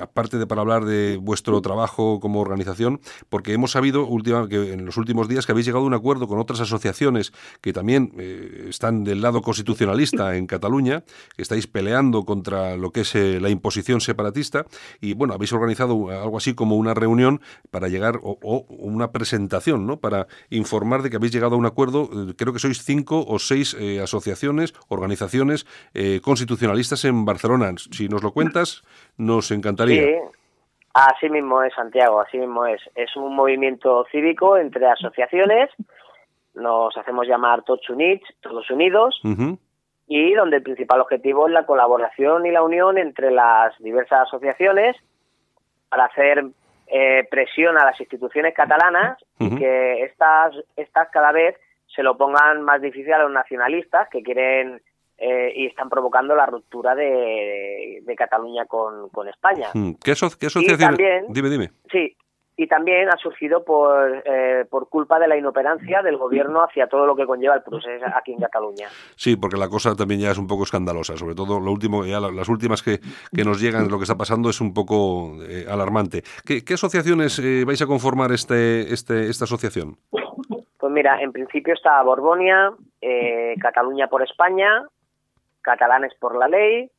aparte 0.00 0.38
de 0.38 0.46
para 0.46 0.62
hablar 0.62 0.86
de 0.86 1.18
vuestro 1.18 1.60
trabajo 1.60 2.18
como 2.18 2.40
organización, 2.40 2.98
porque 3.28 3.52
hemos 3.52 3.72
sabido 3.72 4.06
última, 4.06 4.48
que 4.48 4.72
en 4.72 4.86
los 4.86 4.96
últimos 4.96 5.28
días 5.28 5.44
que 5.44 5.52
habéis 5.52 5.66
llegado 5.66 5.84
a 5.84 5.88
un 5.88 5.94
acuerdo 5.94 6.26
con 6.26 6.38
otras 6.38 6.60
asociaciones 6.60 7.32
que 7.60 7.74
también 7.74 8.12
eh, 8.18 8.68
están 8.70 9.04
del 9.04 9.20
lado 9.20 9.42
constitucionalista 9.42 10.34
en 10.36 10.46
Cataluña, 10.46 11.04
que 11.36 11.42
estáis 11.42 11.66
peleando 11.66 12.24
contra 12.24 12.78
lo 12.78 12.90
que 12.90 13.02
es 13.02 13.14
la 13.14 13.50
imposición 13.50 14.00
separatista, 14.00 14.64
y 14.98 15.12
bueno, 15.12 15.34
habéis 15.34 15.52
organizado 15.52 16.08
algo 16.08 16.38
así 16.38 16.54
como 16.54 16.76
una 16.76 16.94
reunión 17.02 17.40
para 17.70 17.88
llegar, 17.88 18.14
o, 18.22 18.64
una 18.68 19.12
presentación, 19.12 19.86
¿no? 19.86 19.98
Para 19.98 20.26
informar 20.50 21.02
de 21.02 21.10
que 21.10 21.16
habéis 21.16 21.32
llegado 21.32 21.54
a 21.54 21.58
un 21.58 21.66
acuerdo, 21.66 22.08
creo 22.36 22.52
que 22.52 22.58
sois 22.58 22.82
cinco 22.84 23.24
o 23.26 23.38
seis 23.38 23.76
asociaciones, 24.02 24.74
organizaciones, 24.88 25.66
eh, 25.94 26.20
constitucionalistas 26.22 27.04
en 27.04 27.24
Barcelona. 27.24 27.72
Si 27.76 28.08
nos 28.08 28.22
lo 28.22 28.32
cuentas, 28.32 28.82
nos 29.16 29.50
encantaría. 29.50 30.02
Sí. 30.02 30.14
Así 30.94 31.30
mismo 31.30 31.62
es, 31.62 31.72
Santiago, 31.74 32.20
así 32.20 32.38
mismo 32.38 32.66
es. 32.66 32.80
Es 32.94 33.16
un 33.16 33.34
movimiento 33.34 34.04
cívico 34.12 34.58
entre 34.58 34.86
asociaciones, 34.86 35.70
nos 36.54 36.94
hacemos 36.98 37.26
llamar 37.26 37.62
Tots 37.62 37.88
Units, 37.88 38.26
Todos 38.42 38.70
Unidos, 38.70 39.18
y 40.06 40.34
donde 40.34 40.58
el 40.58 40.62
principal 40.62 41.00
objetivo 41.00 41.46
es 41.46 41.54
la 41.54 41.64
colaboración 41.64 42.44
y 42.44 42.50
la 42.50 42.62
unión 42.62 42.98
entre 42.98 43.30
las 43.30 43.72
diversas 43.78 44.28
asociaciones 44.28 44.94
para 45.88 46.04
hacer 46.04 46.44
eh, 46.94 47.26
presión 47.30 47.78
a 47.78 47.86
las 47.86 47.98
instituciones 47.98 48.52
catalanas 48.54 49.16
y 49.38 49.56
que 49.56 50.02
estas, 50.02 50.54
estas 50.76 51.08
cada 51.10 51.32
vez 51.32 51.56
se 51.86 52.02
lo 52.02 52.18
pongan 52.18 52.60
más 52.60 52.82
difícil 52.82 53.14
a 53.14 53.22
los 53.22 53.32
nacionalistas 53.32 54.10
que 54.10 54.22
quieren 54.22 54.82
eh, 55.16 55.52
y 55.56 55.66
están 55.66 55.88
provocando 55.88 56.36
la 56.36 56.44
ruptura 56.44 56.94
de, 56.94 58.02
Cataluña 58.14 58.66
con, 58.66 59.08
España. 59.26 59.68
Hmm. 59.72 59.92
¿Qué, 60.04 60.12
asociación? 60.12 60.96
dime, 61.28 61.48
dime. 61.48 61.70
Sí, 61.90 62.14
y 62.56 62.66
también 62.66 63.08
ha 63.08 63.16
surgido 63.16 63.64
por, 63.64 64.22
eh, 64.26 64.66
por 64.68 64.88
culpa 64.88 65.18
de 65.18 65.26
la 65.26 65.36
inoperancia 65.36 66.02
del 66.02 66.18
gobierno 66.18 66.62
hacia 66.62 66.86
todo 66.86 67.06
lo 67.06 67.16
que 67.16 67.24
conlleva 67.24 67.54
el 67.54 67.62
proceso 67.62 68.04
aquí 68.14 68.32
en 68.32 68.40
Cataluña. 68.40 68.88
Sí, 69.16 69.36
porque 69.36 69.56
la 69.56 69.68
cosa 69.68 69.94
también 69.96 70.20
ya 70.20 70.30
es 70.30 70.38
un 70.38 70.46
poco 70.46 70.64
escandalosa, 70.64 71.16
sobre 71.16 71.34
todo 71.34 71.58
lo 71.58 71.72
último, 71.72 72.04
ya 72.04 72.20
las 72.20 72.48
últimas 72.48 72.82
que, 72.82 72.98
que 73.34 73.44
nos 73.44 73.60
llegan, 73.60 73.88
lo 73.88 73.96
que 73.96 74.04
está 74.04 74.16
pasando 74.16 74.50
es 74.50 74.60
un 74.60 74.74
poco 74.74 75.42
eh, 75.48 75.64
alarmante. 75.68 76.22
¿Qué, 76.44 76.62
asociaciones 76.74 77.38
eh, 77.38 77.64
vais 77.66 77.80
a 77.80 77.86
conformar 77.86 78.32
este, 78.32 78.92
este, 78.92 79.28
esta 79.28 79.44
asociación? 79.44 79.96
Pues 80.10 80.92
mira, 80.92 81.22
en 81.22 81.32
principio 81.32 81.74
está 81.74 82.02
Borbonia, 82.02 82.72
Cataluña 83.60 84.08
por 84.08 84.22
España, 84.22 84.84
Catalanes 85.62 86.12
por 86.18 86.36
la 86.36 86.48
Ley, 86.48 86.90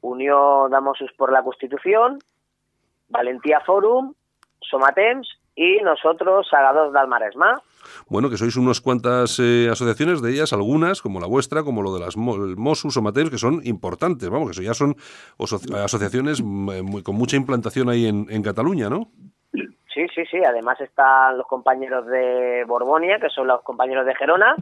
Unión 0.00 0.70
Damosus 0.70 1.12
por 1.12 1.32
la 1.32 1.42
Constitución, 1.42 2.18
Valentía 3.08 3.60
Forum 3.60 4.14
Somatems 4.68 5.28
y 5.54 5.78
nosotros 5.82 6.48
Sagados 6.48 6.92
del 6.92 7.06
Maresma. 7.06 7.60
Bueno, 8.08 8.30
que 8.30 8.36
sois 8.36 8.56
unas 8.56 8.80
cuantas 8.80 9.38
eh, 9.40 9.68
asociaciones, 9.70 10.22
de 10.22 10.30
ellas 10.30 10.52
algunas, 10.52 11.02
como 11.02 11.20
la 11.20 11.26
vuestra, 11.26 11.62
como 11.62 11.82
lo 11.82 11.92
de 11.94 12.00
las 12.00 12.16
el 12.16 12.56
Mosus 12.56 12.94
Somatems, 12.94 13.30
que 13.30 13.38
son 13.38 13.60
importantes, 13.64 14.28
vamos, 14.28 14.48
que 14.48 14.52
eso 14.52 14.62
ya 14.62 14.74
son 14.74 14.96
asociaciones 15.76 16.42
mm, 16.42 17.00
con 17.02 17.14
mucha 17.14 17.36
implantación 17.36 17.88
ahí 17.88 18.06
en, 18.06 18.42
Cataluña, 18.42 18.88
¿no? 18.88 19.08
Sí, 19.52 20.06
sí, 20.14 20.24
sí. 20.30 20.38
Además 20.44 20.80
están 20.80 21.36
los 21.36 21.46
compañeros 21.46 22.06
de 22.06 22.64
Borbonia, 22.66 23.18
que 23.18 23.28
son 23.28 23.46
los 23.46 23.62
compañeros 23.62 24.06
de 24.06 24.14
Gerona, 24.14 24.56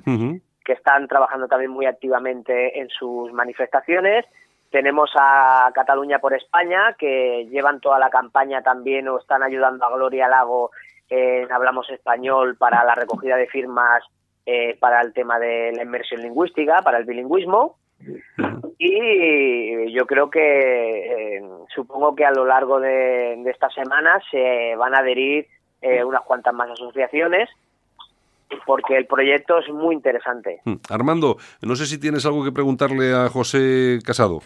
que 0.65 0.73
están 0.73 1.07
trabajando 1.07 1.47
también 1.47 1.71
muy 1.71 1.87
activamente 1.87 2.81
en 2.81 2.89
sus 2.89 3.33
manifestaciones. 3.33 4.25
Tenemos 4.71 5.11
a 5.19 5.71
Cataluña 5.75 6.19
por 6.19 6.35
España, 6.35 6.95
que 6.99 7.47
llevan 7.51 7.81
toda 7.81 7.99
la 7.99 8.11
campaña 8.11 8.63
también 8.63 9.09
o 9.09 9.19
están 9.19 9.43
ayudando 9.43 9.85
a 9.85 9.95
Gloria 9.95 10.29
Lago 10.29 10.71
en 11.09 11.51
Hablamos 11.51 11.89
Español 11.91 12.57
para 12.57 12.85
la 12.85 12.95
recogida 12.95 13.37
de 13.37 13.47
firmas 13.47 14.03
eh, 14.45 14.77
para 14.79 15.01
el 15.01 15.13
tema 15.13 15.39
de 15.39 15.73
la 15.73 15.83
inmersión 15.83 16.23
lingüística, 16.23 16.83
para 16.83 16.99
el 16.99 17.05
bilingüismo. 17.05 17.77
Y 18.79 19.93
yo 19.93 20.07
creo 20.07 20.31
que 20.31 21.37
eh, 21.37 21.43
supongo 21.75 22.15
que 22.15 22.25
a 22.25 22.31
lo 22.31 22.45
largo 22.45 22.79
de, 22.79 23.43
estas 23.51 23.75
semanas 23.75 24.23
se 24.31 24.77
van 24.77 24.95
a 24.95 24.99
adherir 24.99 25.47
eh, 25.81 26.05
unas 26.05 26.23
cuantas 26.23 26.55
más 26.55 26.71
asociaciones 26.71 27.49
porque 28.67 28.97
el 28.97 29.07
proyecto 29.07 29.59
es 29.59 29.69
muy 29.73 29.95
interesante. 29.95 30.61
Hmm. 30.65 30.77
Armando, 30.91 31.37
no 31.63 31.77
sé 31.77 31.87
si 31.87 31.99
tienes 32.01 32.25
algo 32.27 32.45
que 32.45 32.53
preguntarle 32.53 33.13
a 33.13 33.29
José 33.29 33.99
Casado. 34.05 34.41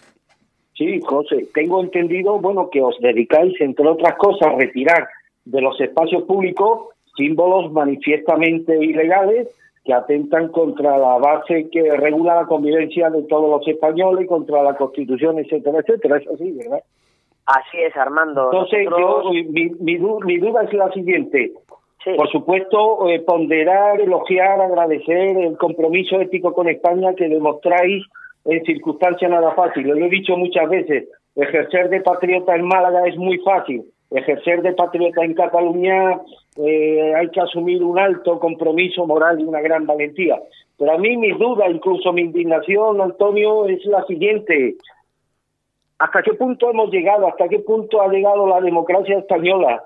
Sí, 0.75 1.01
José, 1.05 1.47
tengo 1.55 1.83
entendido, 1.83 2.39
bueno, 2.39 2.69
que 2.71 2.81
os 2.81 2.99
dedicáis, 3.01 3.61
entre 3.61 3.87
otras 3.87 4.17
cosas, 4.17 4.49
a 4.49 4.57
retirar 4.57 5.09
de 5.45 5.61
los 5.61 5.81
espacios 5.81 6.23
públicos 6.25 6.89
símbolos 7.17 7.71
manifiestamente 7.73 8.83
ilegales 8.83 9.49
que 9.85 9.93
atentan 9.93 10.49
contra 10.49 10.97
la 10.97 11.19
base 11.19 11.69
que 11.71 11.91
regula 11.97 12.37
la 12.37 12.47
convivencia 12.47 13.11
de 13.11 13.23
todos 13.25 13.51
los 13.51 13.67
españoles, 13.67 14.29
contra 14.29 14.63
la 14.63 14.77
Constitución, 14.77 15.39
etcétera, 15.39 15.81
etcétera. 15.81 16.19
Es 16.19 16.29
así, 16.29 16.53
¿verdad? 16.53 16.83
Así 17.47 17.79
es, 17.79 17.97
Armando. 17.97 18.45
Entonces, 18.53 18.89
yo, 18.89 19.25
mi, 19.51 19.71
mi, 19.71 20.39
duda 20.39 20.63
es 20.63 20.73
la 20.73 20.91
siguiente. 20.93 21.53
Por 22.05 22.31
supuesto, 22.31 23.09
eh, 23.09 23.21
ponderar, 23.21 24.01
elogiar, 24.01 24.61
agradecer 24.61 25.37
el 25.39 25.57
compromiso 25.57 26.21
ético 26.21 26.53
con 26.53 26.69
España 26.69 27.15
que 27.15 27.29
demostráis 27.29 28.05
en 28.45 28.65
circunstancias 28.65 29.31
nada 29.31 29.53
fáciles. 29.53 29.97
Lo 29.97 30.07
he 30.07 30.11
dicho 30.11 30.37
muchas 30.37 30.69
veces, 30.69 31.09
ejercer 31.37 31.91
de 31.91 32.01
patriota 32.01 32.57
en 32.57 32.67
Málaga 32.67 33.07
es 33.07 33.17
muy 33.17 33.39
fácil, 33.39 33.85
ejercer 34.11 34.63
de 34.63 34.73
patriota 34.73 35.25
en 35.25 35.35
Cataluña 35.35 36.21
eh, 36.57 37.15
hay 37.15 37.29
que 37.31 37.41
asumir 37.41 37.83
un 37.83 37.99
alto 37.99 38.39
compromiso 38.39 39.07
moral 39.07 39.41
y 39.41 39.45
una 39.45 39.61
gran 39.61 39.87
valentía. 39.87 40.41
Pero 40.79 40.93
a 40.93 40.99
mí 40.99 41.17
mi 41.17 41.31
duda, 41.33 41.71
incluso 41.71 42.13
mi 42.13 42.23
indignación, 42.23 43.01
Antonio, 43.01 43.67
es 43.67 43.85
la 43.87 44.05
siguiente. 44.05 44.75
¿Hasta 45.99 46.23
qué 46.23 46.35
punto 46.35 46.69
hemos 46.69 46.91
llegado? 46.91 47.29
¿Hasta 47.29 47.49
qué 47.49 47.61
punto 47.61 48.03
ha 48.03 48.09
llegado 48.09 48.47
la 48.49 48.61
democracia 48.61 49.19
española? 49.19 49.85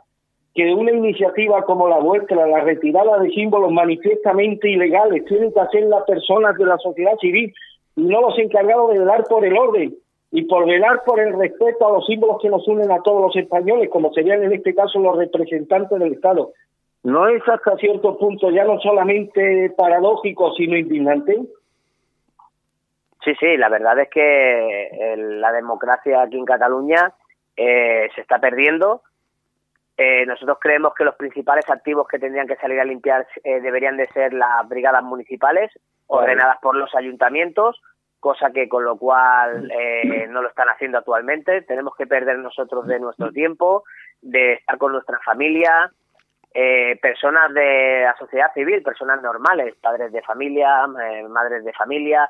Que 0.56 0.72
una 0.72 0.90
iniciativa 0.90 1.62
como 1.62 1.86
la 1.86 1.98
vuestra, 1.98 2.46
la 2.46 2.60
retirada 2.60 3.18
de 3.18 3.30
símbolos 3.30 3.70
manifiestamente 3.70 4.70
ilegales, 4.70 5.24
tienen 5.26 5.52
que 5.52 5.60
hacer 5.60 5.84
las 5.84 6.02
personas 6.04 6.56
de 6.56 6.64
la 6.64 6.78
sociedad 6.78 7.16
civil 7.20 7.54
y 7.94 8.00
no 8.02 8.22
los 8.22 8.38
encargados 8.38 8.90
de 8.92 8.98
velar 8.98 9.24
por 9.28 9.44
el 9.44 9.56
orden 9.56 9.94
y 10.32 10.44
por 10.44 10.66
velar 10.66 11.02
por 11.04 11.20
el 11.20 11.38
respeto 11.38 11.86
a 11.86 11.92
los 11.92 12.06
símbolos 12.06 12.38
que 12.40 12.48
nos 12.48 12.66
unen 12.66 12.90
a 12.90 13.02
todos 13.02 13.22
los 13.22 13.36
españoles, 13.36 13.90
como 13.90 14.12
serían 14.12 14.42
en 14.42 14.52
este 14.52 14.74
caso 14.74 14.98
los 14.98 15.16
representantes 15.16 15.98
del 15.98 16.14
Estado. 16.14 16.52
¿No 17.02 17.28
es 17.28 17.40
hasta 17.48 17.76
cierto 17.76 18.18
punto 18.18 18.50
ya 18.50 18.64
no 18.64 18.80
solamente 18.80 19.72
paradójico, 19.76 20.52
sino 20.54 20.76
indignante? 20.76 21.38
Sí, 23.24 23.32
sí, 23.38 23.56
la 23.56 23.68
verdad 23.68 23.98
es 24.00 24.08
que 24.10 25.14
la 25.16 25.52
democracia 25.52 26.22
aquí 26.22 26.36
en 26.36 26.44
Cataluña 26.44 27.12
eh, 27.56 28.08
se 28.14 28.20
está 28.20 28.38
perdiendo. 28.38 29.02
Eh, 29.96 30.26
nosotros 30.26 30.58
creemos 30.60 30.92
que 30.94 31.04
los 31.04 31.14
principales 31.16 31.68
activos 31.70 32.06
que 32.06 32.18
tendrían 32.18 32.46
que 32.46 32.56
salir 32.56 32.78
a 32.80 32.84
limpiar 32.84 33.26
eh, 33.44 33.60
deberían 33.60 33.96
de 33.96 34.06
ser 34.08 34.34
las 34.34 34.68
brigadas 34.68 35.02
municipales, 35.02 35.72
ordenadas 36.06 36.58
por 36.60 36.76
los 36.76 36.94
ayuntamientos, 36.94 37.80
cosa 38.20 38.50
que 38.50 38.68
con 38.68 38.84
lo 38.84 38.96
cual 38.96 39.70
eh, 39.70 40.26
no 40.28 40.42
lo 40.42 40.48
están 40.48 40.68
haciendo 40.68 40.98
actualmente. 40.98 41.62
Tenemos 41.62 41.94
que 41.96 42.06
perder 42.06 42.38
nosotros 42.38 42.86
de 42.86 42.98
nuestro 42.98 43.30
tiempo, 43.30 43.84
de 44.20 44.54
estar 44.54 44.78
con 44.78 44.92
nuestra 44.92 45.18
familia, 45.24 45.92
eh, 46.52 46.98
personas 47.00 47.54
de 47.54 48.02
la 48.02 48.16
sociedad 48.18 48.52
civil, 48.52 48.82
personas 48.82 49.22
normales, 49.22 49.76
padres 49.80 50.10
de 50.12 50.22
familia, 50.22 50.86
eh, 51.04 51.22
madres 51.28 51.64
de 51.64 51.72
familia, 51.72 52.28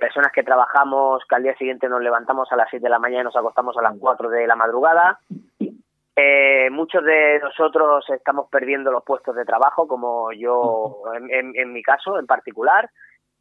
personas 0.00 0.32
que 0.32 0.42
trabajamos, 0.42 1.22
que 1.28 1.36
al 1.36 1.44
día 1.44 1.54
siguiente 1.56 1.88
nos 1.88 2.02
levantamos 2.02 2.50
a 2.50 2.56
las 2.56 2.68
6 2.68 2.82
de 2.82 2.88
la 2.88 2.98
mañana 2.98 3.20
y 3.20 3.24
nos 3.24 3.36
acostamos 3.36 3.76
a 3.76 3.82
las 3.82 3.94
4 4.00 4.28
de 4.28 4.44
la 4.44 4.56
madrugada. 4.56 5.20
Muchos 6.70 7.04
de 7.04 7.38
nosotros 7.40 8.04
estamos 8.10 8.48
perdiendo 8.50 8.90
los 8.90 9.04
puestos 9.04 9.36
de 9.36 9.44
trabajo, 9.44 9.86
como 9.86 10.32
yo 10.32 11.02
en 11.30 11.72
mi 11.72 11.82
caso 11.82 12.18
en 12.18 12.26
particular. 12.26 12.90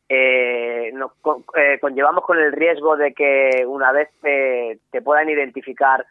Eh, 0.10 0.92
nos 0.94 1.12
eh, 1.58 1.80
conllevamos 1.82 2.24
con 2.24 2.40
el 2.40 2.54
riesgo 2.54 2.96
de 2.96 3.14
que 3.14 3.66
una 3.68 3.92
vez 3.92 4.10
te, 4.22 5.02
puedan 5.02 5.30
identificar, 5.30 6.06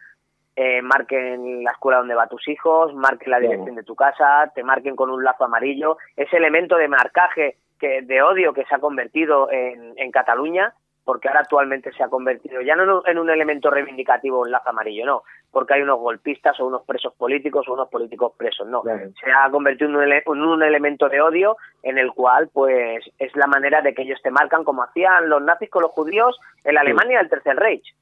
eh, 0.55 0.83
marquen 0.83 1.65
la 1.65 1.71
escuela 1.71 1.99
donde 1.99 2.15
va 2.15 2.27
tus 2.27 2.47
hijos, 2.49 2.95
marquen 2.95 3.31
la 3.31 3.41
dirección 3.41 3.75
de 3.75 3.85
tu 3.85 3.95
casa, 3.95 4.51
te 4.55 4.63
marquen 4.63 4.97
con 4.97 5.11
un 5.11 5.25
lazo 5.25 5.45
amarillo. 5.45 5.97
Ese 6.15 6.37
elemento 6.37 6.77
de 6.77 6.89
marcaje, 6.89 7.57
que, 7.79 8.03
de 8.03 8.23
odio 8.23 8.53
que 8.53 8.65
se 8.65 8.75
ha 8.75 8.79
convertido 8.79 9.51
en, 9.51 9.95
en 9.97 10.11
Cataluña, 10.11 10.75
porque 11.07 11.29
ahora 11.29 11.41
actualmente 11.41 11.93
se 11.93 12.03
ha 12.03 12.09
convertido 12.09 12.61
ya 12.63 12.75
no 12.75 13.07
en 13.07 13.19
un 13.19 13.31
elemento 13.31 13.71
reivindicativo 13.71 14.45
en 14.45 14.51
lazo 14.51 14.71
amarillo, 14.71 15.07
no, 15.07 15.23
porque 15.53 15.75
hay 15.75 15.83
unos 15.83 16.01
golpistas 16.01 16.59
o 16.59 16.67
unos 16.67 16.83
presos 16.83 17.15
políticos 17.15 17.69
o 17.69 17.75
unos 17.75 17.89
políticos 17.89 18.33
presos, 18.37 18.67
no, 18.67 18.83
se 18.83 19.31
ha 19.31 19.49
convertido 19.51 19.89
en 20.03 20.43
un, 20.43 20.63
elemento 20.65 21.09
de 21.09 21.21
odio 21.21 21.57
en 21.85 21.99
el 21.99 22.13
cual 22.13 22.51
pues 22.53 23.05
es 23.21 23.37
la 23.37 23.47
manera 23.47 23.83
de 23.83 23.95
que 23.95 24.03
ellos 24.03 24.21
te 24.21 24.33
marcan 24.33 24.65
como 24.65 24.83
hacían 24.83 25.29
los 25.29 25.41
nazis 25.41 25.71
con 25.71 25.83
los 25.83 25.93
judíos 25.93 26.41
en 26.65 26.75
la 26.75 26.81
Alemania 26.81 27.19
del 27.19 27.31
Tercer 27.31 27.55
Reich. 27.55 27.95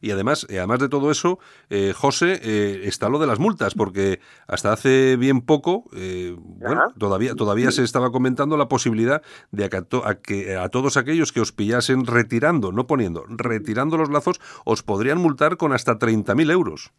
Y 0.00 0.10
además, 0.10 0.46
eh, 0.50 0.58
además 0.58 0.80
de 0.80 0.88
todo 0.88 1.10
eso, 1.10 1.38
eh, 1.70 1.92
José, 1.94 2.40
eh, 2.42 2.80
está 2.84 3.08
lo 3.08 3.18
de 3.18 3.26
las 3.26 3.38
multas, 3.38 3.74
porque 3.74 4.20
hasta 4.46 4.72
hace 4.72 5.16
bien 5.16 5.40
poco, 5.40 5.84
bueno, 5.92 6.88
todavía, 6.98 7.34
todavía 7.34 7.70
se 7.70 7.82
estaba 7.82 8.10
comentando 8.10 8.56
la 8.56 8.68
posibilidad 8.68 9.22
de 9.50 9.64
a, 9.64 10.14
que 10.14 10.56
a 10.56 10.68
todos 10.68 10.96
aquellos 10.96 11.32
que 11.32 11.40
os 11.40 11.52
pillasen 11.52 12.06
retirando, 12.06 12.72
no 12.72 12.86
poniendo, 12.86 13.24
retirando 13.28 13.96
los 13.96 14.10
lazos, 14.10 14.40
os 14.64 14.82
podrían 14.82 15.18
multar 15.18 15.56
con 15.56 15.72
hasta 15.72 15.98
30.000 15.98 16.50
euros. 16.52 16.92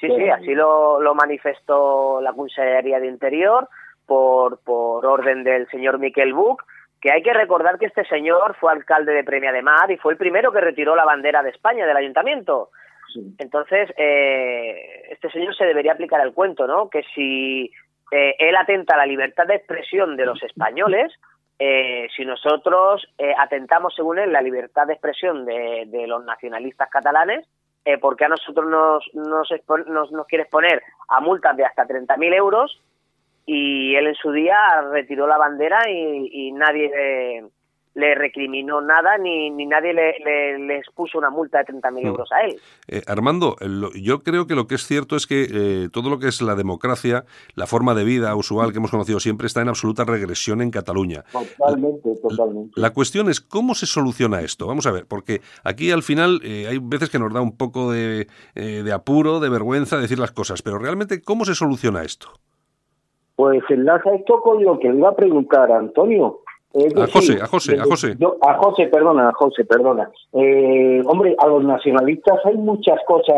Sí, 0.00 0.08
sí, 0.08 0.28
así 0.28 0.54
lo, 0.54 1.00
lo 1.00 1.14
manifestó 1.14 2.20
la 2.20 2.32
Consejería 2.32 3.00
de 3.00 3.08
Interior 3.08 3.68
por, 4.06 4.58
por 4.58 5.06
orden 5.06 5.44
del 5.44 5.68
señor 5.68 5.98
Miquel 5.98 6.34
Buch 6.34 6.60
que 7.04 7.12
hay 7.12 7.22
que 7.22 7.34
recordar 7.34 7.78
que 7.78 7.84
este 7.84 8.02
señor 8.06 8.56
fue 8.58 8.72
alcalde 8.72 9.12
de 9.12 9.24
Premia 9.24 9.52
de 9.52 9.60
Mar 9.60 9.90
y 9.90 9.98
fue 9.98 10.12
el 10.12 10.18
primero 10.18 10.50
que 10.50 10.62
retiró 10.62 10.96
la 10.96 11.04
bandera 11.04 11.42
de 11.42 11.50
España 11.50 11.86
del 11.86 11.98
ayuntamiento. 11.98 12.70
Entonces, 13.36 13.90
eh, 13.98 15.08
este 15.10 15.30
señor 15.30 15.54
se 15.54 15.66
debería 15.66 15.92
aplicar 15.92 16.22
el 16.22 16.32
cuento, 16.32 16.66
¿no? 16.66 16.88
Que 16.88 17.02
si 17.14 17.70
eh, 18.10 18.34
él 18.38 18.56
atenta 18.56 18.94
a 18.94 18.96
la 18.96 19.04
libertad 19.04 19.46
de 19.46 19.56
expresión 19.56 20.16
de 20.16 20.24
los 20.24 20.42
españoles, 20.42 21.12
eh, 21.58 22.08
si 22.16 22.24
nosotros 22.24 23.06
atentamos, 23.36 23.94
según 23.94 24.18
él, 24.18 24.32
la 24.32 24.40
libertad 24.40 24.86
de 24.86 24.94
expresión 24.94 25.44
de, 25.44 26.06
los 26.06 26.24
nacionalistas 26.24 26.88
catalanes, 26.88 27.46
eh, 27.84 27.98
¿por 27.98 28.16
qué 28.16 28.24
a 28.24 28.28
nosotros 28.28 28.66
nos, 28.66 29.04
nos, 29.12 29.50
nos, 29.88 30.10
nos 30.10 30.26
quiere 30.26 30.44
exponer 30.44 30.82
a 31.08 31.20
multas 31.20 31.54
de 31.54 31.66
hasta 31.66 31.86
30.000 31.86 32.34
euros? 32.34 32.80
Y 33.46 33.94
él 33.94 34.06
en 34.06 34.14
su 34.14 34.32
día 34.32 34.56
retiró 34.90 35.26
la 35.26 35.38
bandera 35.38 35.90
y, 35.90 36.28
y 36.32 36.52
nadie 36.52 36.90
le 37.94 38.14
recriminó 38.14 38.80
nada 38.80 39.16
ni, 39.18 39.50
ni 39.50 39.66
nadie 39.66 39.94
le, 39.94 40.58
le, 40.58 40.78
expuso 40.78 41.18
una 41.18 41.30
multa 41.30 41.58
de 41.58 41.72
30.000 41.72 41.92
mm. 41.92 42.06
euros 42.06 42.28
a 42.32 42.44
él. 42.44 42.56
Eh, 42.88 43.02
Armando, 43.06 43.56
yo 43.94 44.22
creo 44.22 44.46
que 44.46 44.54
lo 44.54 44.66
que 44.66 44.74
es 44.74 44.86
cierto 44.86 45.16
es 45.16 45.26
que 45.26 45.46
eh, 45.50 45.88
todo 45.92 46.10
lo 46.10 46.18
que 46.18 46.28
es 46.28 46.42
la 46.42 46.56
democracia, 46.56 47.24
la 47.54 47.66
forma 47.66 47.94
de 47.94 48.04
vida 48.04 48.34
usual 48.34 48.72
que 48.72 48.78
hemos 48.78 48.90
conocido 48.90 49.20
siempre, 49.20 49.46
está 49.46 49.62
en 49.62 49.68
absoluta 49.68 50.04
regresión 50.04 50.60
en 50.60 50.70
Cataluña. 50.70 51.24
Totalmente, 51.32 52.14
totalmente. 52.20 52.72
La, 52.80 52.90
cuestión 52.90 53.28
es 53.28 53.40
cómo 53.40 53.74
se 53.74 53.86
soluciona 53.86 54.40
esto. 54.40 54.66
Vamos 54.66 54.86
a 54.86 54.92
ver, 54.92 55.06
porque 55.06 55.40
aquí 55.62 55.90
al 55.90 56.02
final 56.02 56.40
eh, 56.42 56.66
hay 56.68 56.78
veces 56.78 57.10
que 57.10 57.18
nos 57.18 57.32
da 57.32 57.40
un 57.40 57.56
poco 57.56 57.92
de, 57.92 58.26
de 58.54 58.92
apuro, 58.92 59.40
de 59.40 59.48
vergüenza 59.48 59.98
decir 59.98 60.18
las 60.18 60.32
cosas, 60.32 60.62
pero 60.62 60.78
realmente, 60.78 61.22
¿cómo 61.22 61.44
se 61.44 61.54
soluciona 61.54 62.02
esto? 62.02 62.32
Pues 63.36 63.62
enlaza 63.68 64.14
esto 64.14 64.40
con 64.40 64.62
lo 64.62 64.78
que 64.78 64.90
le 64.90 64.98
iba 64.98 65.08
a 65.08 65.16
preguntar 65.16 65.72
Antonio 65.72 66.40
a 66.74 67.06
José, 67.06 67.38
a 67.40 67.46
José, 67.46 67.78
a 67.78 67.84
José. 67.84 68.16
a 68.42 68.54
José, 68.54 68.86
perdona, 68.88 69.28
a 69.28 69.32
José, 69.32 69.64
perdona. 69.64 70.10
Eh, 70.32 71.02
hombre, 71.06 71.36
a 71.38 71.46
los 71.46 71.64
nacionalistas 71.64 72.44
hay 72.44 72.56
muchas 72.56 72.98
cosas, 73.06 73.36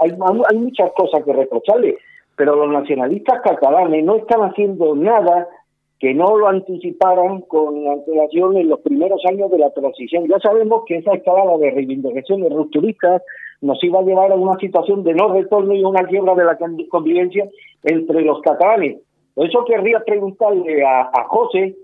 hay, 0.00 0.16
hay 0.48 0.56
muchas 0.56 0.90
cosas 0.96 1.22
que 1.22 1.32
reprocharle, 1.34 1.98
pero 2.34 2.56
los 2.56 2.70
nacionalistas 2.70 3.42
catalanes 3.42 4.04
no 4.04 4.16
están 4.16 4.40
haciendo 4.40 4.94
nada 4.94 5.48
que 6.00 6.14
no 6.14 6.38
lo 6.38 6.48
anticiparan 6.48 7.42
con 7.42 7.88
antelación 7.88 8.56
en 8.56 8.68
los 8.68 8.80
primeros 8.80 9.20
años 9.28 9.50
de 9.50 9.58
la 9.58 9.70
transición. 9.70 10.26
Ya 10.26 10.38
sabemos 10.38 10.84
que 10.86 10.96
esa 10.96 11.12
escalada 11.12 11.58
de 11.58 11.72
reivindicaciones 11.72 12.50
rupturistas 12.52 13.20
nos 13.60 13.82
iba 13.82 13.98
a 13.98 14.04
llevar 14.04 14.30
a 14.32 14.36
una 14.36 14.56
situación 14.58 15.02
de 15.02 15.12
no 15.12 15.32
retorno 15.34 15.74
y 15.74 15.82
una 15.82 16.04
quiebra 16.04 16.34
de 16.36 16.44
la 16.44 16.56
convivencia 16.88 17.48
entre 17.82 18.22
los 18.22 18.40
catalanes. 18.42 18.98
Por 19.38 19.46
eso 19.46 19.64
querría 19.64 20.00
preguntarle 20.00 20.84
a, 20.84 21.02
a 21.02 21.28
José 21.28 21.76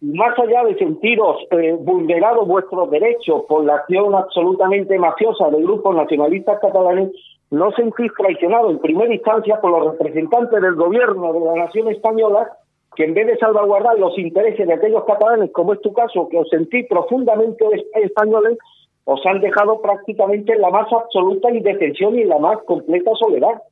más 0.00 0.38
allá 0.38 0.62
de 0.62 0.76
sentiros 0.76 1.38
eh, 1.50 1.72
vulnerados 1.76 2.46
vuestros 2.46 2.88
derechos 2.88 3.42
por 3.48 3.64
la 3.64 3.74
acción 3.74 4.14
absolutamente 4.14 4.96
mafiosa 4.96 5.50
de 5.50 5.60
grupos 5.60 5.96
nacionalistas 5.96 6.60
catalanes, 6.60 7.10
no 7.50 7.72
sentís 7.72 8.12
traicionado 8.16 8.70
en 8.70 8.78
primera 8.78 9.12
instancia 9.12 9.60
por 9.60 9.72
los 9.72 9.98
representantes 9.98 10.62
del 10.62 10.76
gobierno 10.76 11.32
de 11.32 11.40
la 11.40 11.64
nación 11.64 11.88
española 11.88 12.48
que 12.94 13.06
en 13.06 13.14
vez 13.14 13.26
de 13.26 13.38
salvaguardar 13.38 13.98
los 13.98 14.16
intereses 14.16 14.64
de 14.64 14.74
aquellos 14.74 15.02
catalanes, 15.02 15.50
como 15.50 15.72
es 15.72 15.80
tu 15.80 15.92
caso, 15.92 16.28
que 16.28 16.38
os 16.38 16.48
sentís 16.48 16.86
profundamente 16.86 17.64
españoles, 17.94 18.56
os 19.02 19.26
han 19.26 19.40
dejado 19.40 19.82
prácticamente 19.82 20.52
en 20.52 20.60
la 20.60 20.70
más 20.70 20.86
absoluta 20.92 21.50
indefensión 21.50 22.16
y 22.16 22.22
en 22.22 22.28
la 22.28 22.38
más 22.38 22.58
completa 22.66 23.10
soledad. 23.16 23.62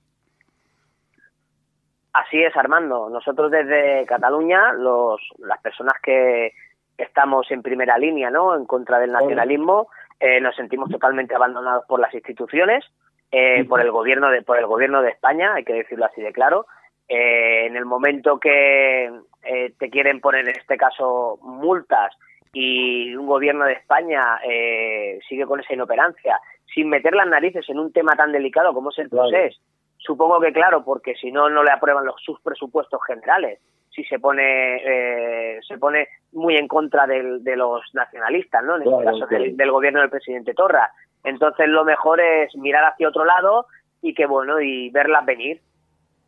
Así 2.16 2.42
es, 2.42 2.56
Armando. 2.56 3.10
Nosotros 3.10 3.50
desde 3.50 4.06
Cataluña, 4.06 4.72
los, 4.72 5.20
las 5.38 5.60
personas 5.60 6.00
que 6.02 6.54
estamos 6.96 7.50
en 7.50 7.60
primera 7.60 7.98
línea 7.98 8.30
¿no? 8.30 8.56
en 8.56 8.64
contra 8.64 8.98
del 8.98 9.12
nacionalismo, 9.12 9.88
eh, 10.18 10.40
nos 10.40 10.56
sentimos 10.56 10.88
totalmente 10.88 11.34
abandonados 11.34 11.84
por 11.86 12.00
las 12.00 12.14
instituciones, 12.14 12.86
eh, 13.30 13.66
por 13.68 13.82
el 13.82 13.90
gobierno 13.90 14.30
de 14.30 14.40
por 14.40 14.56
el 14.56 14.64
gobierno 14.64 15.02
de 15.02 15.10
España, 15.10 15.52
hay 15.56 15.64
que 15.64 15.74
decirlo 15.74 16.06
así 16.06 16.22
de 16.22 16.32
claro. 16.32 16.64
Eh, 17.06 17.66
en 17.66 17.76
el 17.76 17.84
momento 17.84 18.40
que 18.40 19.12
te 19.78 19.90
quieren 19.90 20.20
poner 20.22 20.48
en 20.48 20.56
este 20.56 20.78
caso 20.78 21.38
multas 21.42 22.16
y 22.54 23.14
un 23.14 23.26
gobierno 23.26 23.66
de 23.66 23.74
España 23.74 24.40
sigue 25.28 25.44
con 25.44 25.60
esa 25.60 25.74
inoperancia, 25.74 26.40
sin 26.74 26.88
meter 26.88 27.14
las 27.14 27.28
narices 27.28 27.68
en 27.68 27.78
un 27.78 27.92
tema 27.92 28.16
tan 28.16 28.32
delicado 28.32 28.72
como 28.72 28.88
es 28.88 28.98
el 28.98 29.10
proceso, 29.10 29.60
Supongo 30.06 30.40
que 30.40 30.52
claro, 30.52 30.84
porque 30.84 31.16
si 31.16 31.32
no, 31.32 31.50
no 31.50 31.64
le 31.64 31.72
aprueban 31.72 32.06
los, 32.06 32.14
sus 32.22 32.40
presupuestos 32.40 33.00
generales. 33.04 33.60
Si 33.90 34.04
se 34.04 34.18
pone 34.18 34.76
eh, 34.76 35.58
se 35.66 35.78
pone 35.78 36.08
muy 36.32 36.56
en 36.56 36.68
contra 36.68 37.06
de 37.06 37.56
los 37.56 37.82
nacionalistas, 37.94 38.62
¿no? 38.62 38.76
En 38.76 38.82
este 38.82 39.04
caso 39.04 39.26
del, 39.26 39.56
del, 39.56 39.70
gobierno 39.70 40.00
del 40.00 40.10
presidente 40.10 40.54
Torra. 40.54 40.92
Entonces 41.24 41.66
lo 41.68 41.84
mejor 41.84 42.20
es 42.20 42.54
mirar 42.56 42.84
hacia 42.84 43.08
otro 43.08 43.24
lado 43.24 43.66
y 44.02 44.14
que 44.14 44.26
bueno 44.26 44.60
y 44.60 44.90
verlas 44.90 45.24
venir. 45.24 45.60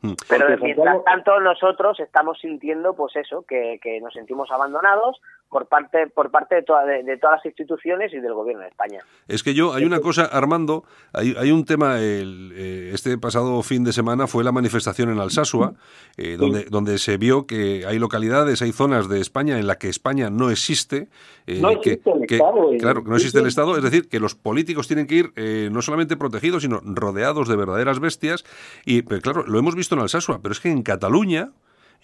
Mm. 0.01 0.13
Pero 0.29 0.57
mientras 0.59 1.05
tanto 1.05 1.39
nosotros 1.41 2.01
estamos 2.01 2.39
sintiendo 2.41 2.95
pues 2.95 3.15
eso, 3.17 3.45
que, 3.47 3.79
que 3.83 4.01
nos 4.01 4.15
sentimos 4.15 4.51
abandonados, 4.51 5.21
por 5.49 5.67
parte 5.67 6.07
por 6.09 6.31
parte 6.31 6.57
de, 6.57 7.03
de, 7.05 7.17
todas 7.17 7.37
las 7.39 7.47
instituciones 7.47 8.13
y 8.13 8.21
del 8.21 8.35
gobierno 8.35 8.63
de 8.63 8.69
España. 8.69 9.01
Es 9.27 9.43
que 9.43 9.55
yo, 9.55 9.73
hay 9.73 9.85
una 9.85 10.01
cosa, 10.01 10.25
Armando, 10.25 10.85
hay, 11.13 11.35
hay 11.39 11.51
un 11.51 11.65
tema, 11.65 11.99
el, 12.01 12.53
eh, 12.55 12.91
este 12.93 13.17
pasado 13.19 13.63
fin 13.63 13.85
de 13.85 13.93
semana 13.93 14.27
fue 14.27 14.45
la 14.45 14.53
manifestación 14.53 15.11
en 15.11 15.19
Alsasua, 15.19 15.75
eh, 16.17 16.37
donde, 16.39 16.65
donde 16.65 16.99
se 16.99 17.17
vio 17.17 17.47
que 17.47 17.85
hay 17.87 17.99
localidades, 17.99 18.61
hay 18.63 18.73
zonas 18.73 19.09
de 19.09 19.21
España 19.21 19.59
en 19.59 19.67
las 19.67 19.79
que 19.79 19.89
España 19.89 20.31
no 20.31 20.51
existe. 20.51 21.09
Eh, 21.47 21.61
no 21.61 21.71
existe 21.71 22.11
el 22.11 22.25
Estado. 22.25 22.71
Claro, 22.79 23.03
no 23.07 23.17
existe 23.17 23.39
el 23.39 23.47
Estado, 23.47 23.77
es 23.77 23.83
decir, 23.83 24.09
que 24.09 24.21
los 24.21 24.35
políticos 24.35 24.87
tienen 24.87 25.07
que 25.07 25.15
ir 25.15 25.33
no 25.73 25.83
solamente 25.83 26.17
protegidos, 26.17 26.63
sino 26.63 26.81
rodeados 26.85 27.49
de 27.49 27.57
verdaderas 27.57 28.01
bestias. 28.01 28.45
Y, 28.85 29.03
claro, 29.03 29.45
lo 29.47 29.59
hemos 29.59 29.75
visto 29.75 29.95
en 29.95 30.03
Alsasua, 30.03 30.41
pero 30.43 30.53
es 30.53 30.61
que 30.61 30.71
en 30.71 30.83
Cataluña 30.83 31.53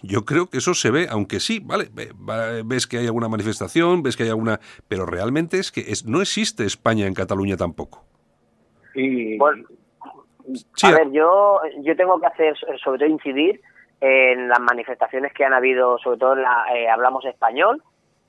yo 0.01 0.25
creo 0.25 0.47
que 0.49 0.57
eso 0.57 0.73
se 0.73 0.91
ve, 0.91 1.07
aunque 1.09 1.39
sí, 1.39 1.59
vale, 1.63 1.89
ves 2.65 2.87
que 2.87 2.97
hay 2.97 3.05
alguna 3.05 3.27
manifestación, 3.27 4.03
ves 4.03 4.17
que 4.17 4.23
hay 4.23 4.29
alguna, 4.29 4.59
pero 4.87 5.05
realmente 5.05 5.57
es 5.57 5.71
que 5.71 5.81
es, 5.81 6.05
no 6.05 6.21
existe 6.21 6.65
España 6.65 7.07
en 7.07 7.13
Cataluña 7.13 7.57
tampoco. 7.57 8.03
Y... 8.93 9.37
a 9.37 10.91
ver, 10.91 11.11
yo, 11.11 11.59
yo 11.81 11.95
tengo 11.95 12.19
que 12.19 12.27
hacer, 12.27 12.55
sobre 12.83 12.99
todo 12.99 13.09
incidir 13.09 13.61
en 14.01 14.47
las 14.47 14.59
manifestaciones 14.59 15.33
que 15.33 15.43
han 15.43 15.53
habido, 15.53 15.97
sobre 15.97 16.17
todo 16.17 16.33
en 16.33 16.43
la, 16.43 16.65
eh, 16.75 16.89
Hablamos 16.89 17.25
Español, 17.25 17.81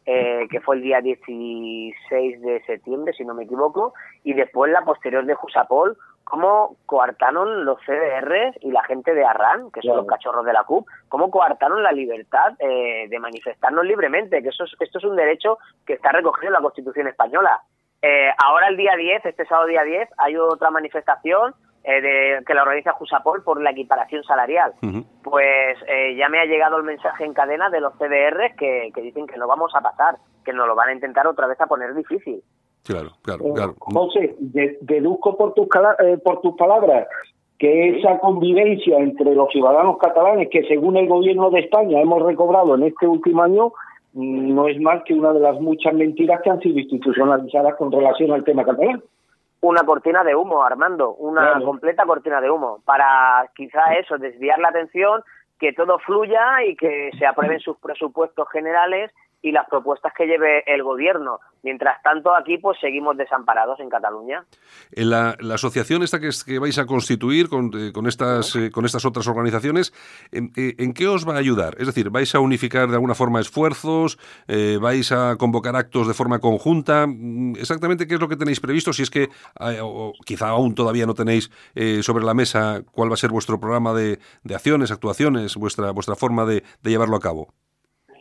eh, 0.06 0.46
que 0.50 0.60
fue 0.60 0.76
el 0.76 0.82
día 0.82 1.00
16 1.00 2.40
de 2.40 2.62
septiembre, 2.64 3.12
si 3.12 3.24
no 3.24 3.34
me 3.34 3.44
equivoco, 3.44 3.92
y 4.22 4.34
después 4.34 4.70
la 4.70 4.84
posterior 4.84 5.26
de 5.26 5.34
Jusapol, 5.34 5.98
cómo 6.22 6.76
coartaron 6.86 7.64
los 7.64 7.78
CDRs 7.84 8.56
y 8.60 8.72
la 8.72 8.82
gente 8.84 9.14
de 9.14 9.24
Arran, 9.24 9.70
que 9.70 9.80
son 9.82 9.96
los 9.96 10.06
cachorros 10.06 10.44
de 10.44 10.52
la 10.52 10.64
CUP, 10.64 10.86
cómo 11.08 11.30
coartaron 11.30 11.82
la 11.82 11.92
libertad 11.92 12.54
eh, 12.58 13.06
de 13.08 13.18
manifestarnos 13.18 13.84
libremente, 13.84 14.42
que 14.42 14.48
eso 14.48 14.64
esto 14.64 14.98
es 14.98 15.04
un 15.04 15.16
derecho 15.16 15.58
que 15.86 15.94
está 15.94 16.10
recogido 16.12 16.48
en 16.48 16.54
la 16.54 16.60
Constitución 16.60 17.06
española. 17.08 17.62
Eh, 18.02 18.30
ahora 18.38 18.68
el 18.68 18.76
día 18.76 18.94
10, 18.96 19.24
este 19.24 19.46
sábado 19.46 19.68
día 19.68 19.82
10, 19.82 20.08
hay 20.18 20.36
otra 20.36 20.70
manifestación 20.70 21.54
eh, 21.86 22.00
de, 22.00 22.44
que 22.44 22.54
la 22.54 22.62
organiza 22.62 22.92
Jusapol 22.92 23.42
por 23.42 23.62
la 23.62 23.70
equiparación 23.70 24.22
salarial. 24.24 24.74
Pues 25.22 25.78
ya 26.16 26.28
me 26.28 26.40
ha 26.40 26.44
llegado 26.44 26.76
el 26.76 26.84
mensaje 26.84 27.24
en 27.24 27.32
cadena 27.32 27.70
de 27.70 27.80
los 27.80 27.94
CDRs 27.94 28.56
que, 28.58 28.90
que 28.94 29.02
dicen 29.02 29.26
que 29.26 29.36
no 29.36 29.46
vamos 29.46 29.72
a 29.74 29.80
pasar, 29.80 30.16
que 30.44 30.52
nos 30.52 30.66
lo 30.66 30.74
van 30.74 30.90
a 30.90 30.94
intentar 30.94 31.26
otra 31.26 31.46
vez 31.46 31.60
a 31.60 31.66
poner 31.66 31.94
difícil. 31.94 32.42
Claro, 32.86 33.10
claro, 33.22 33.44
eh, 33.46 33.52
claro. 33.54 33.74
José, 33.78 34.36
deduzco 34.80 35.36
por 35.36 35.54
tus, 35.54 35.66
eh, 36.04 36.18
por 36.22 36.40
tus 36.40 36.54
palabras 36.56 37.08
que 37.58 37.98
esa 37.98 38.18
convivencia 38.18 38.98
entre 38.98 39.34
los 39.34 39.50
ciudadanos 39.50 39.98
catalanes 39.98 40.48
que 40.50 40.62
según 40.68 40.96
el 40.96 41.08
gobierno 41.08 41.50
de 41.50 41.60
España 41.60 42.00
hemos 42.00 42.22
recobrado 42.22 42.74
en 42.74 42.84
este 42.84 43.06
último 43.06 43.42
año 43.42 43.72
mm, 44.12 44.54
no 44.54 44.68
es 44.68 44.80
más 44.80 45.02
que 45.04 45.14
una 45.14 45.32
de 45.32 45.40
las 45.40 45.60
muchas 45.60 45.94
mentiras 45.94 46.40
que 46.42 46.50
han 46.50 46.60
sido 46.60 46.78
institucionalizadas 46.78 47.74
con 47.76 47.90
relación 47.90 48.30
al 48.32 48.44
tema 48.44 48.64
catalán. 48.64 49.02
Una 49.60 49.84
cortina 49.84 50.22
de 50.22 50.34
humo, 50.34 50.62
Armando, 50.62 51.14
una 51.14 51.60
completa 51.62 52.04
cortina 52.04 52.40
de 52.40 52.50
humo, 52.50 52.80
para 52.84 53.50
quizá 53.54 53.94
eso, 53.94 54.18
desviar 54.18 54.58
la 54.58 54.68
atención, 54.68 55.22
que 55.58 55.72
todo 55.72 55.98
fluya 55.98 56.62
y 56.64 56.76
que 56.76 57.10
se 57.18 57.26
aprueben 57.26 57.60
sus 57.60 57.78
presupuestos 57.78 58.48
generales 58.50 59.10
y 59.42 59.52
las 59.52 59.68
propuestas 59.68 60.12
que 60.16 60.26
lleve 60.26 60.64
el 60.66 60.82
gobierno. 60.82 61.38
Mientras 61.62 62.00
tanto, 62.02 62.34
aquí 62.34 62.58
pues 62.58 62.78
seguimos 62.80 63.16
desamparados 63.16 63.80
en 63.80 63.88
Cataluña. 63.88 64.44
En 64.92 65.10
la, 65.10 65.36
asociación 65.52 66.02
esta 66.02 66.20
que, 66.20 66.58
vais 66.58 66.78
a 66.78 66.86
constituir 66.86 67.48
con, 67.48 67.70
eh, 67.74 67.92
eh, 67.92 68.70
estas 68.84 69.04
otras 69.04 69.26
organizaciones, 69.26 69.92
¿en, 70.30 70.52
eh, 70.56 70.74
¿en, 70.78 70.94
qué 70.94 71.08
os 71.08 71.28
va 71.28 71.34
a 71.34 71.38
ayudar? 71.38 71.74
Es 71.78 71.86
decir, 71.86 72.10
¿vais 72.10 72.34
a 72.34 72.40
unificar 72.40 72.88
de 72.88 72.94
alguna 72.94 73.14
forma 73.14 73.40
esfuerzos? 73.40 74.18
¿Vais 74.80 75.10
a 75.12 75.36
convocar 75.36 75.74
actos 75.76 76.06
de 76.06 76.14
forma 76.14 76.38
conjunta? 76.38 77.06
Mm, 77.06 77.56
¿Exactamente 77.56 78.06
qué 78.06 78.14
es 78.14 78.20
lo 78.20 78.28
que 78.28 78.36
tenéis 78.36 78.60
previsto? 78.60 78.92
Si 78.92 79.02
es 79.02 79.10
que 79.10 79.28
o 79.82 80.12
quizá 80.24 80.50
aún 80.50 80.74
todavía 80.74 81.06
no 81.06 81.14
tenéis 81.14 81.50
sobre 82.02 82.24
la 82.24 82.34
mesa 82.34 82.82
cuál 82.92 83.10
va 83.10 83.14
a 83.14 83.18
ser 83.18 83.30
vuestro 83.30 83.58
programa 83.58 83.92
de, 83.92 84.18
de 84.44 84.54
acciones, 84.54 84.90
actuaciones, 84.90 85.56
vuestra, 85.56 85.90
vuestra 85.90 86.14
forma 86.14 86.44
de 86.44 86.62
llevarlo 86.82 87.16
a 87.16 87.20
cabo. 87.20 87.48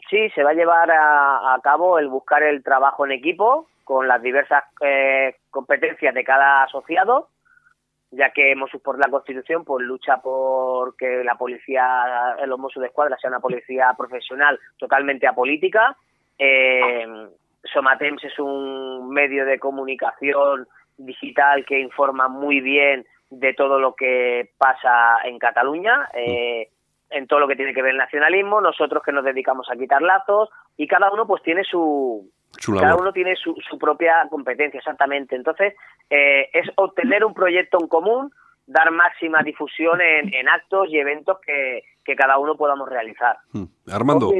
Sí, 0.10 0.30
se 0.36 0.44
va 0.44 0.52
a 0.52 0.54
llevar 0.54 0.92
a, 0.92 1.60
cabo 1.64 1.98
el 1.98 2.08
buscar 2.08 2.44
el 2.44 2.64
trabajo 2.64 3.06
en 3.06 3.12
equipo 3.12 3.68
con 3.84 4.08
las 4.08 4.22
diversas 4.22 4.64
eh, 4.82 5.36
competencias 5.50 6.14
de 6.14 6.24
cada 6.24 6.64
asociado, 6.64 7.30
ya 8.12 8.32
que 8.32 8.52
hemos 8.52 8.70
por 8.84 9.00
la 9.00 9.10
Constitución 9.10 9.64
pues 9.64 9.86
lucha 9.86 10.18
por 10.18 10.96
que 10.96 11.24
la 11.24 11.36
policía, 11.36 12.36
los 12.46 12.60
Mossos 12.60 12.82
de 12.82 12.88
Escuadra 12.88 13.18
sea 13.18 13.30
una 13.30 13.40
policía 13.40 13.94
profesional 13.98 14.60
totalmente 14.78 15.28
apolítica. 15.28 15.98
Eh, 16.38 17.28
Somatems 17.74 18.24
es 18.24 18.38
un 18.40 19.10
medio 19.10 19.46
de 19.46 19.60
comunicación 19.60 20.68
digital 20.98 21.66
que 21.66 21.80
informa 21.80 22.28
muy 22.28 22.62
bien 22.62 23.06
de 23.30 23.54
todo 23.54 23.80
lo 23.80 23.96
que 23.96 24.52
pasa 24.58 25.18
en 25.24 25.40
Cataluña, 25.40 26.10
eh, 26.14 26.70
en 27.10 27.28
todo 27.28 27.40
lo 27.40 27.48
que 27.48 27.56
tiene 27.56 27.74
que 27.74 27.82
ver 27.82 27.92
el 27.92 27.98
nacionalismo, 27.98 28.62
nosotros 28.62 29.04
que 29.04 29.12
nos 29.12 29.24
dedicamos 29.24 29.68
a 29.70 29.76
quitar 29.76 30.02
lazos 30.02 30.50
y 30.78 30.88
cada 30.88 31.12
uno 31.12 31.26
pues 31.28 31.44
tiene 31.44 31.64
su, 31.64 32.30
cada 32.80 32.96
uno 32.96 33.12
tiene 33.14 33.36
su, 33.36 33.56
su, 33.70 33.78
propia 33.78 34.28
competencia 34.30 34.78
exactamente. 34.78 35.36
Entonces 35.36 35.74
eh, 36.10 36.50
es 36.54 36.70
obtener 36.76 37.24
un 37.24 37.34
proyecto 37.34 37.78
en 37.80 37.88
común, 37.88 38.32
dar 38.68 38.92
máxima 38.92 39.44
difusión 39.44 40.02
en, 40.02 40.34
en 40.34 40.50
actos 40.50 40.88
y 40.90 40.98
eventos 40.98 41.38
que, 41.46 41.84
que, 42.04 42.16
cada 42.16 42.38
uno 42.38 42.56
podamos 42.56 42.90
realizar. 42.90 43.38
Hmm. 43.52 43.66
Armando. 43.92 44.32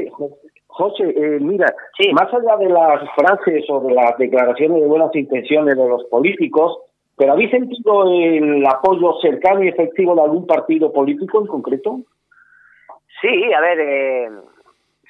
José, 0.66 1.04
eh, 1.04 1.38
mira, 1.40 1.72
más 2.12 2.34
allá 2.34 2.56
de 2.58 2.68
las 2.68 3.00
frases 3.14 3.64
o 3.70 3.80
de 3.80 3.94
las 3.94 4.18
declaraciones 4.18 4.82
de 4.82 4.86
buenas 4.86 5.14
intenciones 5.14 5.74
de 5.74 5.88
los 5.88 6.04
políticos, 6.04 6.80
¿pero 7.16 7.32
habéis 7.32 7.50
sentido 7.50 8.04
el 8.12 8.66
apoyo 8.66 9.14
cercano 9.22 9.64
y 9.64 9.68
efectivo 9.68 10.14
de 10.14 10.22
algún 10.22 10.46
partido 10.46 10.92
político 10.92 11.40
en 11.40 11.46
concreto? 11.46 12.00
Sí, 13.20 13.52
a 13.52 13.60
ver, 13.60 13.80
eh, 13.80 14.30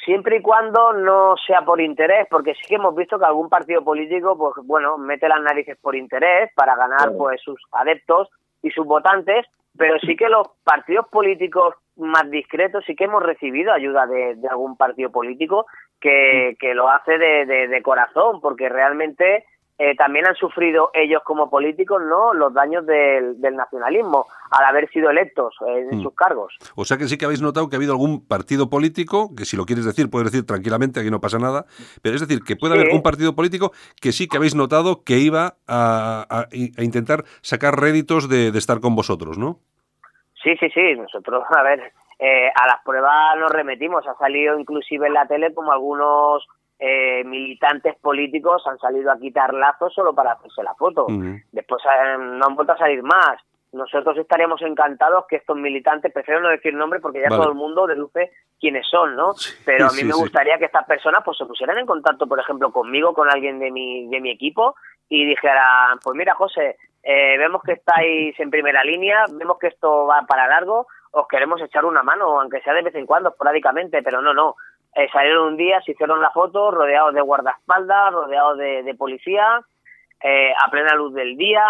siempre 0.04 0.36
y 0.36 0.42
cuando 0.42 0.92
no 0.92 1.34
sea 1.46 1.62
por 1.62 1.80
interés, 1.80 2.26
porque 2.30 2.54
sí 2.54 2.62
que 2.68 2.76
hemos 2.76 2.94
visto 2.94 3.18
que 3.18 3.24
algún 3.24 3.48
partido 3.48 3.82
político, 3.82 4.36
pues 4.38 4.66
bueno, 4.66 4.96
mete 4.98 5.28
las 5.28 5.42
narices 5.42 5.76
por 5.78 5.96
interés 5.96 6.50
para 6.54 6.76
ganar 6.76 7.12
pues 7.18 7.40
sus 7.42 7.60
adeptos 7.72 8.28
y 8.62 8.70
sus 8.70 8.86
votantes, 8.86 9.46
pero 9.76 9.98
sí 9.98 10.16
que 10.16 10.28
los 10.28 10.48
partidos 10.64 11.08
políticos 11.08 11.74
más 11.96 12.30
discretos 12.30 12.84
sí 12.86 12.94
que 12.94 13.04
hemos 13.04 13.22
recibido 13.22 13.72
ayuda 13.72 14.06
de, 14.06 14.36
algún 14.48 14.76
partido 14.76 15.10
político 15.10 15.66
que, 16.00 16.56
que 16.60 16.74
lo 16.74 16.88
hace 16.88 17.18
de, 17.18 17.68
de, 17.68 17.82
corazón, 17.82 18.40
porque 18.40 18.68
realmente 18.68 19.44
eh, 19.78 19.94
también 19.96 20.26
han 20.26 20.34
sufrido 20.34 20.90
ellos 20.94 21.22
como 21.24 21.50
políticos 21.50 22.00
no 22.08 22.32
los 22.32 22.54
daños 22.54 22.86
del, 22.86 23.40
del 23.40 23.56
nacionalismo 23.56 24.26
al 24.50 24.64
haber 24.64 24.88
sido 24.90 25.10
electos 25.10 25.54
en 25.66 25.98
mm. 25.98 26.02
sus 26.02 26.14
cargos. 26.14 26.56
O 26.74 26.84
sea 26.84 26.96
que 26.96 27.04
sí 27.04 27.18
que 27.18 27.26
habéis 27.26 27.42
notado 27.42 27.68
que 27.68 27.76
ha 27.76 27.78
habido 27.78 27.92
algún 27.92 28.26
partido 28.26 28.70
político, 28.70 29.34
que 29.36 29.44
si 29.44 29.56
lo 29.56 29.64
quieres 29.64 29.84
decir, 29.84 30.10
puedes 30.10 30.30
decir 30.30 30.46
tranquilamente, 30.46 31.00
aquí 31.00 31.10
no 31.10 31.20
pasa 31.20 31.38
nada, 31.38 31.66
pero 32.02 32.14
es 32.14 32.26
decir, 32.26 32.42
que 32.42 32.56
puede 32.56 32.74
haber 32.74 32.94
un 32.94 33.02
partido 33.02 33.34
político 33.34 33.72
que 34.00 34.12
sí 34.12 34.28
que 34.28 34.38
habéis 34.38 34.54
notado 34.54 35.04
que 35.04 35.18
iba 35.18 35.56
a, 35.66 36.26
a, 36.30 36.46
a 36.48 36.82
intentar 36.82 37.24
sacar 37.42 37.78
réditos 37.78 38.28
de, 38.28 38.52
de 38.52 38.58
estar 38.58 38.80
con 38.80 38.94
vosotros, 38.94 39.38
¿no? 39.38 39.60
Sí, 40.42 40.56
sí, 40.60 40.70
sí. 40.70 40.94
Nosotros, 40.96 41.44
a 41.56 41.62
ver, 41.62 41.92
eh, 42.18 42.48
a 42.48 42.66
las 42.66 42.82
pruebas 42.84 43.36
nos 43.38 43.50
remetimos. 43.50 44.06
Ha 44.06 44.16
salido 44.16 44.58
inclusive 44.58 45.08
en 45.08 45.14
la 45.14 45.26
tele 45.26 45.52
como 45.52 45.72
algunos 45.72 46.46
eh, 46.78 47.24
militantes 47.24 47.96
políticos 47.96 48.62
han 48.66 48.78
salido 48.78 49.10
a 49.10 49.18
quitar 49.18 49.54
lazos 49.54 49.94
solo 49.94 50.14
para 50.14 50.32
hacerse 50.32 50.62
la 50.62 50.74
foto. 50.74 51.06
Después 51.52 51.82
eh, 51.84 52.16
no 52.18 52.46
han 52.46 52.54
vuelto 52.54 52.72
a 52.72 52.78
salir 52.78 53.02
más. 53.02 53.40
Nosotros 53.72 54.16
estaríamos 54.16 54.62
encantados 54.62 55.26
que 55.28 55.36
estos 55.36 55.56
militantes, 55.56 56.12
prefiero 56.12 56.40
no 56.40 56.48
decir 56.48 56.72
nombres 56.72 57.02
porque 57.02 57.20
ya 57.20 57.28
todo 57.28 57.48
el 57.48 57.54
mundo 57.54 57.86
deduce 57.86 58.30
quiénes 58.58 58.86
son, 58.88 59.16
¿no? 59.16 59.32
Pero 59.64 59.86
a 59.86 59.92
mí 59.92 60.02
me 60.02 60.14
gustaría 60.14 60.56
que 60.56 60.64
estas 60.64 60.86
personas 60.86 61.22
pues 61.24 61.36
se 61.36 61.44
pusieran 61.44 61.76
en 61.78 61.84
contacto, 61.84 62.26
por 62.26 62.40
ejemplo, 62.40 62.72
conmigo, 62.72 63.12
con 63.12 63.28
alguien 63.30 63.58
de 63.58 63.70
mi, 63.70 64.08
de 64.08 64.20
mi 64.20 64.30
equipo 64.30 64.76
y 65.08 65.26
dijeran, 65.26 65.98
pues 66.02 66.16
mira, 66.16 66.34
José, 66.34 66.76
eh, 67.02 67.38
vemos 67.38 67.62
que 67.62 67.72
estáis 67.72 68.38
en 68.40 68.50
primera 68.50 68.82
línea, 68.82 69.24
vemos 69.30 69.58
que 69.58 69.68
esto 69.68 70.06
va 70.06 70.24
para 70.26 70.48
largo, 70.48 70.86
os 71.12 71.28
queremos 71.28 71.60
echar 71.62 71.84
una 71.84 72.02
mano, 72.02 72.40
aunque 72.40 72.60
sea 72.62 72.74
de 72.74 72.82
vez 72.82 72.94
en 72.94 73.06
cuando, 73.06 73.30
esporádicamente, 73.30 74.02
pero 74.02 74.20
no, 74.20 74.34
no. 74.34 74.56
Eh, 74.96 75.08
salieron 75.12 75.48
un 75.48 75.56
día, 75.58 75.80
se 75.84 75.92
hicieron 75.92 76.22
la 76.22 76.30
foto, 76.30 76.70
rodeados 76.70 77.12
de 77.12 77.20
guardaespaldas, 77.20 78.12
rodeados 78.14 78.56
de, 78.56 78.94
policía, 78.96 79.60
eh, 80.24 80.52
a 80.58 80.70
plena 80.70 80.94
luz 80.94 81.12
del 81.12 81.36
día, 81.36 81.62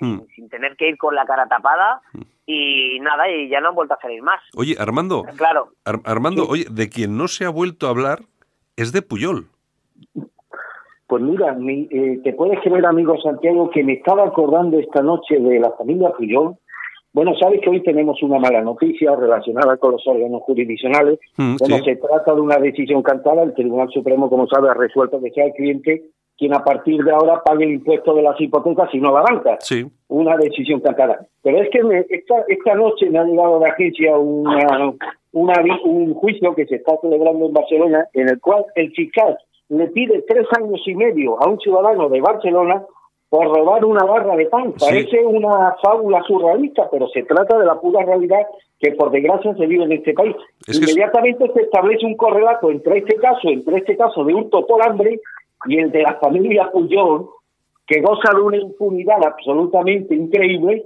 hmm. 0.00 0.18
sin, 0.34 0.50
tener 0.50 0.76
que 0.76 0.90
ir 0.90 0.98
con 0.98 1.14
la 1.14 1.24
cara 1.24 1.46
tapada. 1.48 2.02
Hmm. 2.12 2.22
Y 2.44 3.00
nada, 3.00 3.28
y 3.30 3.48
ya 3.48 3.60
no 3.60 3.70
han 3.70 3.74
vuelto 3.74 3.94
a 3.94 4.00
salir 4.00 4.22
más. 4.22 4.40
Oye, 4.54 4.76
Armando. 4.78 5.24
Claro. 5.36 5.70
Armando, 6.04 6.46
oye, 6.46 6.66
de 6.70 6.88
quien 6.90 7.16
no 7.16 7.28
se 7.28 7.46
ha 7.46 7.50
vuelto 7.50 7.86
a 7.86 7.90
hablar 7.90 8.20
es 8.76 8.92
de 8.92 9.00
Puyol. 9.00 9.46
Pues 11.06 11.22
mira, 11.22 11.54
mi, 11.54 11.88
eh, 11.90 12.20
te 12.22 12.34
puedes 12.34 12.60
creer, 12.60 12.84
amigo 12.84 13.16
Santiago, 13.22 13.70
que 13.70 13.82
me 13.82 13.94
estaba 13.94 14.26
acordando 14.26 14.78
esta 14.78 15.02
noche 15.02 15.38
de 15.38 15.60
la 15.60 15.70
familia 15.72 16.10
Puyol. 16.10 16.56
Bueno, 17.16 17.32
sabes 17.40 17.62
que 17.62 17.70
hoy 17.70 17.82
tenemos 17.82 18.22
una 18.22 18.38
mala 18.38 18.60
noticia 18.60 19.16
relacionada 19.16 19.78
con 19.78 19.92
los 19.92 20.06
órganos 20.06 20.42
jurisdiccionales. 20.42 21.18
Mm, 21.38 21.56
bueno, 21.58 21.82
se 21.82 21.96
trata 21.96 22.34
de 22.34 22.40
una 22.42 22.58
decisión 22.58 23.02
cantada. 23.02 23.42
El 23.42 23.54
Tribunal 23.54 23.88
Supremo, 23.88 24.28
como 24.28 24.46
sabe, 24.46 24.68
ha 24.68 24.74
resuelto 24.74 25.18
que 25.22 25.30
sea 25.30 25.46
el 25.46 25.54
cliente 25.54 26.10
quien 26.36 26.52
a 26.52 26.62
partir 26.62 27.02
de 27.02 27.12
ahora 27.12 27.42
pague 27.42 27.64
el 27.64 27.70
impuesto 27.70 28.12
de 28.12 28.20
las 28.20 28.38
hipotecas 28.38 28.90
y 28.92 29.00
no 29.00 29.14
la 29.14 29.22
banca. 29.22 29.56
Sí. 29.60 29.86
Una 30.08 30.36
decisión 30.36 30.80
cantada. 30.80 31.26
Pero 31.42 31.62
es 31.62 31.70
que 31.70 31.80
esta, 32.10 32.44
esta 32.48 32.74
noche 32.74 33.08
me 33.08 33.18
ha 33.18 33.24
llegado 33.24 33.56
a 33.56 33.60
la 33.60 33.68
agencia 33.72 34.14
una, 34.18 34.92
una, 35.32 35.54
un 35.86 36.12
juicio 36.12 36.54
que 36.54 36.66
se 36.66 36.76
está 36.76 36.98
celebrando 37.00 37.46
en 37.46 37.54
Barcelona 37.54 38.04
en 38.12 38.28
el 38.28 38.38
cual 38.42 38.66
el 38.74 38.92
fiscal 38.92 39.38
le 39.70 39.86
pide 39.86 40.22
tres 40.28 40.46
años 40.60 40.82
y 40.84 40.94
medio 40.94 41.42
a 41.42 41.48
un 41.48 41.58
ciudadano 41.60 42.10
de 42.10 42.20
Barcelona 42.20 42.84
por 43.28 43.46
robar 43.46 43.84
una 43.84 44.04
barra 44.04 44.36
de 44.36 44.46
pan. 44.46 44.72
Parece 44.78 45.24
una 45.24 45.74
fábula 45.82 46.22
surrealista, 46.22 46.88
pero 46.90 47.08
se 47.08 47.22
trata 47.24 47.58
de 47.58 47.66
la 47.66 47.80
pura 47.80 48.04
realidad 48.04 48.46
que 48.78 48.92
por 48.92 49.10
desgracia 49.10 49.54
se 49.54 49.66
vive 49.66 49.84
en 49.84 49.92
este 49.92 50.14
país. 50.14 50.36
Inmediatamente 50.68 51.50
se 51.52 51.62
establece 51.62 52.06
un 52.06 52.16
correlato 52.16 52.70
entre 52.70 52.98
este 52.98 53.16
caso, 53.16 53.48
entre 53.48 53.78
este 53.78 53.96
caso 53.96 54.24
de 54.24 54.34
un 54.34 54.50
por 54.50 54.82
hambre 54.82 55.20
y 55.66 55.78
el 55.78 55.90
de 55.90 56.02
la 56.02 56.14
familia 56.14 56.70
Puyol, 56.70 57.28
que 57.86 58.00
goza 58.00 58.30
de 58.34 58.42
una 58.42 58.56
impunidad 58.58 59.24
absolutamente 59.24 60.14
increíble 60.14 60.84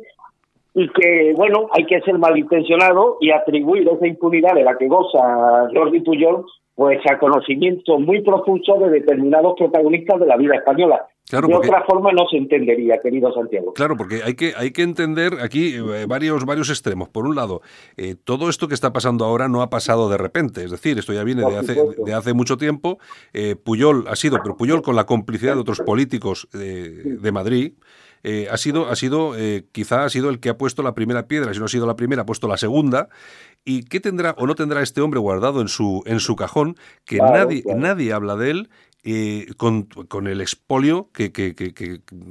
y 0.75 0.89
que, 0.91 1.35
bueno, 1.37 1.67
hay 1.73 1.85
que 1.85 2.01
ser 2.03 2.19
malintencionado 2.19 3.19
y 3.21 3.33
atribuir 3.33 3.89
esa 3.89 4.07
impunidad 4.07 4.55
de 4.55 4.63
la 4.63 4.79
que 4.79 4.87
goza 4.87 5.69
Jordi 5.75 6.01
Puyol 6.01 6.47
pues 6.81 6.99
a 7.11 7.19
conocimiento 7.19 7.99
muy 7.99 8.23
profuso 8.23 8.79
de 8.79 8.89
determinados 8.89 9.53
protagonistas 9.59 10.19
de 10.19 10.25
la 10.25 10.39
vida 10.39 10.55
española. 10.55 11.09
de 11.31 11.55
otra 11.55 11.85
forma 11.85 12.11
no 12.11 12.27
se 12.31 12.39
entendería, 12.39 12.99
querido 13.03 13.31
Santiago. 13.35 13.75
Claro, 13.75 13.99
porque 13.99 14.23
hay 14.25 14.33
que, 14.33 14.55
hay 14.57 14.71
que 14.71 14.81
entender 14.81 15.35
aquí 15.43 15.75
eh, 15.75 16.07
varios, 16.09 16.47
varios 16.47 16.71
extremos. 16.71 17.11
Por 17.11 17.27
un 17.27 17.37
lado, 17.37 17.61
eh, 17.99 18.15
todo 18.25 18.49
esto 18.49 18.67
que 18.67 18.73
está 18.73 18.95
pasando 18.95 19.27
ahora 19.27 19.47
no 19.47 19.61
ha 19.61 19.69
pasado 19.69 20.09
de 20.09 20.17
repente, 20.17 20.65
es 20.65 20.71
decir, 20.71 20.99
esto 20.99 21.13
ya 21.13 21.23
viene 21.23 21.43
de 21.43 21.59
hace, 21.59 21.77
de 22.03 22.15
hace, 22.15 22.33
mucho 22.33 22.57
tiempo. 22.57 22.99
Eh, 23.35 23.57
Puyol 23.63 24.07
ha 24.09 24.17
sido, 24.17 24.39
pero 24.43 24.57
Puyol 24.57 24.81
con 24.81 24.97
la 24.97 25.05
complicidad 25.05 25.57
de 25.57 25.61
otros 25.61 25.81
políticos 25.81 26.49
de 26.51 27.31
Madrid, 27.31 27.75
ha 28.51 28.57
sido, 28.57 28.89
ha 28.89 28.97
sido 28.97 29.33
quizá 29.73 30.05
ha 30.05 30.09
sido 30.09 30.31
el 30.31 30.41
que 30.41 30.49
ha 30.49 30.57
puesto 30.57 30.83
la 30.83 30.95
primera 30.95 31.27
piedra, 31.27 31.53
si 31.53 31.59
no 31.59 31.67
ha 31.67 31.69
sido 31.69 31.87
la 31.87 31.97
primera, 31.97 32.23
ha 32.23 32.27
puesto 32.27 32.49
la 32.49 32.57
segunda, 32.57 33.09
¿Y 33.65 33.85
qué 33.85 34.01
tendrá 34.01 34.35
o 34.39 34.47
no 34.47 34.55
tendrá 34.55 34.83
este 34.83 35.01
hombre 35.01 35.21
guardado 35.21 35.61
en 35.61 35.69
su, 35.69 36.03
en 36.07 36.21
su 36.21 36.35
cajón 36.37 36.77
que 37.05 37.19
nadie, 37.19 37.63
nadie 37.77 38.13
habla 38.13 38.37
de 38.37 38.51
él 38.51 38.71
eh, 39.03 39.47
con, 39.57 39.83
con, 39.83 40.27
el 40.27 40.41
expolio 40.41 41.11
que, 41.13 41.31
que, 41.33 41.55
que, 41.55 41.73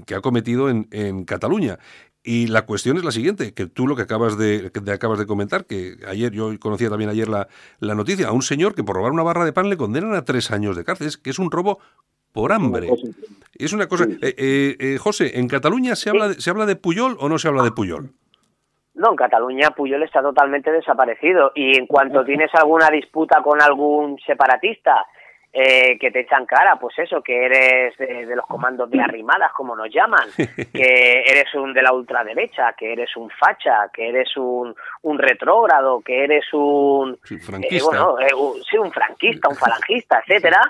que 0.06 0.16
ha 0.16 0.22
cometido 0.22 0.70
en, 0.70 0.88
en, 0.92 1.26
Cataluña? 1.26 1.80
Y 2.24 2.48
la 2.48 2.66
cuestión 2.66 2.98
es 2.98 3.04
la 3.04 3.12
siguiente, 3.12 3.54
que 3.54 3.68
tú 3.68 3.88
lo 3.88 3.96
que 3.96 4.02
acabas 4.02 4.38
de, 4.38 4.72
acabas 4.92 5.20
de 5.20 5.26
comentar, 5.26 5.66
que 5.66 5.98
ayer 6.08 6.32
yo 6.32 6.60
conocía 6.60 6.90
también 6.90 7.10
ayer 7.10 7.28
la, 7.28 7.48
la 7.80 7.96
noticia, 7.96 8.28
a 8.28 8.32
un 8.34 8.42
señor 8.42 8.76
que 8.76 8.84
por 8.84 8.96
robar 8.96 9.12
una 9.12 9.24
barra 9.24 9.46
de 9.46 9.54
pan 9.54 9.70
le 9.70 9.78
condenan 9.78 10.14
a 10.14 10.26
tres 10.26 10.52
años 10.52 10.76
de 10.76 10.84
cárcel, 10.84 11.12
que 11.22 11.30
es 11.30 11.40
un 11.40 11.50
robo 11.50 11.80
por 12.32 12.52
hambre. 12.52 12.90
Es 13.56 13.74
una 13.74 13.88
cosa... 13.88 14.06
Eh, 14.06 14.36
eh, 14.38 14.78
eh, 14.80 14.98
José, 14.98 15.40
¿en 15.40 15.48
Cataluña 15.48 15.96
se 15.96 16.10
habla, 16.10 16.30
de, 16.30 16.42
se 16.42 16.50
habla 16.50 16.66
de 16.66 16.76
Puyol 16.76 17.18
o 17.20 17.30
no 17.30 17.40
se 17.40 17.48
habla 17.48 17.64
de 17.64 17.72
Puyol? 17.72 18.14
No, 19.00 19.12
en 19.12 19.16
Cataluña 19.16 19.70
Puyol 19.70 20.04
está 20.04 20.22
totalmente 20.22 20.74
desaparecido. 20.74 21.54
Y 21.56 21.78
en 21.78 21.88
cuanto 21.88 22.26
tienes 22.26 22.54
alguna 22.54 22.90
disputa 22.90 23.42
con 23.42 23.62
algún 23.62 24.18
separatista 24.28 25.06
eh, 25.52 25.98
que 25.98 26.12
te 26.12 26.20
echan 26.20 26.46
cara, 26.46 26.78
pues 26.80 27.00
eso, 27.00 27.24
que 27.24 27.46
eres 27.46 27.98
de, 27.98 28.36
los 28.36 28.46
comandos 28.46 28.88
de 28.92 29.02
arrimadas, 29.02 29.52
como 29.54 29.76
nos 29.76 29.92
llaman, 29.92 30.30
que 30.74 31.24
eres 31.26 31.54
un 31.56 31.74
de 31.74 31.82
la 31.82 31.92
ultraderecha, 31.92 32.74
que 32.74 32.94
eres 32.94 33.18
un 33.18 33.32
facha, 33.32 33.90
que 33.92 34.10
eres 34.10 34.38
un, 34.38 34.76
un 35.02 35.18
retrógrado, 35.18 36.02
que 36.02 36.24
eres 36.24 36.46
un 36.54 37.18
franquista. 37.42 37.76
Eh, 37.76 37.82
bueno, 37.84 38.20
eh, 38.20 38.34
un, 38.36 38.62
sí, 38.64 38.78
un 38.78 38.92
franquista, 38.92 39.50
un 39.50 39.56
falangista, 39.56 40.20
etcétera, 40.28 40.62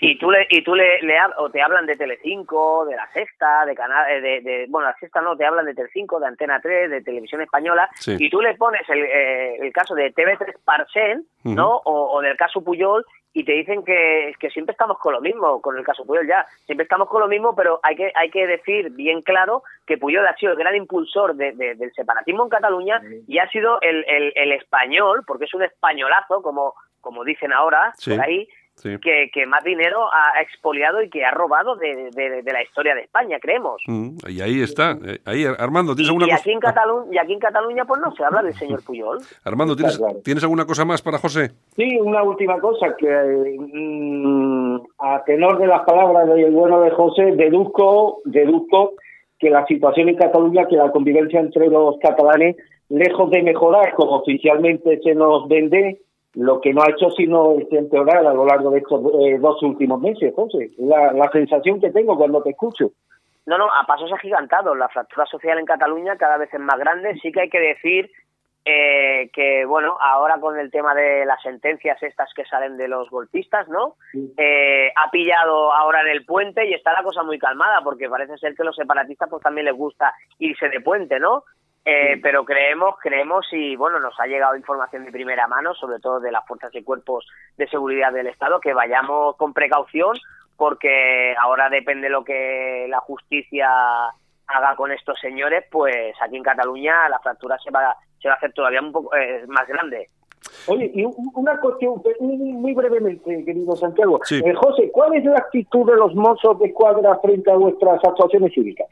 y 0.00 0.18
tú 0.18 0.32
le 0.32 0.44
y 0.50 0.64
tú 0.64 0.74
le, 0.74 1.00
le, 1.02 1.16
o 1.38 1.48
te 1.48 1.62
hablan 1.62 1.86
de 1.86 1.94
Telecinco, 1.94 2.86
de 2.86 2.96
la 2.96 3.08
Sexta, 3.12 3.64
de 3.64 3.76
canal 3.76 4.20
de, 4.20 4.40
de, 4.40 4.66
bueno, 4.68 4.88
la 4.88 4.96
Sexta 4.98 5.20
no, 5.20 5.36
te 5.36 5.46
hablan 5.46 5.66
de 5.66 5.74
Telecinco, 5.74 6.18
de 6.18 6.26
Antena 6.26 6.60
3, 6.60 6.90
de 6.90 7.02
Televisión 7.02 7.42
Española, 7.42 7.88
y 8.06 8.28
tú 8.28 8.40
le 8.40 8.56
pones 8.56 8.82
el, 8.88 9.04
el 9.04 9.72
caso 9.72 9.94
de 9.94 10.12
TV3 10.12 10.56
Parsen, 10.64 11.24
¿no? 11.44 11.76
O, 11.84 12.16
o 12.16 12.20
del 12.20 12.36
caso 12.36 12.60
Puyol 12.60 13.06
y 13.32 13.44
te 13.44 13.52
dicen 13.52 13.84
que, 13.84 14.34
que 14.40 14.50
siempre 14.50 14.72
estamos 14.72 14.98
con 14.98 15.12
lo 15.12 15.20
mismo, 15.20 15.60
con 15.60 15.76
el 15.78 15.84
caso 15.84 16.04
Puyol 16.04 16.26
ya, 16.26 16.46
siempre 16.66 16.84
estamos 16.84 17.08
con 17.08 17.20
lo 17.20 17.28
mismo, 17.28 17.54
pero 17.54 17.78
hay 17.82 17.94
que, 17.94 18.12
hay 18.14 18.30
que 18.30 18.46
decir 18.46 18.90
bien 18.90 19.22
claro 19.22 19.62
que 19.86 19.98
Puyol 19.98 20.26
ha 20.26 20.34
sido 20.36 20.52
el 20.52 20.58
gran 20.58 20.74
impulsor 20.74 21.34
de, 21.36 21.52
del 21.52 21.92
separatismo 21.92 22.44
en 22.44 22.48
Cataluña 22.48 23.00
y 23.28 23.38
ha 23.38 23.48
sido 23.50 23.80
el, 23.82 24.04
el, 24.08 24.32
el, 24.34 24.52
español, 24.52 25.22
porque 25.26 25.44
es 25.44 25.54
un 25.54 25.62
españolazo, 25.62 26.42
como, 26.42 26.74
como 27.00 27.24
dicen 27.24 27.52
ahora, 27.52 27.92
por 28.04 28.20
ahí, 28.20 28.48
que, 28.82 29.46
más 29.46 29.62
dinero 29.64 30.06
ha 30.12 30.40
expoliado 30.40 31.02
y 31.02 31.10
que 31.10 31.24
ha 31.24 31.30
robado 31.30 31.76
de, 31.76 32.42
la 32.44 32.62
historia 32.62 32.94
de 32.94 33.02
España, 33.02 33.38
creemos. 33.40 33.82
Mm, 33.86 34.16
y 34.28 34.40
ahí 34.40 34.62
está. 34.62 34.96
Eh, 35.04 35.18
ahí, 35.24 35.44
Armando, 35.44 35.94
¿tienes 35.94 36.08
alguna 36.08 36.26
y 36.26 36.30
aquí, 36.30 36.50
en 36.50 36.60
Cataluña, 36.60 37.10
y 37.12 37.18
aquí 37.18 37.32
en 37.32 37.38
Cataluña, 37.38 37.84
pues 37.84 38.00
no 38.00 38.14
se 38.14 38.24
habla 38.24 38.42
del 38.42 38.54
señor 38.54 38.82
Puyol. 38.84 39.18
Armando, 39.44 39.76
¿tienes, 39.76 40.00
¿tienes 40.24 40.42
alguna 40.42 40.64
cosa 40.64 40.84
más 40.84 41.02
para 41.02 41.18
José? 41.18 41.50
Sí, 41.76 41.98
una 42.00 42.22
última 42.22 42.58
cosa, 42.58 42.94
que 42.96 43.06
mm, 43.08 44.76
a 44.98 45.24
tenor 45.24 45.58
de 45.58 45.66
las 45.66 45.82
palabras 45.82 46.28
del 46.28 46.50
bueno 46.50 46.80
de 46.80 46.90
José, 46.90 47.32
deduzco, 47.36 48.20
deduzco 48.24 48.94
que 49.38 49.50
la 49.50 49.66
situación 49.66 50.08
en 50.08 50.16
Cataluña, 50.16 50.66
que 50.68 50.76
la 50.76 50.90
convivencia 50.90 51.40
entre 51.40 51.68
los 51.68 51.98
catalanes, 51.98 52.56
lejos 52.90 53.30
de 53.30 53.42
mejorar 53.42 53.94
como 53.94 54.16
oficialmente 54.16 55.00
se 55.02 55.14
nos 55.14 55.48
vende, 55.48 56.00
lo 56.34 56.60
que 56.60 56.72
no 56.72 56.82
ha 56.82 56.90
hecho 56.90 57.10
sino 57.10 57.56
empeorar 57.70 58.26
a 58.26 58.34
lo 58.34 58.44
largo 58.46 58.70
de 58.70 58.78
estos 58.78 59.02
eh, 59.20 59.38
dos 59.38 59.62
últimos 59.62 60.00
meses, 60.00 60.32
José. 60.34 60.70
La, 60.78 61.12
la 61.12 61.30
sensación 61.30 61.80
que 61.80 61.90
tengo 61.90 62.16
cuando 62.16 62.42
te 62.42 62.50
escucho. 62.50 62.92
No, 63.46 63.58
no, 63.58 63.66
a 63.66 63.84
pasos 63.86 64.12
agigantados. 64.12 64.76
La 64.76 64.88
fractura 64.88 65.26
social 65.26 65.58
en 65.58 65.64
Cataluña 65.64 66.16
cada 66.16 66.36
vez 66.36 66.52
es 66.52 66.60
más 66.60 66.78
grande. 66.78 67.18
Sí 67.20 67.32
que 67.32 67.40
hay 67.40 67.50
que 67.50 67.58
decir 67.58 68.10
eh, 68.64 69.30
que, 69.32 69.64
bueno, 69.64 69.96
ahora 70.00 70.38
con 70.38 70.58
el 70.58 70.70
tema 70.70 70.94
de 70.94 71.24
las 71.24 71.40
sentencias 71.42 72.00
estas 72.02 72.32
que 72.34 72.44
salen 72.44 72.76
de 72.76 72.88
los 72.88 73.08
golpistas, 73.08 73.66
¿no? 73.68 73.96
Eh, 74.36 74.92
ha 74.94 75.10
pillado 75.10 75.72
ahora 75.72 76.02
en 76.02 76.08
el 76.08 76.26
puente 76.26 76.66
y 76.66 76.74
está 76.74 76.92
la 76.92 77.02
cosa 77.02 77.22
muy 77.22 77.38
calmada 77.38 77.80
porque 77.82 78.08
parece 78.08 78.36
ser 78.36 78.54
que 78.54 78.64
los 78.64 78.76
separatistas 78.76 79.30
pues 79.30 79.42
también 79.42 79.64
les 79.64 79.74
gusta 79.74 80.12
irse 80.38 80.68
de 80.68 80.80
puente, 80.80 81.18
¿no? 81.18 81.44
Eh, 81.84 82.20
pero 82.22 82.44
creemos, 82.44 82.96
creemos 83.00 83.46
y 83.52 83.74
bueno, 83.74 84.00
nos 84.00 84.18
ha 84.20 84.26
llegado 84.26 84.54
información 84.54 85.04
de 85.04 85.12
primera 85.12 85.48
mano, 85.48 85.74
sobre 85.74 85.98
todo 85.98 86.20
de 86.20 86.30
las 86.30 86.46
fuerzas 86.46 86.74
y 86.74 86.82
cuerpos 86.82 87.26
de 87.56 87.68
seguridad 87.68 88.12
del 88.12 88.26
Estado, 88.26 88.60
que 88.60 88.74
vayamos 88.74 89.36
con 89.36 89.54
precaución 89.54 90.16
porque 90.56 91.34
ahora 91.40 91.70
depende 91.70 92.10
lo 92.10 92.22
que 92.22 92.86
la 92.90 93.00
justicia 93.00 93.66
haga 94.46 94.76
con 94.76 94.92
estos 94.92 95.18
señores, 95.18 95.64
pues 95.70 96.14
aquí 96.20 96.36
en 96.36 96.42
Cataluña 96.42 97.08
la 97.08 97.18
fractura 97.18 97.56
se 97.64 97.70
va, 97.70 97.96
se 98.20 98.28
va 98.28 98.34
a 98.34 98.36
hacer 98.36 98.52
todavía 98.52 98.82
un 98.82 98.92
poco 98.92 99.16
eh, 99.16 99.44
más 99.48 99.66
grande. 99.66 100.10
Oye, 100.66 100.90
y 100.94 101.04
una 101.34 101.58
cuestión 101.60 102.02
muy 102.20 102.74
brevemente, 102.74 103.42
querido 103.44 103.74
Santiago. 103.74 104.20
Eh, 104.30 104.54
José, 104.54 104.90
¿cuál 104.92 105.14
es 105.14 105.24
la 105.24 105.38
actitud 105.38 105.86
de 105.90 105.96
los 105.96 106.14
mozos 106.14 106.58
de 106.58 106.72
cuadra 106.74 107.18
frente 107.20 107.50
a 107.50 107.56
vuestras 107.56 107.98
actuaciones 108.04 108.52
cívicas? 108.52 108.88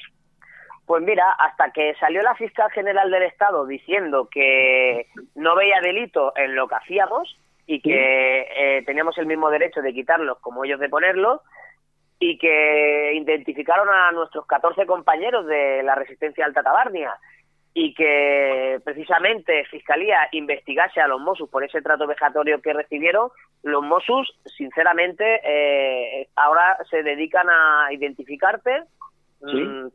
Pues 0.89 1.03
mira, 1.03 1.33
hasta 1.33 1.71
que 1.71 1.95
salió 2.01 2.23
la 2.23 2.35
fiscal 2.35 2.71
general 2.71 3.11
del 3.11 3.25
Estado 3.25 3.67
diciendo 3.67 4.27
que 4.31 5.07
no 5.35 5.55
veía 5.55 5.83
delito 5.83 6.33
en 6.35 6.55
lo 6.57 6.67
que 6.67 6.77
hacíamos 6.77 7.37
y 7.67 7.83
que 7.83 8.47
eh, 8.57 8.83
teníamos 8.87 9.19
el 9.19 9.27
mismo 9.27 9.51
derecho 9.51 9.83
de 9.83 9.93
quitarlos 9.93 10.39
como 10.39 10.65
ellos 10.65 10.81
de 10.81 10.89
ponerlos, 10.89 11.43
y 12.19 12.39
que 12.39 13.13
identificaron 13.15 13.89
a 13.91 14.11
nuestros 14.13 14.47
14 14.47 14.87
compañeros 14.87 15.47
de 15.47 15.83
la 15.83 15.95
resistencia 15.95 16.47
alta 16.47 16.63
tabarnia 16.63 17.15
y 17.75 17.93
que 17.93 18.81
precisamente 18.83 19.67
Fiscalía 19.67 20.29
investigase 20.33 21.03
a 21.03 21.07
los 21.07 21.21
Mossos 21.21 21.51
por 21.51 21.63
ese 21.63 21.83
trato 21.83 22.07
vejatorio 22.07 22.63
que 22.63 22.73
recibieron, 22.73 23.29
los 23.63 23.85
Mossos, 23.85 24.35
sinceramente, 24.57 25.41
eh, 25.45 26.29
ahora 26.35 26.79
se 26.91 27.03
dedican 27.03 27.47
a 27.51 27.93
identificarte, 27.93 28.85
mm, 29.43 29.87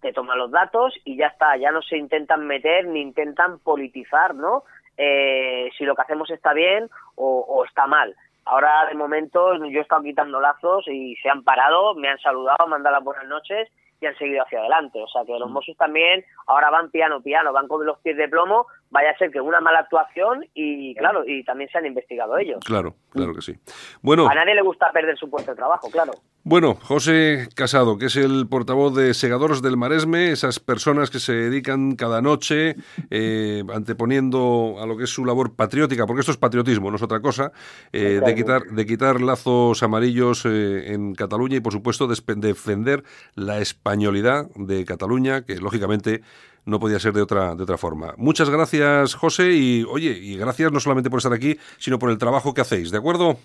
te 0.00 0.12
toman 0.12 0.38
los 0.38 0.50
datos 0.50 0.94
y 1.04 1.16
ya 1.16 1.26
está, 1.26 1.56
ya 1.56 1.70
no 1.70 1.82
se 1.82 1.96
intentan 1.96 2.46
meter 2.46 2.86
ni 2.86 3.00
intentan 3.00 3.58
politizar, 3.58 4.34
¿no? 4.34 4.64
Eh, 4.96 5.70
si 5.76 5.84
lo 5.84 5.94
que 5.94 6.02
hacemos 6.02 6.30
está 6.30 6.52
bien 6.52 6.90
o, 7.14 7.64
está 7.64 7.86
mal. 7.86 8.14
Ahora, 8.44 8.86
de 8.86 8.94
momento, 8.94 9.54
yo 9.56 9.78
he 9.78 9.82
estado 9.82 10.02
quitando 10.02 10.40
lazos 10.40 10.86
y 10.88 11.14
se 11.16 11.28
han 11.28 11.44
parado, 11.44 11.94
me 11.94 12.08
han 12.08 12.18
saludado, 12.18 12.66
me 12.66 12.76
han 12.76 12.82
dado 12.82 12.96
las 12.96 13.04
buenas 13.04 13.26
noches 13.26 13.68
y 14.00 14.06
han 14.06 14.16
seguido 14.16 14.42
hacia 14.42 14.60
adelante. 14.60 15.02
O 15.02 15.08
sea 15.08 15.24
que 15.24 15.38
los 15.38 15.50
mm. 15.50 15.52
Mossos 15.52 15.76
también 15.76 16.24
ahora 16.46 16.70
van 16.70 16.90
piano, 16.90 17.20
piano, 17.20 17.52
van 17.52 17.68
con 17.68 17.84
los 17.84 17.98
pies 17.98 18.16
de 18.16 18.28
plomo. 18.28 18.66
Vaya 18.90 19.10
a 19.10 19.18
ser 19.18 19.30
que 19.30 19.40
una 19.40 19.60
mala 19.60 19.80
actuación 19.80 20.46
y, 20.54 20.94
claro, 20.94 21.24
y 21.26 21.44
también 21.44 21.68
se 21.70 21.78
han 21.78 21.86
investigado 21.86 22.38
ellos. 22.38 22.58
Claro, 22.64 22.94
claro 23.10 23.34
que 23.34 23.42
sí. 23.42 23.54
Bueno. 24.00 24.28
A 24.28 24.34
nadie 24.34 24.54
le 24.54 24.62
gusta 24.62 24.90
perder 24.92 25.16
su 25.18 25.28
puesto 25.28 25.50
de 25.50 25.56
trabajo, 25.56 25.90
claro. 25.90 26.12
Bueno, 26.44 26.76
José 26.76 27.48
Casado, 27.54 27.98
que 27.98 28.06
es 28.06 28.16
el 28.16 28.46
portavoz 28.48 28.94
de 28.94 29.12
Segadores 29.12 29.60
del 29.60 29.76
Maresme, 29.76 30.30
esas 30.30 30.60
personas 30.60 31.10
que 31.10 31.18
se 31.18 31.34
dedican 31.34 31.94
cada 31.94 32.22
noche 32.22 32.76
eh, 33.10 33.62
anteponiendo 33.74 34.76
a 34.80 34.86
lo 34.86 34.96
que 34.96 35.04
es 35.04 35.10
su 35.10 35.26
labor 35.26 35.56
patriótica, 35.56 36.06
porque 36.06 36.20
esto 36.20 36.32
es 36.32 36.38
patriotismo, 36.38 36.90
no 36.90 36.96
es 36.96 37.02
otra 37.02 37.20
cosa, 37.20 37.52
eh, 37.92 38.22
de, 38.24 38.34
quitar, 38.34 38.62
de 38.62 38.86
quitar 38.86 39.20
lazos 39.20 39.82
amarillos 39.82 40.46
eh, 40.46 40.94
en 40.94 41.14
Cataluña 41.14 41.56
y, 41.56 41.60
por 41.60 41.74
supuesto, 41.74 42.06
de 42.06 42.16
defender 42.36 43.04
la 43.34 43.58
españolidad 43.58 44.46
de 44.54 44.86
Cataluña, 44.86 45.44
que 45.44 45.56
lógicamente 45.56 46.22
no 46.68 46.78
podía 46.78 46.98
ser 46.98 47.12
de 47.12 47.22
otra, 47.22 47.54
de 47.54 47.62
otra 47.62 47.78
forma. 47.78 48.14
Muchas 48.16 48.50
gracias, 48.50 49.14
José, 49.14 49.50
y 49.52 49.84
oye, 49.84 50.10
y 50.10 50.36
gracias 50.36 50.70
no 50.70 50.80
solamente 50.80 51.10
por 51.10 51.18
estar 51.18 51.32
aquí, 51.32 51.56
sino 51.78 51.98
por 51.98 52.10
el 52.10 52.18
trabajo 52.18 52.52
que 52.52 52.60
hacéis, 52.60 52.90
¿de 52.90 52.98
acuerdo? 52.98 53.36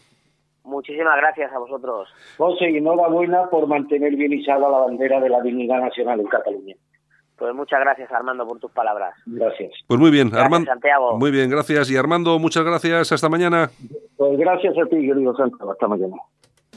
Muchísimas 0.63 1.17
gracias 1.17 1.51
a 1.53 1.59
vosotros. 1.59 2.09
José, 2.37 2.71
y 2.71 2.77
enhorabuena 2.77 3.49
por 3.49 3.67
mantener 3.67 4.15
bien 4.15 4.33
izada 4.33 4.69
la 4.69 4.79
bandera 4.79 5.19
de 5.19 5.29
la 5.29 5.41
dignidad 5.41 5.79
nacional 5.79 6.19
en 6.19 6.27
Cataluña. 6.27 6.75
Pues 7.37 7.53
muchas 7.55 7.79
gracias, 7.79 8.11
Armando, 8.11 8.47
por 8.47 8.59
tus 8.59 8.71
palabras. 8.71 9.15
Gracias. 9.25 9.71
Pues 9.87 9.99
muy 9.99 10.11
bien, 10.11 10.33
Armando. 10.35 10.69
Santiago. 10.69 11.17
Muy 11.17 11.31
bien, 11.31 11.49
gracias. 11.49 11.89
Y 11.91 11.97
Armando, 11.97 12.39
muchas 12.39 12.63
gracias. 12.63 13.11
Hasta 13.11 13.27
mañana. 13.27 13.69
Pues 14.15 14.37
gracias 14.37 14.77
a 14.77 14.85
ti, 14.85 14.95
querido 14.95 15.35
Santiago. 15.35 15.71
Hasta 15.71 15.87
mañana. 15.87 16.15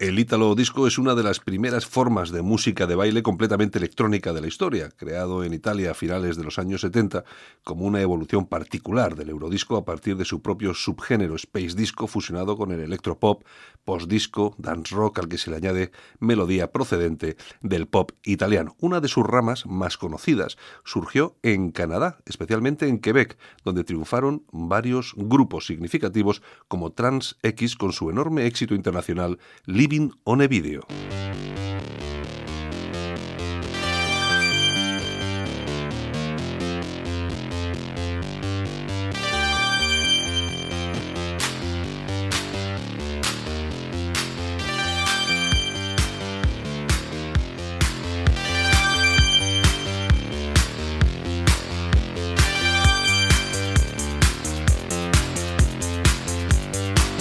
El 0.00 0.16
ítalo 0.20 0.54
disco 0.54 0.86
es 0.86 0.96
una 0.96 1.16
de 1.16 1.24
las 1.24 1.40
primeras 1.40 1.84
formas 1.84 2.30
de 2.30 2.40
música 2.40 2.86
de 2.86 2.94
baile 2.94 3.24
completamente 3.24 3.78
electrónica 3.78 4.32
de 4.32 4.40
la 4.40 4.46
historia, 4.46 4.90
creado 4.90 5.42
en 5.42 5.52
Italia 5.52 5.90
a 5.90 5.94
finales 5.94 6.36
de 6.36 6.44
los 6.44 6.60
años 6.60 6.82
70 6.82 7.24
como 7.64 7.84
una 7.84 8.00
evolución 8.00 8.46
particular 8.46 9.16
del 9.16 9.30
eurodisco 9.30 9.76
a 9.76 9.84
partir 9.84 10.16
de 10.16 10.24
su 10.24 10.40
propio 10.40 10.72
subgénero 10.72 11.34
space 11.34 11.74
disco 11.74 12.06
fusionado 12.06 12.56
con 12.56 12.70
el 12.70 12.78
electropop, 12.78 13.42
post-disco, 13.84 14.54
dance 14.56 14.94
rock 14.94 15.18
al 15.18 15.28
que 15.28 15.36
se 15.36 15.50
le 15.50 15.56
añade 15.56 15.90
melodía 16.20 16.70
procedente 16.70 17.36
del 17.60 17.88
pop 17.88 18.12
italiano. 18.22 18.76
Una 18.78 19.00
de 19.00 19.08
sus 19.08 19.26
ramas 19.26 19.66
más 19.66 19.98
conocidas 19.98 20.58
surgió 20.84 21.38
en 21.42 21.72
Canadá, 21.72 22.18
especialmente 22.24 22.86
en 22.86 23.00
Quebec, 23.00 23.36
donde 23.64 23.82
triunfaron 23.82 24.44
varios 24.52 25.12
grupos 25.16 25.66
significativos 25.66 26.40
como 26.68 26.92
Trans 26.92 27.36
X 27.42 27.74
con 27.74 27.92
su 27.92 28.10
enorme 28.10 28.46
éxito 28.46 28.76
internacional 28.76 29.40
Living 29.88 30.12
on 30.26 30.42
a 30.42 30.46
Video. 30.46 30.82